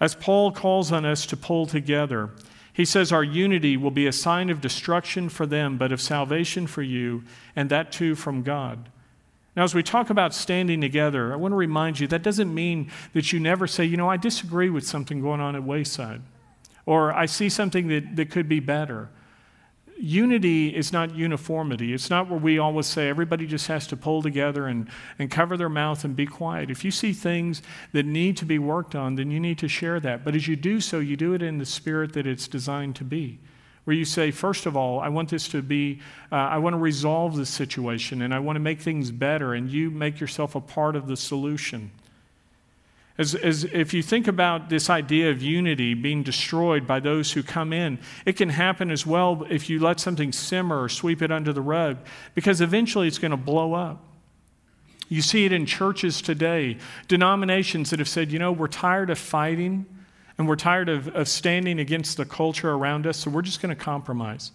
As 0.00 0.14
Paul 0.14 0.52
calls 0.52 0.92
on 0.92 1.04
us 1.04 1.24
to 1.26 1.36
pull 1.36 1.66
together, 1.66 2.30
he 2.72 2.84
says, 2.84 3.12
Our 3.12 3.24
unity 3.24 3.76
will 3.76 3.92
be 3.92 4.06
a 4.06 4.12
sign 4.12 4.50
of 4.50 4.60
destruction 4.60 5.28
for 5.28 5.46
them, 5.46 5.78
but 5.78 5.92
of 5.92 6.00
salvation 6.00 6.66
for 6.66 6.82
you, 6.82 7.22
and 7.54 7.70
that 7.70 7.92
too 7.92 8.14
from 8.14 8.42
God. 8.42 8.90
Now, 9.56 9.62
as 9.62 9.74
we 9.74 9.82
talk 9.84 10.10
about 10.10 10.34
standing 10.34 10.80
together, 10.80 11.32
I 11.32 11.36
want 11.36 11.52
to 11.52 11.56
remind 11.56 12.00
you 12.00 12.08
that 12.08 12.22
doesn't 12.22 12.52
mean 12.52 12.90
that 13.12 13.32
you 13.32 13.38
never 13.38 13.66
say, 13.66 13.84
you 13.84 13.96
know, 13.96 14.10
I 14.10 14.16
disagree 14.16 14.68
with 14.68 14.84
something 14.84 15.20
going 15.20 15.40
on 15.40 15.54
at 15.54 15.62
Wayside, 15.62 16.22
or 16.86 17.12
I 17.12 17.26
see 17.26 17.48
something 17.48 17.86
that, 17.88 18.16
that 18.16 18.30
could 18.30 18.48
be 18.48 18.58
better. 18.58 19.10
Unity 19.96 20.74
is 20.74 20.92
not 20.92 21.14
uniformity. 21.14 21.94
It's 21.94 22.10
not 22.10 22.28
where 22.28 22.38
we 22.38 22.58
always 22.58 22.86
say 22.86 23.08
everybody 23.08 23.46
just 23.46 23.68
has 23.68 23.86
to 23.86 23.96
pull 23.96 24.22
together 24.22 24.66
and, 24.66 24.88
and 25.20 25.30
cover 25.30 25.56
their 25.56 25.68
mouth 25.68 26.04
and 26.04 26.16
be 26.16 26.26
quiet. 26.26 26.68
If 26.68 26.84
you 26.84 26.90
see 26.90 27.12
things 27.12 27.62
that 27.92 28.04
need 28.04 28.36
to 28.38 28.44
be 28.44 28.58
worked 28.58 28.96
on, 28.96 29.14
then 29.14 29.30
you 29.30 29.38
need 29.38 29.58
to 29.58 29.68
share 29.68 30.00
that. 30.00 30.24
But 30.24 30.34
as 30.34 30.48
you 30.48 30.56
do 30.56 30.80
so, 30.80 30.98
you 30.98 31.16
do 31.16 31.32
it 31.32 31.42
in 31.42 31.58
the 31.58 31.64
spirit 31.64 32.12
that 32.14 32.26
it's 32.26 32.48
designed 32.48 32.96
to 32.96 33.04
be 33.04 33.38
where 33.84 33.94
you 33.94 34.04
say, 34.04 34.30
first 34.30 34.66
of 34.66 34.76
all, 34.76 35.00
I 35.00 35.08
want 35.08 35.28
this 35.28 35.48
to 35.48 35.62
be, 35.62 36.00
uh, 36.32 36.36
I 36.36 36.58
want 36.58 36.74
to 36.74 36.78
resolve 36.78 37.36
this 37.36 37.50
situation 37.50 38.22
and 38.22 38.32
I 38.32 38.38
want 38.38 38.56
to 38.56 38.60
make 38.60 38.80
things 38.80 39.10
better, 39.10 39.54
and 39.54 39.70
you 39.70 39.90
make 39.90 40.20
yourself 40.20 40.54
a 40.54 40.60
part 40.60 40.96
of 40.96 41.06
the 41.06 41.16
solution. 41.16 41.90
As, 43.16 43.34
as 43.36 43.62
if 43.64 43.94
you 43.94 44.02
think 44.02 44.26
about 44.26 44.70
this 44.70 44.90
idea 44.90 45.30
of 45.30 45.40
unity 45.40 45.94
being 45.94 46.24
destroyed 46.24 46.84
by 46.84 46.98
those 46.98 47.30
who 47.32 47.44
come 47.44 47.72
in, 47.72 48.00
it 48.26 48.32
can 48.32 48.48
happen 48.48 48.90
as 48.90 49.06
well 49.06 49.46
if 49.48 49.70
you 49.70 49.78
let 49.78 50.00
something 50.00 50.32
simmer 50.32 50.82
or 50.82 50.88
sweep 50.88 51.22
it 51.22 51.30
under 51.30 51.52
the 51.52 51.60
rug, 51.60 51.98
because 52.34 52.60
eventually 52.60 53.06
it's 53.06 53.18
going 53.18 53.30
to 53.30 53.36
blow 53.36 53.74
up. 53.74 54.02
You 55.08 55.22
see 55.22 55.44
it 55.44 55.52
in 55.52 55.66
churches 55.66 56.22
today, 56.22 56.78
denominations 57.06 57.90
that 57.90 57.98
have 57.98 58.08
said, 58.08 58.32
you 58.32 58.38
know, 58.38 58.50
we're 58.50 58.66
tired 58.66 59.10
of 59.10 59.18
fighting. 59.18 59.86
And 60.36 60.48
we're 60.48 60.56
tired 60.56 60.88
of, 60.88 61.08
of 61.14 61.28
standing 61.28 61.78
against 61.78 62.16
the 62.16 62.24
culture 62.24 62.72
around 62.72 63.06
us, 63.06 63.18
so 63.18 63.30
we're 63.30 63.42
just 63.42 63.62
going 63.62 63.74
to 63.74 63.80
compromise. 63.80 64.50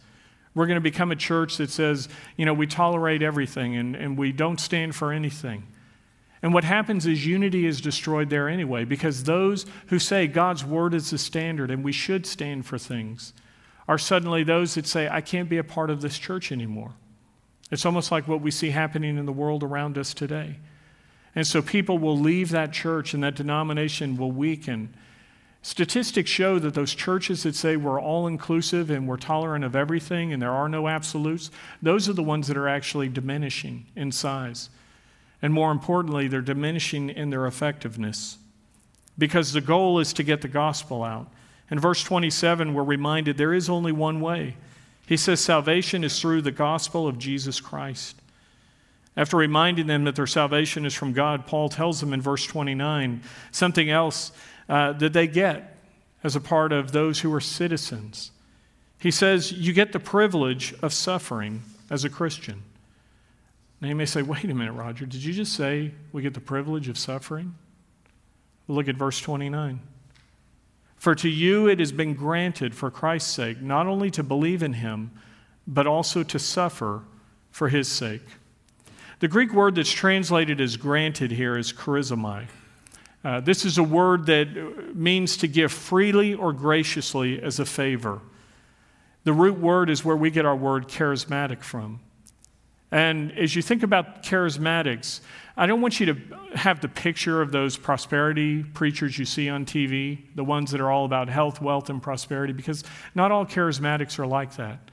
We're 0.53 0.65
going 0.65 0.75
to 0.75 0.81
become 0.81 1.11
a 1.11 1.15
church 1.15 1.57
that 1.57 1.69
says, 1.69 2.09
you 2.35 2.45
know, 2.45 2.53
we 2.53 2.67
tolerate 2.67 3.21
everything 3.21 3.77
and, 3.77 3.95
and 3.95 4.17
we 4.17 4.31
don't 4.31 4.59
stand 4.59 4.95
for 4.95 5.13
anything. 5.13 5.63
And 6.41 6.53
what 6.53 6.63
happens 6.63 7.05
is 7.05 7.25
unity 7.25 7.65
is 7.65 7.81
destroyed 7.81 8.29
there 8.29 8.47
anyway, 8.47 8.85
because 8.85 9.23
those 9.23 9.65
who 9.87 9.99
say 9.99 10.27
God's 10.27 10.65
word 10.65 10.93
is 10.93 11.11
the 11.11 11.17
standard 11.17 11.69
and 11.69 11.83
we 11.83 11.91
should 11.91 12.25
stand 12.25 12.65
for 12.65 12.77
things 12.77 13.33
are 13.87 13.97
suddenly 13.97 14.43
those 14.43 14.75
that 14.75 14.87
say, 14.87 15.09
I 15.09 15.21
can't 15.21 15.49
be 15.49 15.57
a 15.57 15.63
part 15.63 15.89
of 15.89 16.01
this 16.01 16.17
church 16.17 16.51
anymore. 16.51 16.93
It's 17.71 17.85
almost 17.85 18.11
like 18.11 18.27
what 18.27 18.41
we 18.41 18.51
see 18.51 18.69
happening 18.69 19.17
in 19.17 19.25
the 19.25 19.31
world 19.31 19.63
around 19.63 19.97
us 19.97 20.13
today. 20.13 20.57
And 21.35 21.45
so 21.45 21.61
people 21.61 21.97
will 21.97 22.17
leave 22.17 22.49
that 22.49 22.71
church 22.71 23.13
and 23.13 23.23
that 23.23 23.35
denomination 23.35 24.17
will 24.17 24.31
weaken 24.31 24.93
Statistics 25.61 26.29
show 26.29 26.57
that 26.59 26.73
those 26.73 26.95
churches 26.95 27.43
that 27.43 27.55
say 27.55 27.75
we're 27.75 28.01
all 28.01 28.27
inclusive 28.27 28.89
and 28.89 29.07
we're 29.07 29.17
tolerant 29.17 29.65
of 29.65 29.75
everything 29.75 30.31
and 30.31 30.41
there 30.41 30.51
are 30.51 30.69
no 30.69 30.87
absolutes, 30.87 31.51
those 31.81 32.07
are 32.07 32.13
the 32.13 32.23
ones 32.23 32.47
that 32.47 32.57
are 32.57 32.69
actually 32.69 33.09
diminishing 33.09 33.85
in 33.95 34.11
size. 34.11 34.69
And 35.41 35.53
more 35.53 35.71
importantly, 35.71 36.27
they're 36.27 36.41
diminishing 36.41 37.09
in 37.09 37.29
their 37.29 37.45
effectiveness 37.45 38.37
because 39.17 39.51
the 39.51 39.61
goal 39.61 39.99
is 39.99 40.13
to 40.13 40.23
get 40.23 40.41
the 40.41 40.47
gospel 40.47 41.03
out. 41.03 41.29
In 41.69 41.79
verse 41.79 42.03
27, 42.03 42.73
we're 42.73 42.83
reminded 42.83 43.37
there 43.37 43.53
is 43.53 43.69
only 43.69 43.91
one 43.91 44.21
way. 44.21 44.55
He 45.05 45.17
says 45.17 45.39
salvation 45.39 46.03
is 46.03 46.19
through 46.19 46.41
the 46.41 46.51
gospel 46.51 47.07
of 47.07 47.19
Jesus 47.19 47.59
Christ. 47.59 48.15
After 49.17 49.37
reminding 49.37 49.87
them 49.87 50.05
that 50.05 50.15
their 50.15 50.27
salvation 50.27 50.85
is 50.85 50.93
from 50.93 51.13
God, 51.13 51.45
Paul 51.45 51.67
tells 51.67 51.99
them 51.99 52.13
in 52.13 52.21
verse 52.21 52.45
29 52.45 53.21
something 53.51 53.89
else 53.89 54.31
uh, 54.69 54.93
that 54.93 55.13
they 55.13 55.27
get 55.27 55.75
as 56.23 56.35
a 56.35 56.39
part 56.39 56.71
of 56.71 56.91
those 56.91 57.19
who 57.19 57.33
are 57.33 57.41
citizens. 57.41 58.31
He 58.99 59.11
says, 59.11 59.51
You 59.51 59.73
get 59.73 59.91
the 59.91 59.99
privilege 59.99 60.73
of 60.81 60.93
suffering 60.93 61.63
as 61.89 62.05
a 62.05 62.09
Christian. 62.09 62.63
Now 63.81 63.87
you 63.87 63.95
may 63.95 64.05
say, 64.05 64.21
Wait 64.21 64.45
a 64.45 64.53
minute, 64.53 64.73
Roger, 64.73 65.05
did 65.05 65.23
you 65.23 65.33
just 65.33 65.53
say 65.53 65.91
we 66.11 66.21
get 66.21 66.33
the 66.33 66.39
privilege 66.39 66.87
of 66.87 66.97
suffering? 66.97 67.55
Look 68.67 68.87
at 68.87 68.95
verse 68.95 69.19
29. 69.19 69.79
For 70.97 71.15
to 71.15 71.29
you 71.29 71.67
it 71.67 71.79
has 71.79 71.91
been 71.91 72.13
granted 72.13 72.75
for 72.75 72.91
Christ's 72.91 73.33
sake 73.33 73.61
not 73.61 73.87
only 73.87 74.11
to 74.11 74.21
believe 74.21 74.61
in 74.61 74.73
him, 74.73 75.11
but 75.65 75.87
also 75.87 76.23
to 76.23 76.37
suffer 76.37 77.03
for 77.49 77.69
his 77.69 77.87
sake. 77.87 78.25
The 79.19 79.27
Greek 79.27 79.53
word 79.53 79.75
that's 79.75 79.91
translated 79.91 80.61
as 80.61 80.77
granted 80.77 81.31
here 81.31 81.57
is 81.57 81.73
charizomai. 81.73 82.47
Uh, 83.23 83.41
this 83.41 83.65
is 83.65 83.77
a 83.77 83.83
word 83.83 84.25
that 84.27 84.95
means 84.95 85.37
to 85.37 85.47
give 85.47 85.71
freely 85.71 86.33
or 86.33 86.53
graciously 86.53 87.41
as 87.41 87.59
a 87.59 87.65
favor. 87.65 88.21
The 89.25 89.33
root 89.33 89.59
word 89.59 89.89
is 89.89 90.05
where 90.05 90.15
we 90.15 90.31
get 90.31 90.45
our 90.45 90.55
word 90.55 90.87
charismatic 90.87 91.61
from. 91.61 91.99
And 92.91 93.37
as 93.37 93.55
you 93.55 93.61
think 93.61 93.83
about 93.83 94.23
charismatics, 94.23 95.19
I 95.55 95.67
don't 95.67 95.81
want 95.81 95.99
you 95.99 96.07
to 96.07 96.17
have 96.55 96.79
the 96.79 96.87
picture 96.87 97.41
of 97.41 97.51
those 97.51 97.77
prosperity 97.77 98.63
preachers 98.63 99.19
you 99.19 99.25
see 99.25 99.49
on 99.49 99.65
TV, 99.65 100.19
the 100.35 100.43
ones 100.43 100.71
that 100.71 100.81
are 100.81 100.89
all 100.89 101.05
about 101.05 101.27
health, 101.29 101.61
wealth, 101.61 101.89
and 101.89 102.01
prosperity, 102.01 102.53
because 102.53 102.83
not 103.13 103.31
all 103.31 103.45
charismatics 103.45 104.17
are 104.17 104.25
like 104.25 104.55
that. 104.55 104.88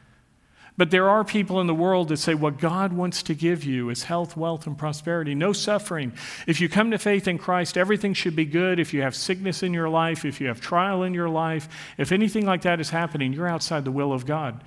But 0.79 0.91
there 0.91 1.09
are 1.09 1.25
people 1.25 1.61
in 1.61 1.67
the 1.67 1.75
world 1.75 2.09
that 2.09 2.19
say 2.19 2.35
what 2.35 2.59
God 2.59 2.93
wants 2.93 3.23
to 3.25 3.35
give 3.35 3.65
you 3.65 3.89
is 3.89 4.05
health, 4.05 4.37
wealth, 4.37 4.67
and 4.67 4.77
prosperity, 4.77 5.35
no 5.35 5.55
suffering. 5.55 6.13
If 6.47 6.61
you 6.61 6.69
come 6.69 6.91
to 6.91 6.99
faith 6.99 7.27
in 7.27 7.39
Christ, 7.39 7.79
everything 7.79 8.13
should 8.13 8.37
be 8.37 8.45
good. 8.45 8.79
If 8.79 8.93
you 8.93 9.01
have 9.01 9.17
sickness 9.17 9.63
in 9.63 9.73
your 9.73 9.89
life, 9.89 10.27
if 10.27 10.39
you 10.41 10.49
have 10.49 10.61
trial 10.61 11.03
in 11.03 11.15
your 11.15 11.31
life, 11.31 11.69
if 11.97 12.13
anything 12.13 12.45
like 12.45 12.63
that 12.63 12.79
is 12.79 12.91
happening, 12.91 13.33
you're 13.33 13.49
outside 13.49 13.87
the 13.87 13.91
will 13.91 14.13
of 14.13 14.27
God. 14.27 14.63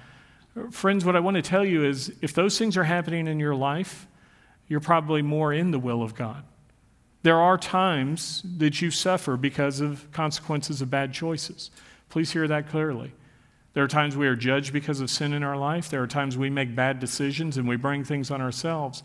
Friends, 0.71 1.05
what 1.05 1.15
I 1.15 1.19
want 1.19 1.35
to 1.35 1.43
tell 1.43 1.63
you 1.63 1.85
is 1.85 2.11
if 2.21 2.33
those 2.33 2.57
things 2.57 2.75
are 2.75 2.83
happening 2.83 3.27
in 3.27 3.39
your 3.39 3.55
life, 3.55 4.07
you're 4.67 4.79
probably 4.79 5.21
more 5.21 5.53
in 5.53 5.69
the 5.69 5.79
will 5.79 6.01
of 6.01 6.15
God. 6.15 6.43
There 7.21 7.39
are 7.39 7.57
times 7.57 8.41
that 8.57 8.81
you 8.81 8.89
suffer 8.89 9.37
because 9.37 9.79
of 9.79 10.11
consequences 10.11 10.81
of 10.81 10.89
bad 10.89 11.13
choices. 11.13 11.69
Please 12.09 12.31
hear 12.31 12.47
that 12.47 12.69
clearly. 12.69 13.13
There 13.73 13.83
are 13.83 13.87
times 13.87 14.17
we 14.17 14.27
are 14.27 14.35
judged 14.35 14.73
because 14.73 14.99
of 14.99 15.09
sin 15.09 15.33
in 15.33 15.43
our 15.43 15.57
life. 15.57 15.89
There 15.89 16.01
are 16.01 16.07
times 16.07 16.37
we 16.37 16.49
make 16.49 16.75
bad 16.75 16.99
decisions 16.99 17.57
and 17.57 17.67
we 17.67 17.75
bring 17.75 18.03
things 18.03 18.31
on 18.31 18.41
ourselves. 18.41 19.03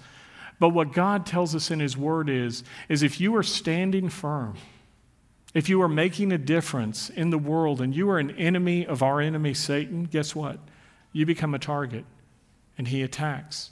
But 0.59 0.71
what 0.71 0.93
God 0.93 1.27
tells 1.27 1.55
us 1.55 1.71
in 1.71 1.81
His 1.81 1.97
Word 1.97 2.31
is, 2.31 2.65
is 2.89 3.03
if 3.03 3.21
you 3.21 3.35
are 3.37 3.43
standing 3.43 4.09
firm, 4.09 4.57
if 5.53 5.69
you 5.69 5.81
are 5.83 5.89
making 5.89 6.33
a 6.33 6.39
difference 6.39 7.11
in 7.11 7.31
the 7.31 7.39
world 7.39 7.81
and 7.81 7.95
you 7.95 8.11
are 8.11 8.19
an 8.19 8.33
enemy 8.33 8.87
of 8.87 9.03
our 9.03 9.21
enemy, 9.21 9.55
Satan, 9.55 10.05
guess 10.05 10.35
what? 10.35 10.59
You 11.13 11.27
become 11.27 11.55
a 11.55 11.59
target 11.59 12.05
and 12.77 12.89
he 12.89 13.03
attacks. 13.03 13.71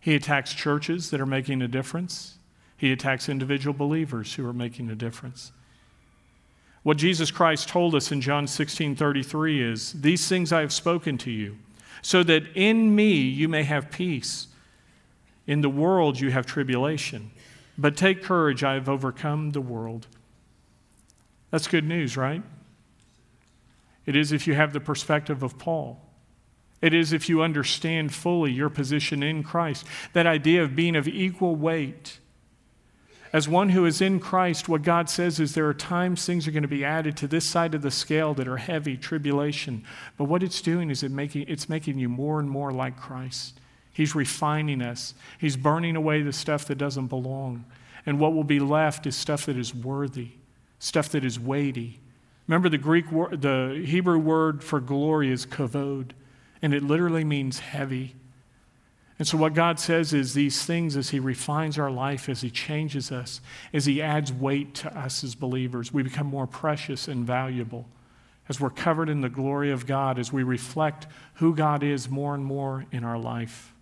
He 0.00 0.14
attacks 0.14 0.52
churches 0.54 1.10
that 1.10 1.20
are 1.20 1.26
making 1.26 1.62
a 1.62 1.68
difference, 1.68 2.38
he 2.76 2.92
attacks 2.92 3.28
individual 3.28 3.74
believers 3.74 4.34
who 4.34 4.46
are 4.46 4.52
making 4.52 4.90
a 4.90 4.94
difference. 4.94 5.52
What 6.86 6.98
Jesus 6.98 7.32
Christ 7.32 7.68
told 7.68 7.96
us 7.96 8.12
in 8.12 8.20
John 8.20 8.46
16 8.46 8.94
33 8.94 9.60
is, 9.60 9.92
These 9.94 10.28
things 10.28 10.52
I 10.52 10.60
have 10.60 10.72
spoken 10.72 11.18
to 11.18 11.32
you, 11.32 11.56
so 12.00 12.22
that 12.22 12.44
in 12.54 12.94
me 12.94 13.14
you 13.14 13.48
may 13.48 13.64
have 13.64 13.90
peace. 13.90 14.46
In 15.48 15.62
the 15.62 15.68
world 15.68 16.20
you 16.20 16.30
have 16.30 16.46
tribulation, 16.46 17.32
but 17.76 17.96
take 17.96 18.22
courage, 18.22 18.62
I 18.62 18.74
have 18.74 18.88
overcome 18.88 19.50
the 19.50 19.60
world. 19.60 20.06
That's 21.50 21.66
good 21.66 21.84
news, 21.84 22.16
right? 22.16 22.44
It 24.06 24.14
is 24.14 24.30
if 24.30 24.46
you 24.46 24.54
have 24.54 24.72
the 24.72 24.78
perspective 24.78 25.42
of 25.42 25.58
Paul. 25.58 26.00
It 26.80 26.94
is 26.94 27.12
if 27.12 27.28
you 27.28 27.42
understand 27.42 28.14
fully 28.14 28.52
your 28.52 28.70
position 28.70 29.24
in 29.24 29.42
Christ. 29.42 29.84
That 30.12 30.28
idea 30.28 30.62
of 30.62 30.76
being 30.76 30.94
of 30.94 31.08
equal 31.08 31.56
weight. 31.56 32.20
As 33.32 33.48
one 33.48 33.70
who 33.70 33.84
is 33.84 34.00
in 34.00 34.20
Christ, 34.20 34.68
what 34.68 34.82
God 34.82 35.10
says 35.10 35.40
is 35.40 35.54
there 35.54 35.68
are 35.68 35.74
times 35.74 36.24
things 36.24 36.46
are 36.46 36.52
going 36.52 36.62
to 36.62 36.68
be 36.68 36.84
added 36.84 37.16
to 37.18 37.26
this 37.26 37.44
side 37.44 37.74
of 37.74 37.82
the 37.82 37.90
scale 37.90 38.34
that 38.34 38.48
are 38.48 38.56
heavy, 38.56 38.96
tribulation. 38.96 39.84
But 40.16 40.24
what 40.24 40.42
it's 40.42 40.62
doing 40.62 40.90
is 40.90 41.02
it 41.02 41.10
making, 41.10 41.46
it's 41.48 41.68
making 41.68 41.98
you 41.98 42.08
more 42.08 42.38
and 42.38 42.48
more 42.48 42.72
like 42.72 42.96
Christ. 42.96 43.58
He's 43.92 44.14
refining 44.14 44.82
us, 44.82 45.14
He's 45.38 45.56
burning 45.56 45.96
away 45.96 46.22
the 46.22 46.32
stuff 46.32 46.66
that 46.66 46.78
doesn't 46.78 47.06
belong. 47.08 47.64
And 48.04 48.20
what 48.20 48.34
will 48.34 48.44
be 48.44 48.60
left 48.60 49.06
is 49.06 49.16
stuff 49.16 49.46
that 49.46 49.56
is 49.56 49.74
worthy 49.74 50.30
stuff 50.78 51.08
that 51.10 51.24
is 51.24 51.38
weighty. 51.38 52.00
Remember 52.46 52.68
the 52.68 52.78
Greek 52.78 53.10
word, 53.10 53.42
the 53.42 53.82
Hebrew 53.84 54.18
word 54.18 54.62
for 54.62 54.80
glory 54.80 55.30
is 55.30 55.46
kavod, 55.46 56.10
and 56.62 56.72
it 56.72 56.82
literally 56.82 57.24
means 57.24 57.58
heavy. 57.58 58.14
And 59.18 59.26
so, 59.26 59.38
what 59.38 59.54
God 59.54 59.80
says 59.80 60.12
is 60.12 60.34
these 60.34 60.64
things 60.64 60.96
as 60.96 61.10
He 61.10 61.20
refines 61.20 61.78
our 61.78 61.90
life, 61.90 62.28
as 62.28 62.42
He 62.42 62.50
changes 62.50 63.10
us, 63.10 63.40
as 63.72 63.86
He 63.86 64.02
adds 64.02 64.32
weight 64.32 64.74
to 64.76 64.98
us 64.98 65.24
as 65.24 65.34
believers, 65.34 65.92
we 65.92 66.02
become 66.02 66.26
more 66.26 66.46
precious 66.46 67.08
and 67.08 67.26
valuable. 67.26 67.86
As 68.48 68.60
we're 68.60 68.70
covered 68.70 69.08
in 69.08 69.22
the 69.22 69.28
glory 69.28 69.72
of 69.72 69.86
God, 69.86 70.18
as 70.18 70.32
we 70.32 70.42
reflect 70.42 71.06
who 71.34 71.54
God 71.54 71.82
is 71.82 72.08
more 72.08 72.34
and 72.34 72.44
more 72.44 72.84
in 72.92 73.02
our 73.02 73.18
life. 73.18 73.72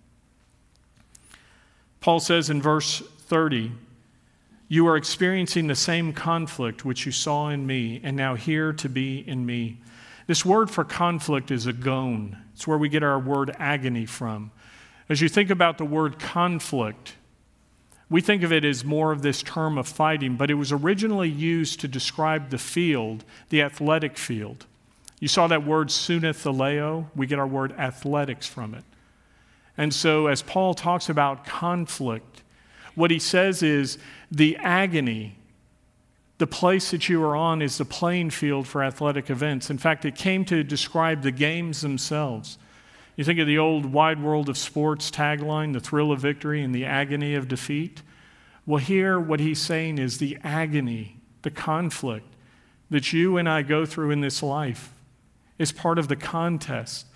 Paul 2.00 2.20
says 2.20 2.48
in 2.48 2.62
verse 2.62 3.00
30, 3.00 3.72
you 4.68 4.86
are 4.86 4.96
experiencing 4.96 5.66
the 5.66 5.74
same 5.74 6.12
conflict 6.12 6.84
which 6.84 7.04
you 7.04 7.12
saw 7.12 7.48
in 7.50 7.66
me, 7.66 8.00
and 8.02 8.16
now 8.16 8.34
hear 8.34 8.72
to 8.74 8.88
be 8.88 9.18
in 9.18 9.44
me. 9.44 9.78
This 10.26 10.44
word 10.44 10.70
for 10.70 10.84
conflict 10.84 11.50
is 11.50 11.66
agon. 11.66 12.38
It's 12.54 12.66
where 12.66 12.78
we 12.78 12.88
get 12.88 13.02
our 13.02 13.18
word 13.18 13.54
agony 13.58 14.06
from. 14.06 14.50
As 15.08 15.20
you 15.20 15.28
think 15.28 15.50
about 15.50 15.78
the 15.78 15.84
word 15.84 16.18
conflict, 16.18 17.14
we 18.08 18.20
think 18.20 18.42
of 18.42 18.52
it 18.52 18.64
as 18.64 18.84
more 18.84 19.12
of 19.12 19.22
this 19.22 19.42
term 19.42 19.76
of 19.78 19.88
fighting, 19.88 20.36
but 20.36 20.50
it 20.50 20.54
was 20.54 20.72
originally 20.72 21.28
used 21.28 21.80
to 21.80 21.88
describe 21.88 22.50
the 22.50 22.58
field, 22.58 23.24
the 23.48 23.62
athletic 23.62 24.16
field. 24.16 24.66
You 25.20 25.28
saw 25.28 25.46
that 25.46 25.64
word 25.64 25.88
sunethaleo. 25.88 27.06
We 27.16 27.26
get 27.26 27.38
our 27.38 27.46
word 27.46 27.72
athletics 27.72 28.46
from 28.46 28.74
it. 28.74 28.84
And 29.76 29.92
so, 29.92 30.26
as 30.26 30.42
Paul 30.42 30.74
talks 30.74 31.08
about 31.08 31.46
conflict, 31.46 32.42
what 32.94 33.10
he 33.10 33.18
says 33.18 33.62
is 33.62 33.98
the 34.30 34.56
agony, 34.58 35.36
the 36.38 36.46
place 36.46 36.90
that 36.90 37.08
you 37.08 37.22
are 37.24 37.34
on 37.34 37.62
is 37.62 37.78
the 37.78 37.84
playing 37.84 38.30
field 38.30 38.68
for 38.68 38.82
athletic 38.82 39.30
events. 39.30 39.70
In 39.70 39.78
fact, 39.78 40.04
it 40.04 40.14
came 40.14 40.44
to 40.44 40.62
describe 40.62 41.22
the 41.22 41.32
games 41.32 41.80
themselves. 41.80 42.58
You 43.16 43.24
think 43.24 43.38
of 43.38 43.46
the 43.46 43.58
old 43.58 43.86
wide 43.86 44.22
world 44.22 44.48
of 44.48 44.58
sports 44.58 45.10
tagline, 45.10 45.72
the 45.72 45.80
thrill 45.80 46.10
of 46.10 46.20
victory 46.20 46.62
and 46.62 46.74
the 46.74 46.84
agony 46.84 47.34
of 47.34 47.48
defeat. 47.48 48.02
Well, 48.66 48.78
here, 48.78 49.20
what 49.20 49.40
he's 49.40 49.60
saying 49.60 49.98
is 49.98 50.18
the 50.18 50.38
agony, 50.42 51.18
the 51.42 51.50
conflict 51.50 52.26
that 52.90 53.12
you 53.12 53.36
and 53.36 53.48
I 53.48 53.62
go 53.62 53.86
through 53.86 54.10
in 54.10 54.20
this 54.20 54.42
life 54.42 54.92
is 55.58 55.70
part 55.72 55.98
of 55.98 56.08
the 56.08 56.16
contest 56.16 57.06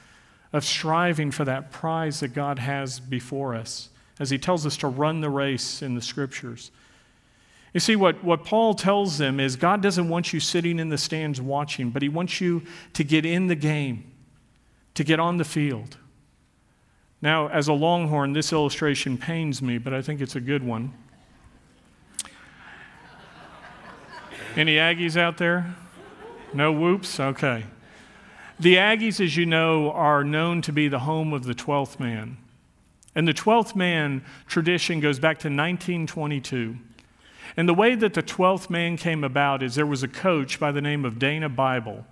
of 0.53 0.65
striving 0.65 1.31
for 1.31 1.45
that 1.45 1.71
prize 1.71 2.21
that 2.21 2.35
God 2.35 2.59
has 2.59 3.01
before 3.01 3.55
us 3.55 3.91
as 4.19 4.31
he 4.31 4.39
tells 4.39 4.67
us 4.67 4.77
to 4.79 4.89
run 4.89 5.21
the 5.21 5.31
race 5.31 5.83
in 5.83 5.95
the 5.95 6.03
scriptures. 6.03 6.71
You 7.75 7.81
see, 7.81 7.97
what, 7.97 8.25
what 8.25 8.45
Paul 8.45 8.75
tells 8.75 9.19
them 9.19 9.39
is 9.39 9.57
God 9.57 9.83
doesn't 9.83 10.09
want 10.09 10.33
you 10.33 10.41
sitting 10.41 10.79
in 10.79 10.89
the 10.89 10.99
stands 10.99 11.41
watching, 11.41 11.91
but 11.91 12.03
he 12.03 12.09
wants 12.09 12.41
you 12.41 12.63
to 12.95 13.05
get 13.05 13.27
in 13.27 13.47
the 13.47 13.55
game, 13.55 14.08
to 14.99 15.05
get 15.05 15.21
on 15.21 15.37
the 15.37 15.45
field. 15.45 15.97
Now, 17.23 17.47
as 17.47 17.69
a 17.69 17.73
Longhorn, 17.73 18.33
this 18.33 18.53
illustration 18.53 19.17
pains 19.17 19.63
me, 19.63 19.79
but 19.79 19.95
I 19.95 20.03
think 20.03 20.21
it's 20.21 20.35
a 20.35 20.41
good 20.41 20.65
one. 20.65 20.93
Any 24.57 24.75
Aggies 24.75 25.17
out 25.17 25.39
there? 25.39 25.77
No 26.53 26.73
whoops? 26.73 27.21
Okay. 27.21 27.63
The 28.59 28.75
Aggies, 28.75 29.25
as 29.25 29.37
you 29.37 29.47
know, 29.47 29.93
are 29.93 30.25
known 30.25 30.63
to 30.63 30.73
be 30.73 30.89
the 30.89 30.99
home 30.99 31.33
of 31.33 31.45
the 31.45 31.55
12th 31.55 32.01
man. 32.01 32.37
And 33.15 33.29
the 33.29 33.33
12th 33.33 33.77
man 33.77 34.25
tradition 34.49 34.99
goes 34.99 35.21
back 35.21 35.39
to 35.39 35.47
1922. 35.47 36.77
And 37.57 37.69
the 37.69 37.75
way 37.75 37.95
that 37.95 38.15
the 38.15 38.23
12th 38.25 38.69
man 38.69 38.97
came 38.97 39.23
about 39.23 39.63
is 39.63 39.77
there 39.77 39.87
was 39.87 40.03
a 40.03 40.09
coach 40.09 40.59
by 40.59 40.73
the 40.73 40.83
name 40.83 41.05
of 41.05 41.21
Dana 41.21 41.49
Bible. 41.49 42.05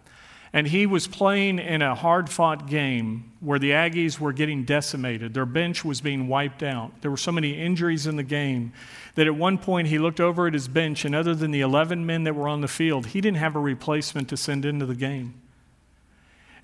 And 0.56 0.66
he 0.68 0.86
was 0.86 1.06
playing 1.06 1.58
in 1.58 1.82
a 1.82 1.94
hard 1.94 2.30
fought 2.30 2.66
game 2.66 3.30
where 3.40 3.58
the 3.58 3.72
Aggies 3.72 4.18
were 4.18 4.32
getting 4.32 4.64
decimated. 4.64 5.34
Their 5.34 5.44
bench 5.44 5.84
was 5.84 6.00
being 6.00 6.28
wiped 6.28 6.62
out. 6.62 7.02
There 7.02 7.10
were 7.10 7.18
so 7.18 7.30
many 7.30 7.60
injuries 7.62 8.06
in 8.06 8.16
the 8.16 8.22
game 8.22 8.72
that 9.16 9.26
at 9.26 9.36
one 9.36 9.58
point 9.58 9.88
he 9.88 9.98
looked 9.98 10.18
over 10.18 10.46
at 10.46 10.54
his 10.54 10.66
bench, 10.66 11.04
and 11.04 11.14
other 11.14 11.34
than 11.34 11.50
the 11.50 11.60
11 11.60 12.06
men 12.06 12.24
that 12.24 12.34
were 12.34 12.48
on 12.48 12.62
the 12.62 12.68
field, 12.68 13.08
he 13.08 13.20
didn't 13.20 13.36
have 13.36 13.54
a 13.54 13.60
replacement 13.60 14.30
to 14.30 14.38
send 14.38 14.64
into 14.64 14.86
the 14.86 14.94
game. 14.94 15.34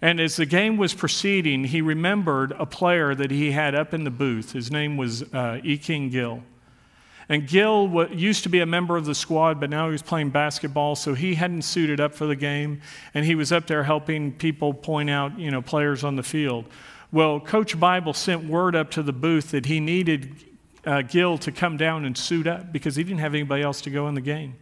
And 0.00 0.20
as 0.20 0.36
the 0.36 0.46
game 0.46 0.78
was 0.78 0.94
proceeding, 0.94 1.64
he 1.64 1.82
remembered 1.82 2.52
a 2.52 2.64
player 2.64 3.14
that 3.14 3.30
he 3.30 3.50
had 3.50 3.74
up 3.74 3.92
in 3.92 4.04
the 4.04 4.10
booth. 4.10 4.52
His 4.52 4.70
name 4.70 4.96
was 4.96 5.22
uh, 5.34 5.60
E. 5.62 5.76
King 5.76 6.08
Gill. 6.08 6.42
And 7.32 7.48
Gill 7.48 8.08
used 8.12 8.42
to 8.42 8.50
be 8.50 8.60
a 8.60 8.66
member 8.66 8.94
of 8.94 9.06
the 9.06 9.14
squad, 9.14 9.58
but 9.58 9.70
now 9.70 9.86
he 9.86 9.92
was 9.92 10.02
playing 10.02 10.28
basketball, 10.28 10.94
so 10.94 11.14
he 11.14 11.34
hadn't 11.34 11.62
suited 11.62 11.98
up 11.98 12.14
for 12.14 12.26
the 12.26 12.36
game. 12.36 12.82
And 13.14 13.24
he 13.24 13.34
was 13.34 13.50
up 13.50 13.66
there 13.66 13.84
helping 13.84 14.32
people 14.32 14.74
point 14.74 15.08
out, 15.08 15.38
you 15.38 15.50
know, 15.50 15.62
players 15.62 16.04
on 16.04 16.16
the 16.16 16.22
field. 16.22 16.66
Well, 17.10 17.40
Coach 17.40 17.80
Bible 17.80 18.12
sent 18.12 18.44
word 18.44 18.76
up 18.76 18.90
to 18.90 19.02
the 19.02 19.14
booth 19.14 19.50
that 19.52 19.64
he 19.64 19.80
needed 19.80 20.44
uh, 20.84 21.00
Gill 21.00 21.38
to 21.38 21.50
come 21.50 21.78
down 21.78 22.04
and 22.04 22.18
suit 22.18 22.46
up 22.46 22.70
because 22.70 22.96
he 22.96 23.02
didn't 23.02 23.20
have 23.20 23.32
anybody 23.32 23.62
else 23.62 23.80
to 23.80 23.90
go 23.90 24.08
in 24.08 24.14
the 24.14 24.20
game. 24.20 24.56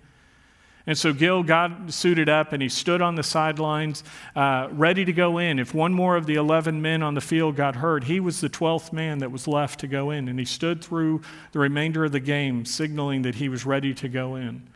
And 0.90 0.98
so 0.98 1.12
Gill 1.12 1.44
got 1.44 1.92
suited 1.92 2.28
up 2.28 2.52
and 2.52 2.60
he 2.60 2.68
stood 2.68 3.00
on 3.00 3.14
the 3.14 3.22
sidelines, 3.22 4.02
uh, 4.34 4.66
ready 4.72 5.04
to 5.04 5.12
go 5.12 5.38
in. 5.38 5.60
If 5.60 5.72
one 5.72 5.94
more 5.94 6.16
of 6.16 6.26
the 6.26 6.34
11 6.34 6.82
men 6.82 7.00
on 7.00 7.14
the 7.14 7.20
field 7.20 7.54
got 7.54 7.76
hurt, 7.76 8.02
he 8.02 8.18
was 8.18 8.40
the 8.40 8.50
12th 8.50 8.92
man 8.92 9.20
that 9.20 9.30
was 9.30 9.46
left 9.46 9.78
to 9.80 9.86
go 9.86 10.10
in. 10.10 10.28
And 10.28 10.36
he 10.36 10.44
stood 10.44 10.82
through 10.82 11.20
the 11.52 11.60
remainder 11.60 12.06
of 12.06 12.10
the 12.10 12.18
game, 12.18 12.64
signaling 12.64 13.22
that 13.22 13.36
he 13.36 13.48
was 13.48 13.64
ready 13.64 13.94
to 13.94 14.08
go 14.08 14.34
in. 14.34 14.68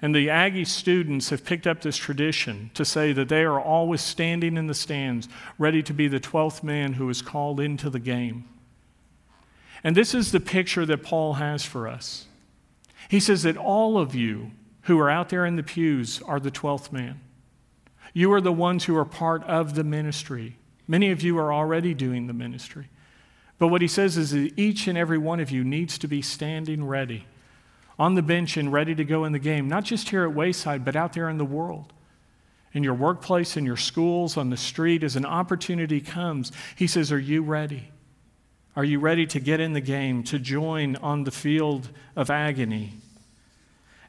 And 0.00 0.14
the 0.14 0.30
Aggie 0.30 0.66
students 0.66 1.30
have 1.30 1.44
picked 1.44 1.66
up 1.66 1.80
this 1.80 1.96
tradition 1.96 2.70
to 2.74 2.84
say 2.84 3.12
that 3.12 3.28
they 3.28 3.42
are 3.42 3.60
always 3.60 4.02
standing 4.02 4.56
in 4.56 4.68
the 4.68 4.72
stands, 4.72 5.28
ready 5.58 5.82
to 5.82 5.92
be 5.92 6.06
the 6.06 6.20
12th 6.20 6.62
man 6.62 6.92
who 6.92 7.10
is 7.10 7.22
called 7.22 7.58
into 7.58 7.90
the 7.90 7.98
game. 7.98 8.44
And 9.82 9.96
this 9.96 10.14
is 10.14 10.30
the 10.30 10.38
picture 10.38 10.86
that 10.86 11.02
Paul 11.02 11.34
has 11.34 11.64
for 11.64 11.88
us. 11.88 12.26
He 13.08 13.18
says 13.18 13.42
that 13.42 13.56
all 13.56 13.98
of 13.98 14.14
you, 14.14 14.52
who 14.82 14.98
are 14.98 15.10
out 15.10 15.28
there 15.28 15.46
in 15.46 15.56
the 15.56 15.62
pews 15.62 16.22
are 16.22 16.40
the 16.40 16.50
12th 16.50 16.92
man. 16.92 17.20
You 18.12 18.32
are 18.32 18.40
the 18.40 18.52
ones 18.52 18.84
who 18.84 18.96
are 18.96 19.04
part 19.04 19.44
of 19.44 19.74
the 19.74 19.84
ministry. 19.84 20.56
Many 20.88 21.10
of 21.10 21.22
you 21.22 21.38
are 21.38 21.52
already 21.52 21.94
doing 21.94 22.26
the 22.26 22.32
ministry. 22.32 22.88
But 23.58 23.68
what 23.68 23.82
he 23.82 23.88
says 23.88 24.16
is 24.16 24.30
that 24.30 24.58
each 24.58 24.88
and 24.88 24.96
every 24.96 25.18
one 25.18 25.38
of 25.38 25.50
you 25.50 25.62
needs 25.62 25.98
to 25.98 26.08
be 26.08 26.22
standing 26.22 26.84
ready 26.84 27.26
on 27.98 28.14
the 28.14 28.22
bench 28.22 28.56
and 28.56 28.72
ready 28.72 28.94
to 28.94 29.04
go 29.04 29.24
in 29.26 29.32
the 29.32 29.38
game, 29.38 29.68
not 29.68 29.84
just 29.84 30.08
here 30.08 30.24
at 30.24 30.34
Wayside, 30.34 30.84
but 30.84 30.96
out 30.96 31.12
there 31.12 31.28
in 31.28 31.36
the 31.36 31.44
world. 31.44 31.92
In 32.72 32.82
your 32.82 32.94
workplace, 32.94 33.56
in 33.56 33.66
your 33.66 33.76
schools, 33.76 34.36
on 34.36 34.48
the 34.48 34.56
street, 34.56 35.02
as 35.02 35.16
an 35.16 35.26
opportunity 35.26 36.00
comes, 36.00 36.50
he 36.76 36.86
says, 36.86 37.12
Are 37.12 37.18
you 37.18 37.42
ready? 37.42 37.90
Are 38.74 38.84
you 38.84 39.00
ready 39.00 39.26
to 39.26 39.40
get 39.40 39.60
in 39.60 39.74
the 39.74 39.80
game, 39.80 40.22
to 40.24 40.38
join 40.38 40.96
on 40.96 41.24
the 41.24 41.30
field 41.30 41.90
of 42.16 42.30
agony? 42.30 42.94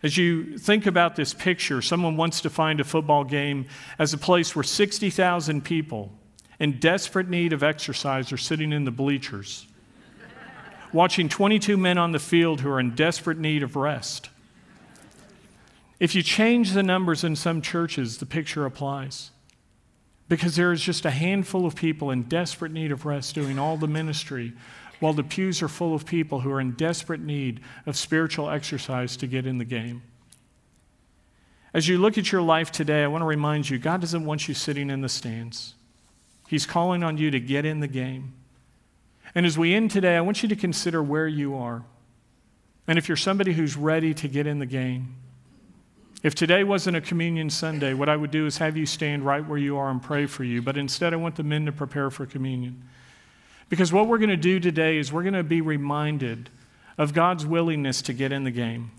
As 0.04 0.18
you 0.18 0.58
think 0.58 0.88
about 0.88 1.16
this 1.16 1.34
picture, 1.34 1.82
someone 1.82 2.18
wants 2.18 2.42
to 2.42 2.50
find 2.50 2.80
a 2.80 2.84
football 2.84 3.24
game 3.24 3.68
as 4.00 4.14
a 4.14 4.18
place 4.18 4.56
where 4.56 4.64
60,000 4.64 5.64
people 5.64 6.12
in 6.60 6.80
desperate 6.80 7.30
need 7.30 7.54
of 7.54 7.64
exercise 7.64 8.32
are 8.32 8.38
sitting 8.38 8.72
in 8.74 8.86
the 8.86 8.92
bleachers, 8.92 9.68
watching 10.92 11.30
22 11.30 11.78
men 11.78 11.98
on 11.98 12.12
the 12.12 12.20
field 12.20 12.62
who 12.62 12.70
are 12.70 12.80
in 12.80 12.96
desperate 12.96 13.38
need 13.38 13.62
of 13.64 13.76
rest. 13.76 14.30
If 16.00 16.16
you 16.16 16.24
change 16.24 16.72
the 16.72 16.82
numbers 16.82 17.24
in 17.24 17.36
some 17.36 17.62
churches, 17.62 18.18
the 18.18 18.26
picture 18.26 18.66
applies. 18.66 19.30
Because 20.28 20.56
there 20.56 20.72
is 20.72 20.82
just 20.82 21.06
a 21.06 21.12
handful 21.12 21.66
of 21.68 21.76
people 21.76 22.10
in 22.10 22.24
desperate 22.24 22.72
need 22.72 22.92
of 22.92 23.06
rest 23.06 23.36
doing 23.36 23.60
all 23.60 23.78
the 23.78 23.88
ministry, 23.88 24.54
while 25.02 25.14
the 25.14 25.24
pews 25.24 25.64
are 25.64 25.68
full 25.68 25.96
of 25.96 26.06
people 26.06 26.40
who 26.42 26.52
are 26.52 26.62
in 26.62 26.72
desperate 26.74 27.20
need 27.20 27.60
of 27.88 27.98
spiritual 27.98 28.50
exercise 28.50 29.18
to 29.18 29.26
get 29.26 29.48
in 29.48 29.58
the 29.58 29.66
game. 29.66 30.04
As 31.74 31.88
you 31.88 31.98
look 31.98 32.20
at 32.20 32.32
your 32.32 32.44
life 32.44 32.72
today, 32.72 33.04
I 33.04 33.08
want 33.08 33.24
to 33.24 33.26
remind 33.26 33.68
you 33.68 33.80
God 33.80 34.00
doesn't 34.00 34.26
want 34.26 34.48
you 34.48 34.54
sitting 34.54 34.92
in 34.92 35.02
the 35.02 35.10
stands. 35.10 35.74
He's 36.48 36.68
calling 36.68 37.04
on 37.04 37.18
you 37.18 37.32
to 37.32 37.40
get 37.40 37.66
in 37.66 37.80
the 37.80 37.88
game. 37.88 38.34
And 39.34 39.44
as 39.44 39.58
we 39.58 39.74
end 39.74 39.90
today, 39.90 40.18
I 40.18 40.22
want 40.22 40.44
you 40.44 40.50
to 40.50 40.56
consider 40.56 41.02
where 41.02 41.28
you 41.28 41.56
are. 41.56 41.84
And 42.88 43.00
if 43.00 43.08
you're 43.08 43.18
somebody 43.18 43.54
who's 43.54 43.76
ready 43.76 44.14
to 44.14 44.28
get 44.28 44.46
in 44.46 44.60
the 44.60 44.66
game, 44.68 45.16
if 46.22 46.36
today 46.36 46.64
wasn't 46.64 46.98
a 46.98 47.02
communion 47.02 47.50
Sunday, 47.50 47.96
what 47.96 48.08
I 48.08 48.16
would 48.16 48.30
do 48.30 48.46
is 48.46 48.60
have 48.60 48.78
you 48.78 48.86
stand 48.86 49.26
right 49.26 49.44
where 49.44 49.58
you 49.58 49.78
are 49.78 49.90
and 49.90 50.04
pray 50.04 50.28
for 50.28 50.44
you. 50.44 50.62
But 50.62 50.78
instead, 50.78 51.12
I 51.12 51.18
want 51.18 51.38
the 51.38 51.44
men 51.44 51.66
to 51.66 51.72
prepare 51.72 52.12
for 52.12 52.28
communion. 52.28 52.84
Because 53.72 53.94
what 53.94 54.10
we're 54.10 54.18
going 54.18 54.30
to 54.30 54.36
do 54.36 54.60
today 54.60 54.98
is 54.98 55.14
we're 55.14 55.24
going 55.24 55.34
to 55.34 55.44
be 55.44 55.62
reminded 55.62 56.50
of 56.98 57.14
God's 57.14 57.46
willingness 57.46 58.02
to 58.02 58.12
get 58.12 58.34
in 58.34 58.44
the 58.44 58.52
game, 58.52 58.92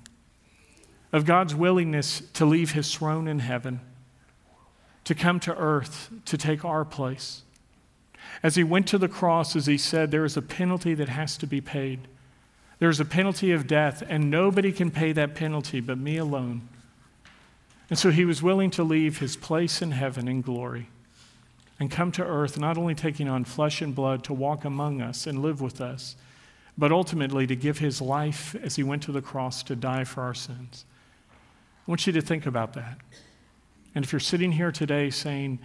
of 1.12 1.26
God's 1.26 1.54
willingness 1.54 2.22
to 2.32 2.46
leave 2.46 2.72
his 2.72 2.92
throne 2.92 3.28
in 3.28 3.40
heaven 3.40 3.82
to 5.04 5.14
come 5.14 5.38
to 5.40 5.54
earth 5.54 6.08
to 6.24 6.38
take 6.38 6.64
our 6.64 6.86
place. 6.86 7.42
As 8.42 8.54
he 8.54 8.64
went 8.64 8.86
to 8.88 8.96
the 8.96 9.08
cross, 9.08 9.54
as 9.54 9.66
he 9.66 9.76
said, 9.76 10.10
there 10.10 10.24
is 10.24 10.38
a 10.38 10.42
penalty 10.42 10.94
that 10.94 11.10
has 11.10 11.36
to 11.36 11.46
be 11.46 11.60
paid. 11.60 12.08
There's 12.78 12.98
a 12.98 13.04
penalty 13.04 13.52
of 13.52 13.66
death, 13.66 14.02
and 14.08 14.30
nobody 14.30 14.72
can 14.72 14.90
pay 14.90 15.12
that 15.12 15.34
penalty 15.34 15.80
but 15.80 15.98
me 15.98 16.16
alone. 16.16 16.66
And 17.90 17.98
so 17.98 18.10
he 18.10 18.24
was 18.24 18.42
willing 18.42 18.70
to 18.70 18.82
leave 18.82 19.18
his 19.18 19.36
place 19.36 19.82
in 19.82 19.90
heaven 19.90 20.28
in 20.28 20.40
glory 20.40 20.88
and 21.82 21.90
come 21.90 22.12
to 22.12 22.24
earth, 22.24 22.60
not 22.60 22.78
only 22.78 22.94
taking 22.94 23.28
on 23.28 23.42
flesh 23.42 23.82
and 23.82 23.92
blood 23.92 24.22
to 24.22 24.32
walk 24.32 24.64
among 24.64 25.00
us 25.00 25.26
and 25.26 25.42
live 25.42 25.60
with 25.60 25.80
us, 25.80 26.14
but 26.78 26.92
ultimately 26.92 27.44
to 27.44 27.56
give 27.56 27.78
his 27.78 28.00
life 28.00 28.54
as 28.62 28.76
he 28.76 28.84
went 28.84 29.02
to 29.02 29.10
the 29.10 29.20
cross 29.20 29.64
to 29.64 29.74
die 29.74 30.04
for 30.04 30.22
our 30.22 30.32
sins. 30.32 30.84
I 31.32 31.90
want 31.90 32.06
you 32.06 32.12
to 32.12 32.22
think 32.22 32.46
about 32.46 32.74
that. 32.74 32.98
And 33.96 34.04
if 34.04 34.12
you're 34.12 34.20
sitting 34.20 34.52
here 34.52 34.70
today 34.70 35.10
saying, 35.10 35.58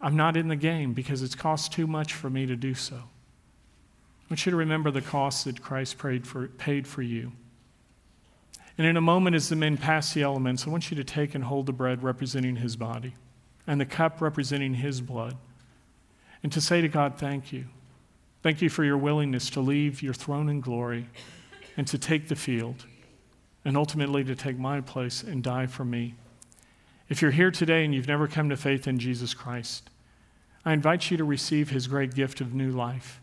I'm 0.00 0.14
not 0.14 0.36
in 0.36 0.46
the 0.46 0.54
game 0.54 0.92
because 0.92 1.20
it's 1.20 1.34
cost 1.34 1.72
too 1.72 1.88
much 1.88 2.14
for 2.14 2.30
me 2.30 2.46
to 2.46 2.54
do 2.54 2.72
so, 2.72 2.94
I 2.94 4.24
want 4.30 4.46
you 4.46 4.50
to 4.50 4.56
remember 4.56 4.92
the 4.92 5.02
cost 5.02 5.46
that 5.46 5.60
Christ 5.60 5.96
for, 5.96 6.46
paid 6.46 6.86
for 6.86 7.02
you. 7.02 7.32
And 8.78 8.86
in 8.86 8.96
a 8.96 9.00
moment, 9.00 9.34
as 9.34 9.48
the 9.48 9.56
men 9.56 9.78
pass 9.78 10.14
the 10.14 10.22
elements, 10.22 10.64
I 10.64 10.70
want 10.70 10.92
you 10.92 10.96
to 10.96 11.02
take 11.02 11.34
and 11.34 11.42
hold 11.42 11.66
the 11.66 11.72
bread 11.72 12.04
representing 12.04 12.54
his 12.54 12.76
body 12.76 13.16
and 13.66 13.80
the 13.80 13.84
cup 13.84 14.20
representing 14.20 14.74
his 14.74 15.00
blood, 15.00 15.36
and 16.46 16.52
to 16.52 16.60
say 16.60 16.80
to 16.80 16.86
God, 16.86 17.18
Thank 17.18 17.52
you. 17.52 17.64
Thank 18.44 18.62
you 18.62 18.68
for 18.68 18.84
your 18.84 18.98
willingness 18.98 19.50
to 19.50 19.60
leave 19.60 20.00
your 20.00 20.14
throne 20.14 20.48
in 20.48 20.60
glory 20.60 21.08
and 21.76 21.88
to 21.88 21.98
take 21.98 22.28
the 22.28 22.36
field, 22.36 22.86
and 23.64 23.76
ultimately 23.76 24.22
to 24.22 24.36
take 24.36 24.56
my 24.56 24.80
place 24.80 25.24
and 25.24 25.42
die 25.42 25.66
for 25.66 25.84
me. 25.84 26.14
If 27.08 27.20
you're 27.20 27.32
here 27.32 27.50
today 27.50 27.84
and 27.84 27.92
you've 27.92 28.06
never 28.06 28.28
come 28.28 28.48
to 28.50 28.56
faith 28.56 28.86
in 28.86 29.00
Jesus 29.00 29.34
Christ, 29.34 29.90
I 30.64 30.72
invite 30.72 31.10
you 31.10 31.16
to 31.16 31.24
receive 31.24 31.70
his 31.70 31.88
great 31.88 32.14
gift 32.14 32.40
of 32.40 32.54
new 32.54 32.70
life, 32.70 33.20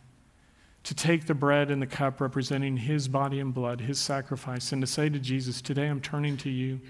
to 0.84 0.94
take 0.94 1.26
the 1.26 1.34
bread 1.34 1.72
and 1.72 1.82
the 1.82 1.88
cup 1.88 2.20
representing 2.20 2.76
his 2.76 3.08
body 3.08 3.40
and 3.40 3.54
blood, 3.54 3.80
his 3.80 4.02
sacrifice, 4.02 4.74
and 4.74 4.82
to 4.82 4.86
say 4.86 5.08
to 5.08 5.18
Jesus, 5.18 5.62
Today 5.62 5.88
I'm 5.88 6.02
turning 6.02 6.36
to 6.40 6.50
you. 6.50 6.82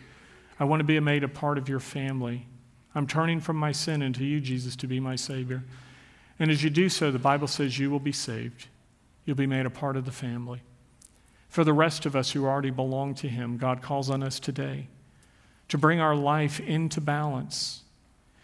I 0.60 0.64
want 0.64 0.80
to 0.80 0.84
be 0.84 1.00
made 1.00 1.24
a 1.24 1.28
part 1.28 1.60
of 1.60 1.70
your 1.70 1.80
family. 1.80 2.48
I'm 2.96 3.06
turning 3.06 3.40
from 3.40 3.58
my 3.58 3.72
sin 3.72 4.02
into 4.02 4.26
you, 4.26 4.42
Jesus, 4.42 4.76
to 4.78 4.88
be 4.88 5.00
my 5.00 5.16
Savior. 5.16 5.64
And 6.44 6.52
as 6.52 6.62
you 6.62 6.70
do 6.70 6.90
so, 6.90 7.10
the 7.10 7.20
Bible 7.20 7.48
says 7.48 7.80
you 7.80 7.90
will 7.90 8.02
be 8.02 8.12
saved. 8.12 8.68
You'll 9.24 9.38
be 9.38 9.48
made 9.48 9.66
a 9.66 9.70
part 9.70 9.96
of 9.96 10.04
the 10.04 10.12
family. 10.12 10.62
For 11.48 11.64
the 11.64 11.72
rest 11.72 12.06
of 12.06 12.18
us 12.18 12.32
who 12.32 12.46
already 12.46 12.70
belong 12.70 13.16
to 13.16 13.30
Him, 13.30 13.56
God 13.56 13.82
calls 13.82 14.10
on 14.10 14.22
us 14.22 14.42
today 14.42 14.88
to 15.70 15.78
bring 15.78 16.02
our 16.02 16.18
life 16.18 16.60
into 16.60 17.00
balance. 17.00 17.84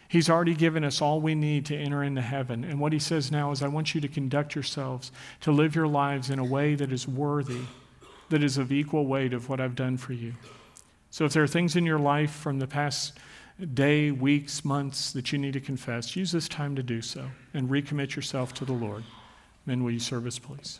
He's 0.07 0.29
already 0.29 0.53
given 0.53 0.85
us 0.85 1.01
all 1.01 1.19
we 1.19 1.35
need 1.35 1.65
to 1.65 1.75
enter 1.75 2.01
into 2.01 2.21
heaven. 2.21 2.63
And 2.63 2.79
what 2.79 2.93
he 2.93 2.99
says 2.99 3.33
now 3.33 3.51
is, 3.51 3.61
I 3.61 3.67
want 3.67 3.93
you 3.93 3.99
to 3.99 4.07
conduct 4.07 4.55
yourselves, 4.55 5.11
to 5.41 5.51
live 5.51 5.75
your 5.75 5.85
lives 5.85 6.29
in 6.29 6.39
a 6.39 6.45
way 6.45 6.75
that 6.75 6.93
is 6.93 7.05
worthy, 7.05 7.63
that 8.29 8.41
is 8.41 8.57
of 8.57 8.71
equal 8.71 9.07
weight 9.07 9.33
of 9.33 9.49
what 9.49 9.59
I've 9.59 9.75
done 9.75 9.97
for 9.97 10.13
you. 10.13 10.35
So 11.11 11.25
if 11.25 11.33
there 11.33 11.43
are 11.43 11.47
things 11.47 11.75
in 11.75 11.85
your 11.85 11.99
life 11.99 12.31
from 12.31 12.59
the 12.59 12.67
past 12.67 13.19
day, 13.65 14.11
weeks, 14.11 14.63
months 14.63 15.11
that 15.13 15.31
you 15.31 15.37
need 15.37 15.53
to 15.53 15.59
confess, 15.59 16.15
use 16.15 16.31
this 16.31 16.47
time 16.47 16.75
to 16.75 16.83
do 16.83 17.01
so 17.01 17.29
and 17.53 17.69
recommit 17.69 18.15
yourself 18.15 18.53
to 18.55 18.65
the 18.65 18.73
Lord. 18.73 19.03
Men, 19.65 19.83
will 19.83 19.91
you 19.91 19.99
serve 19.99 20.25
us, 20.25 20.39
please? 20.39 20.79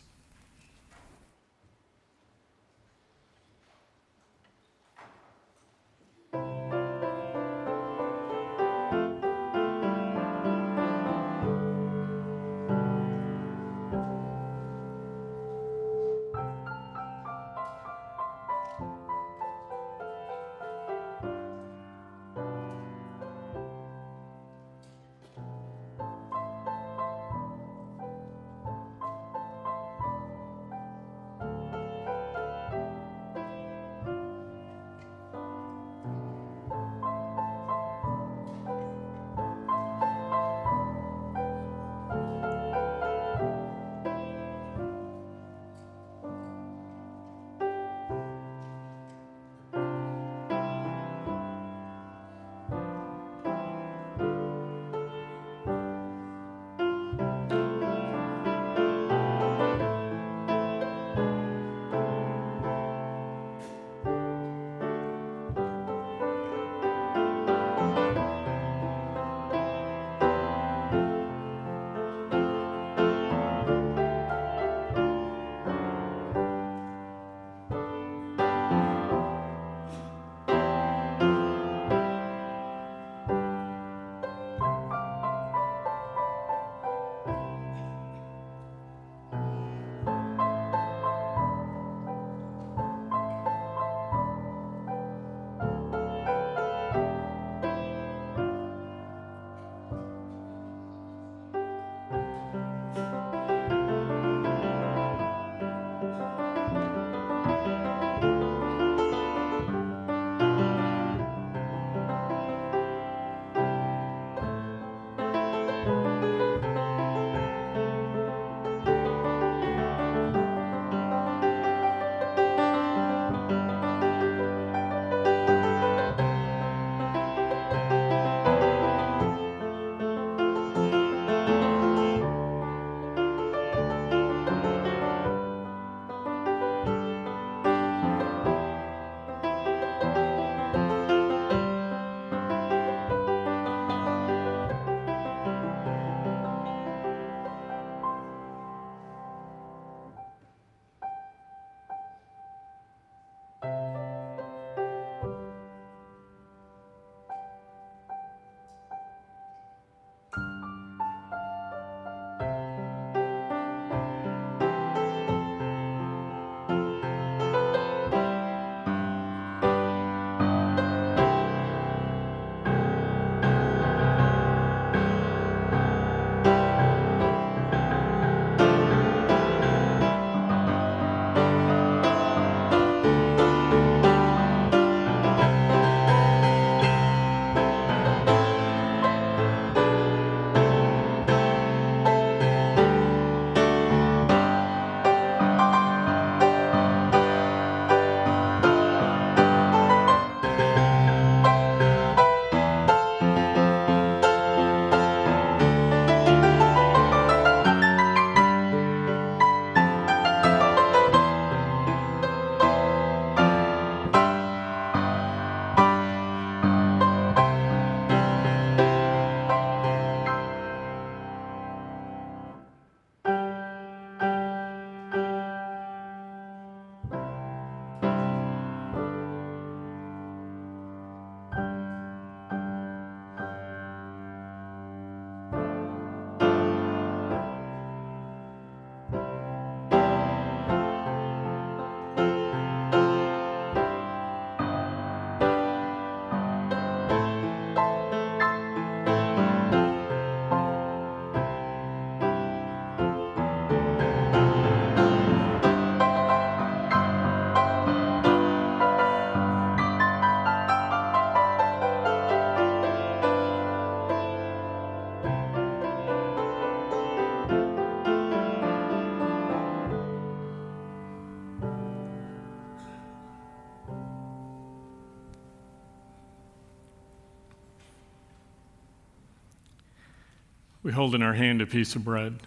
We 280.90 280.94
hold 280.94 281.14
in 281.14 281.22
our 281.22 281.34
hand 281.34 281.62
a 281.62 281.66
piece 281.66 281.94
of 281.94 282.02
bread, 282.02 282.40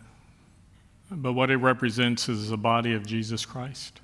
but 1.09 1.31
what 1.31 1.49
it 1.49 1.55
represents 1.55 2.27
is 2.27 2.49
the 2.49 2.57
body 2.57 2.93
of 2.93 3.07
Jesus 3.07 3.45
Christ, 3.45 4.01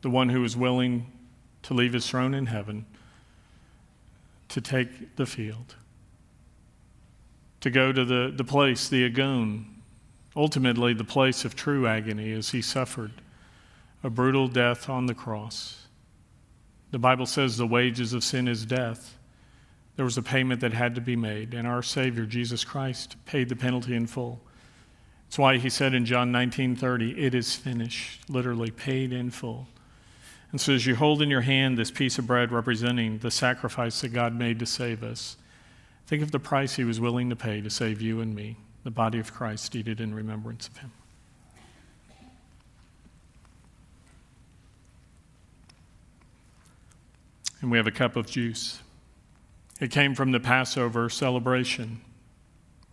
the 0.00 0.08
one 0.08 0.30
who 0.30 0.42
is 0.42 0.56
willing 0.56 1.12
to 1.64 1.74
leave 1.74 1.92
his 1.92 2.08
throne 2.08 2.32
in 2.32 2.46
heaven 2.46 2.86
to 4.48 4.62
take 4.62 5.16
the 5.16 5.26
field, 5.26 5.74
to 7.60 7.68
go 7.68 7.92
to 7.92 8.06
the, 8.06 8.32
the 8.34 8.42
place, 8.42 8.88
the 8.88 9.04
agon, 9.04 9.66
ultimately 10.34 10.94
the 10.94 11.04
place 11.04 11.44
of 11.44 11.54
true 11.54 11.86
agony 11.86 12.32
as 12.32 12.52
he 12.52 12.62
suffered 12.62 13.12
a 14.02 14.08
brutal 14.08 14.48
death 14.48 14.88
on 14.88 15.04
the 15.04 15.14
cross. 15.14 15.88
The 16.90 16.98
Bible 16.98 17.26
says 17.26 17.58
the 17.58 17.66
wages 17.66 18.14
of 18.14 18.24
sin 18.24 18.48
is 18.48 18.64
death. 18.64 19.18
There 19.96 20.04
was 20.04 20.18
a 20.18 20.22
payment 20.22 20.60
that 20.60 20.72
had 20.72 20.94
to 20.96 21.00
be 21.00 21.16
made, 21.16 21.54
and 21.54 21.66
our 21.66 21.82
Savior, 21.82 22.26
Jesus 22.26 22.64
Christ, 22.64 23.16
paid 23.26 23.48
the 23.48 23.56
penalty 23.56 23.94
in 23.94 24.06
full. 24.06 24.42
That's 25.26 25.38
why 25.38 25.58
he 25.58 25.70
said 25.70 25.94
in 25.94 26.04
John 26.04 26.32
19:30, 26.32 27.16
"It 27.18 27.34
is 27.34 27.54
finished," 27.54 28.28
literally 28.28 28.70
paid 28.70 29.12
in 29.12 29.30
full. 29.30 29.68
And 30.52 30.60
so 30.60 30.72
as 30.72 30.86
you 30.86 30.94
hold 30.94 31.20
in 31.20 31.30
your 31.30 31.40
hand 31.40 31.76
this 31.76 31.90
piece 31.90 32.16
of 32.16 32.28
bread 32.28 32.52
representing 32.52 33.18
the 33.18 33.30
sacrifice 33.32 34.00
that 34.02 34.10
God 34.10 34.36
made 34.36 34.60
to 34.60 34.66
save 34.66 35.02
us, 35.02 35.36
think 36.06 36.22
of 36.22 36.30
the 36.30 36.38
price 36.38 36.76
he 36.76 36.84
was 36.84 37.00
willing 37.00 37.28
to 37.30 37.34
pay 37.34 37.60
to 37.60 37.70
save 37.70 38.00
you 38.00 38.20
and 38.20 38.36
me, 38.36 38.58
the 38.84 38.90
body 38.92 39.18
of 39.18 39.34
Christ, 39.34 39.74
eat 39.74 39.88
it 39.88 40.00
in 40.00 40.14
remembrance 40.14 40.68
of 40.68 40.76
him. 40.76 40.92
And 47.60 47.72
we 47.72 47.76
have 47.76 47.88
a 47.88 47.90
cup 47.90 48.14
of 48.14 48.30
juice. 48.30 48.83
It 49.80 49.90
came 49.90 50.14
from 50.14 50.32
the 50.32 50.40
Passover 50.40 51.08
celebration. 51.08 52.00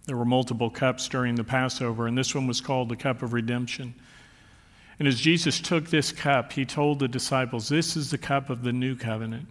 There 0.06 0.18
were 0.18 0.26
multiple 0.26 0.70
cups 0.70 1.08
during 1.08 1.36
the 1.36 1.44
Passover, 1.44 2.08
and 2.08 2.18
this 2.18 2.34
one 2.34 2.48
was 2.48 2.60
called 2.60 2.90
the 2.90 2.96
cup 2.96 3.22
of 3.22 3.34
redemption. 3.34 3.94
And 4.98 5.08
as 5.08 5.20
Jesus 5.20 5.60
took 5.60 5.90
this 5.90 6.12
cup, 6.12 6.54
he 6.54 6.66
told 6.66 7.00
the 7.00 7.08
disciples, 7.08 7.70
This 7.70 7.96
is 7.96 8.12
the 8.12 8.18
cup 8.18 8.50
of 8.50 8.64
the 8.64 8.74
new 8.74 8.96
covenant. 8.96 9.48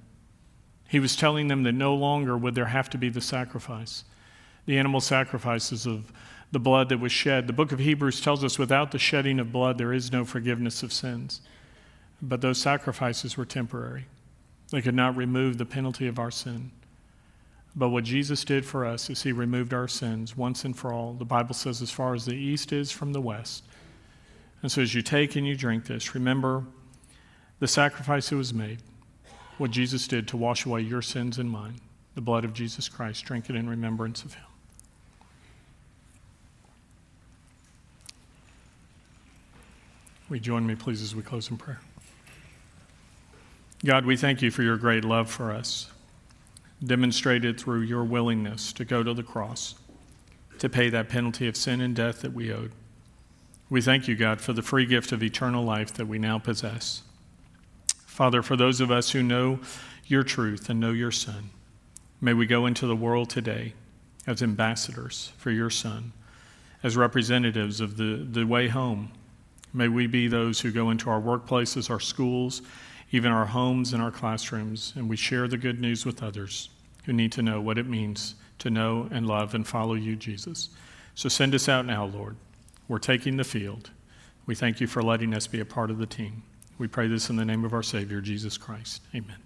He 0.89 0.99
was 0.99 1.15
telling 1.15 1.47
them 1.47 1.63
that 1.63 1.73
no 1.73 1.95
longer 1.95 2.37
would 2.37 2.57
there 2.57 2.67
have 2.67 2.91
to 2.91 2.99
be 2.99 3.09
the 3.09 3.21
sacrifice, 3.21 4.05
the 4.67 4.77
animal 4.77 5.01
sacrifices 5.01 5.87
of 5.87 6.13
the 6.51 6.59
blood 6.59 6.89
that 6.89 6.99
was 6.99 7.13
shed. 7.13 7.47
The 7.47 7.53
book 7.53 7.71
of 7.71 7.79
Hebrews 7.79 8.21
tells 8.21 8.43
us 8.43 8.59
without 8.59 8.91
the 8.91 8.99
shedding 8.99 9.39
of 9.39 9.53
blood, 9.53 9.79
there 9.79 9.93
is 9.93 10.11
no 10.11 10.25
forgiveness 10.25 10.83
of 10.83 10.93
sins. 10.93 11.41
But 12.21 12.41
those 12.41 12.59
sacrifices 12.59 13.37
were 13.37 13.45
temporary, 13.45 14.07
they 14.71 14.83
could 14.83 14.95
not 14.95 15.17
remove 15.17 15.59
the 15.59 15.65
penalty 15.65 16.09
of 16.09 16.19
our 16.19 16.31
sin. 16.31 16.73
But 17.77 17.91
what 17.91 18.05
Jesus 18.05 18.45
did 18.45 18.67
for 18.67 18.85
us 18.85 19.09
is 19.09 19.23
he 19.23 19.33
removed 19.33 19.73
our 19.73 19.89
sins 19.89 20.37
once 20.37 20.65
and 20.65 20.77
for 20.77 20.93
all. 20.93 21.15
The 21.15 21.25
Bible 21.25 21.55
says, 21.55 21.81
as 21.81 21.91
far 21.91 22.15
as 22.15 22.25
the 22.25 22.35
east 22.35 22.73
is 22.73 22.91
from 22.91 23.13
the 23.13 23.21
west. 23.21 23.63
And 24.63 24.71
so 24.71 24.83
as 24.83 24.95
you 24.95 25.03
take 25.03 25.37
and 25.37 25.47
you 25.47 25.57
drink 25.57 25.87
this, 25.87 26.15
remember 26.15 26.65
the 27.61 27.69
sacrifice 27.69 28.31
that 28.31 28.37
was 28.37 28.53
made, 28.53 28.79
what 29.59 29.71
Jesus 29.71 30.09
did 30.09 30.27
to 30.29 30.37
wash 30.37 30.67
away 30.67 30.81
your 30.81 31.03
sins 31.03 31.39
and 31.39 31.51
mine, 31.51 31.81
the 32.15 32.21
blood 32.21 32.45
of 32.45 32.53
Jesus 32.53 32.89
Christ. 32.89 33.25
Drink 33.25 33.49
it 33.49 33.57
in 33.57 33.69
remembrance 33.69 34.25
of 34.25 34.35
him. 34.35 34.45
You 40.31 40.39
join 40.39 40.65
me, 40.65 40.77
please, 40.77 41.03
as 41.03 41.15
we 41.15 41.23
close 41.23 41.51
in 41.51 41.57
prayer? 41.57 41.81
God, 43.85 44.07
we 44.07 44.17
thank 44.17 44.43
you 44.43 44.51
for 44.51 44.63
your 44.63 44.77
great 44.77 45.05
love 45.05 45.29
for 45.29 45.51
us, 45.51 45.91
demonstrated 46.85 47.61
through 47.61 47.83
your 47.83 48.05
willingness 48.05 48.73
to 48.73 48.85
go 48.85 49.03
to 49.03 49.13
the 49.13 49.23
cross 49.23 49.75
to 50.59 50.69
pay 50.69 50.91
that 50.91 51.09
penalty 51.09 51.49
of 51.49 51.57
sin 51.57 51.81
and 51.81 51.97
death 51.97 52.21
that 52.21 52.35
we 52.35 52.53
owed. 52.53 52.73
We 53.71 53.81
thank 53.81 54.07
you, 54.07 54.15
God, 54.15 54.41
for 54.41 54.53
the 54.53 54.63
free 54.63 54.85
gift 54.85 55.11
of 55.11 55.23
eternal 55.23 55.65
life 55.65 55.93
that 55.95 56.07
we 56.07 56.19
now 56.19 56.39
possess. 56.39 57.03
Father, 58.05 58.43
for 58.43 58.57
those 58.57 58.81
of 58.81 58.91
us 58.91 59.11
who 59.11 59.23
know 59.23 59.61
your 60.07 60.23
truth 60.23 60.69
and 60.69 60.79
know 60.79 60.91
your 60.91 61.13
Son, 61.13 61.51
may 62.21 62.35
we 62.35 62.47
go 62.47 62.67
into 62.67 62.87
the 62.87 62.97
world 62.97 63.31
today 63.31 63.73
as 64.27 64.43
ambassadors 64.43 65.33
for 65.39 65.51
your 65.51 65.71
Son, 65.71 66.13
as 66.83 66.97
representatives 66.97 67.81
of 67.81 67.97
the, 67.97 68.27
the 68.31 68.45
way 68.45 68.69
home. 68.69 69.13
May 69.73 69.89
we 69.89 70.07
be 70.07 70.29
those 70.29 70.61
who 70.61 70.73
go 70.73 70.91
into 70.91 71.09
our 71.09 71.21
workplaces, 71.21 71.89
our 71.89 72.01
schools, 72.01 72.61
even 73.13 73.33
our 73.33 73.47
homes 73.47 73.93
and 73.93 74.03
our 74.03 74.11
classrooms, 74.11 74.93
and 74.97 75.09
we 75.09 75.17
share 75.17 75.49
the 75.49 75.59
good 75.59 75.81
news 75.81 76.07
with 76.07 76.23
others 76.23 76.69
who 77.05 77.13
need 77.13 77.33
to 77.33 77.43
know 77.43 77.61
what 77.61 77.79
it 77.79 77.87
means 77.87 78.35
to 78.59 78.71
know 78.71 79.09
and 79.11 79.27
love 79.27 79.55
and 79.55 79.67
follow 79.67 79.95
you, 79.95 80.15
Jesus. 80.17 80.71
So 81.15 81.29
send 81.29 81.55
us 81.55 81.69
out 81.69 81.87
now, 81.87 82.05
Lord. 82.05 82.37
We're 82.89 82.99
taking 82.99 83.37
the 83.37 83.45
field. 83.45 83.91
We 84.47 84.55
thank 84.55 84.81
you 84.81 84.87
for 84.87 85.03
letting 85.03 85.35
us 85.35 85.47
be 85.47 85.61
a 85.61 85.65
part 85.65 85.91
of 85.91 85.99
the 85.99 86.07
team. 86.07 86.43
We 86.79 86.89
pray 86.89 87.09
this 87.09 87.31
in 87.31 87.37
the 87.37 87.45
name 87.45 87.65
of 87.65 87.73
our 87.73 87.83
Savior, 87.83 88.21
Jesus 88.21 88.57
Christ. 88.57 89.03
Amen. 89.15 89.37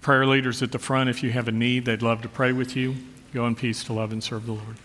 Prayer 0.00 0.26
leaders 0.26 0.62
at 0.62 0.72
the 0.72 0.78
front, 0.78 1.08
if 1.08 1.22
you 1.22 1.30
have 1.30 1.48
a 1.48 1.52
need, 1.52 1.84
they'd 1.84 2.02
love 2.02 2.22
to 2.22 2.28
pray 2.28 2.52
with 2.52 2.76
you. 2.76 2.96
Go 3.32 3.46
in 3.46 3.54
peace 3.54 3.84
to 3.84 3.92
love 3.92 4.12
and 4.12 4.22
serve 4.22 4.46
the 4.46 4.52
Lord. 4.52 4.76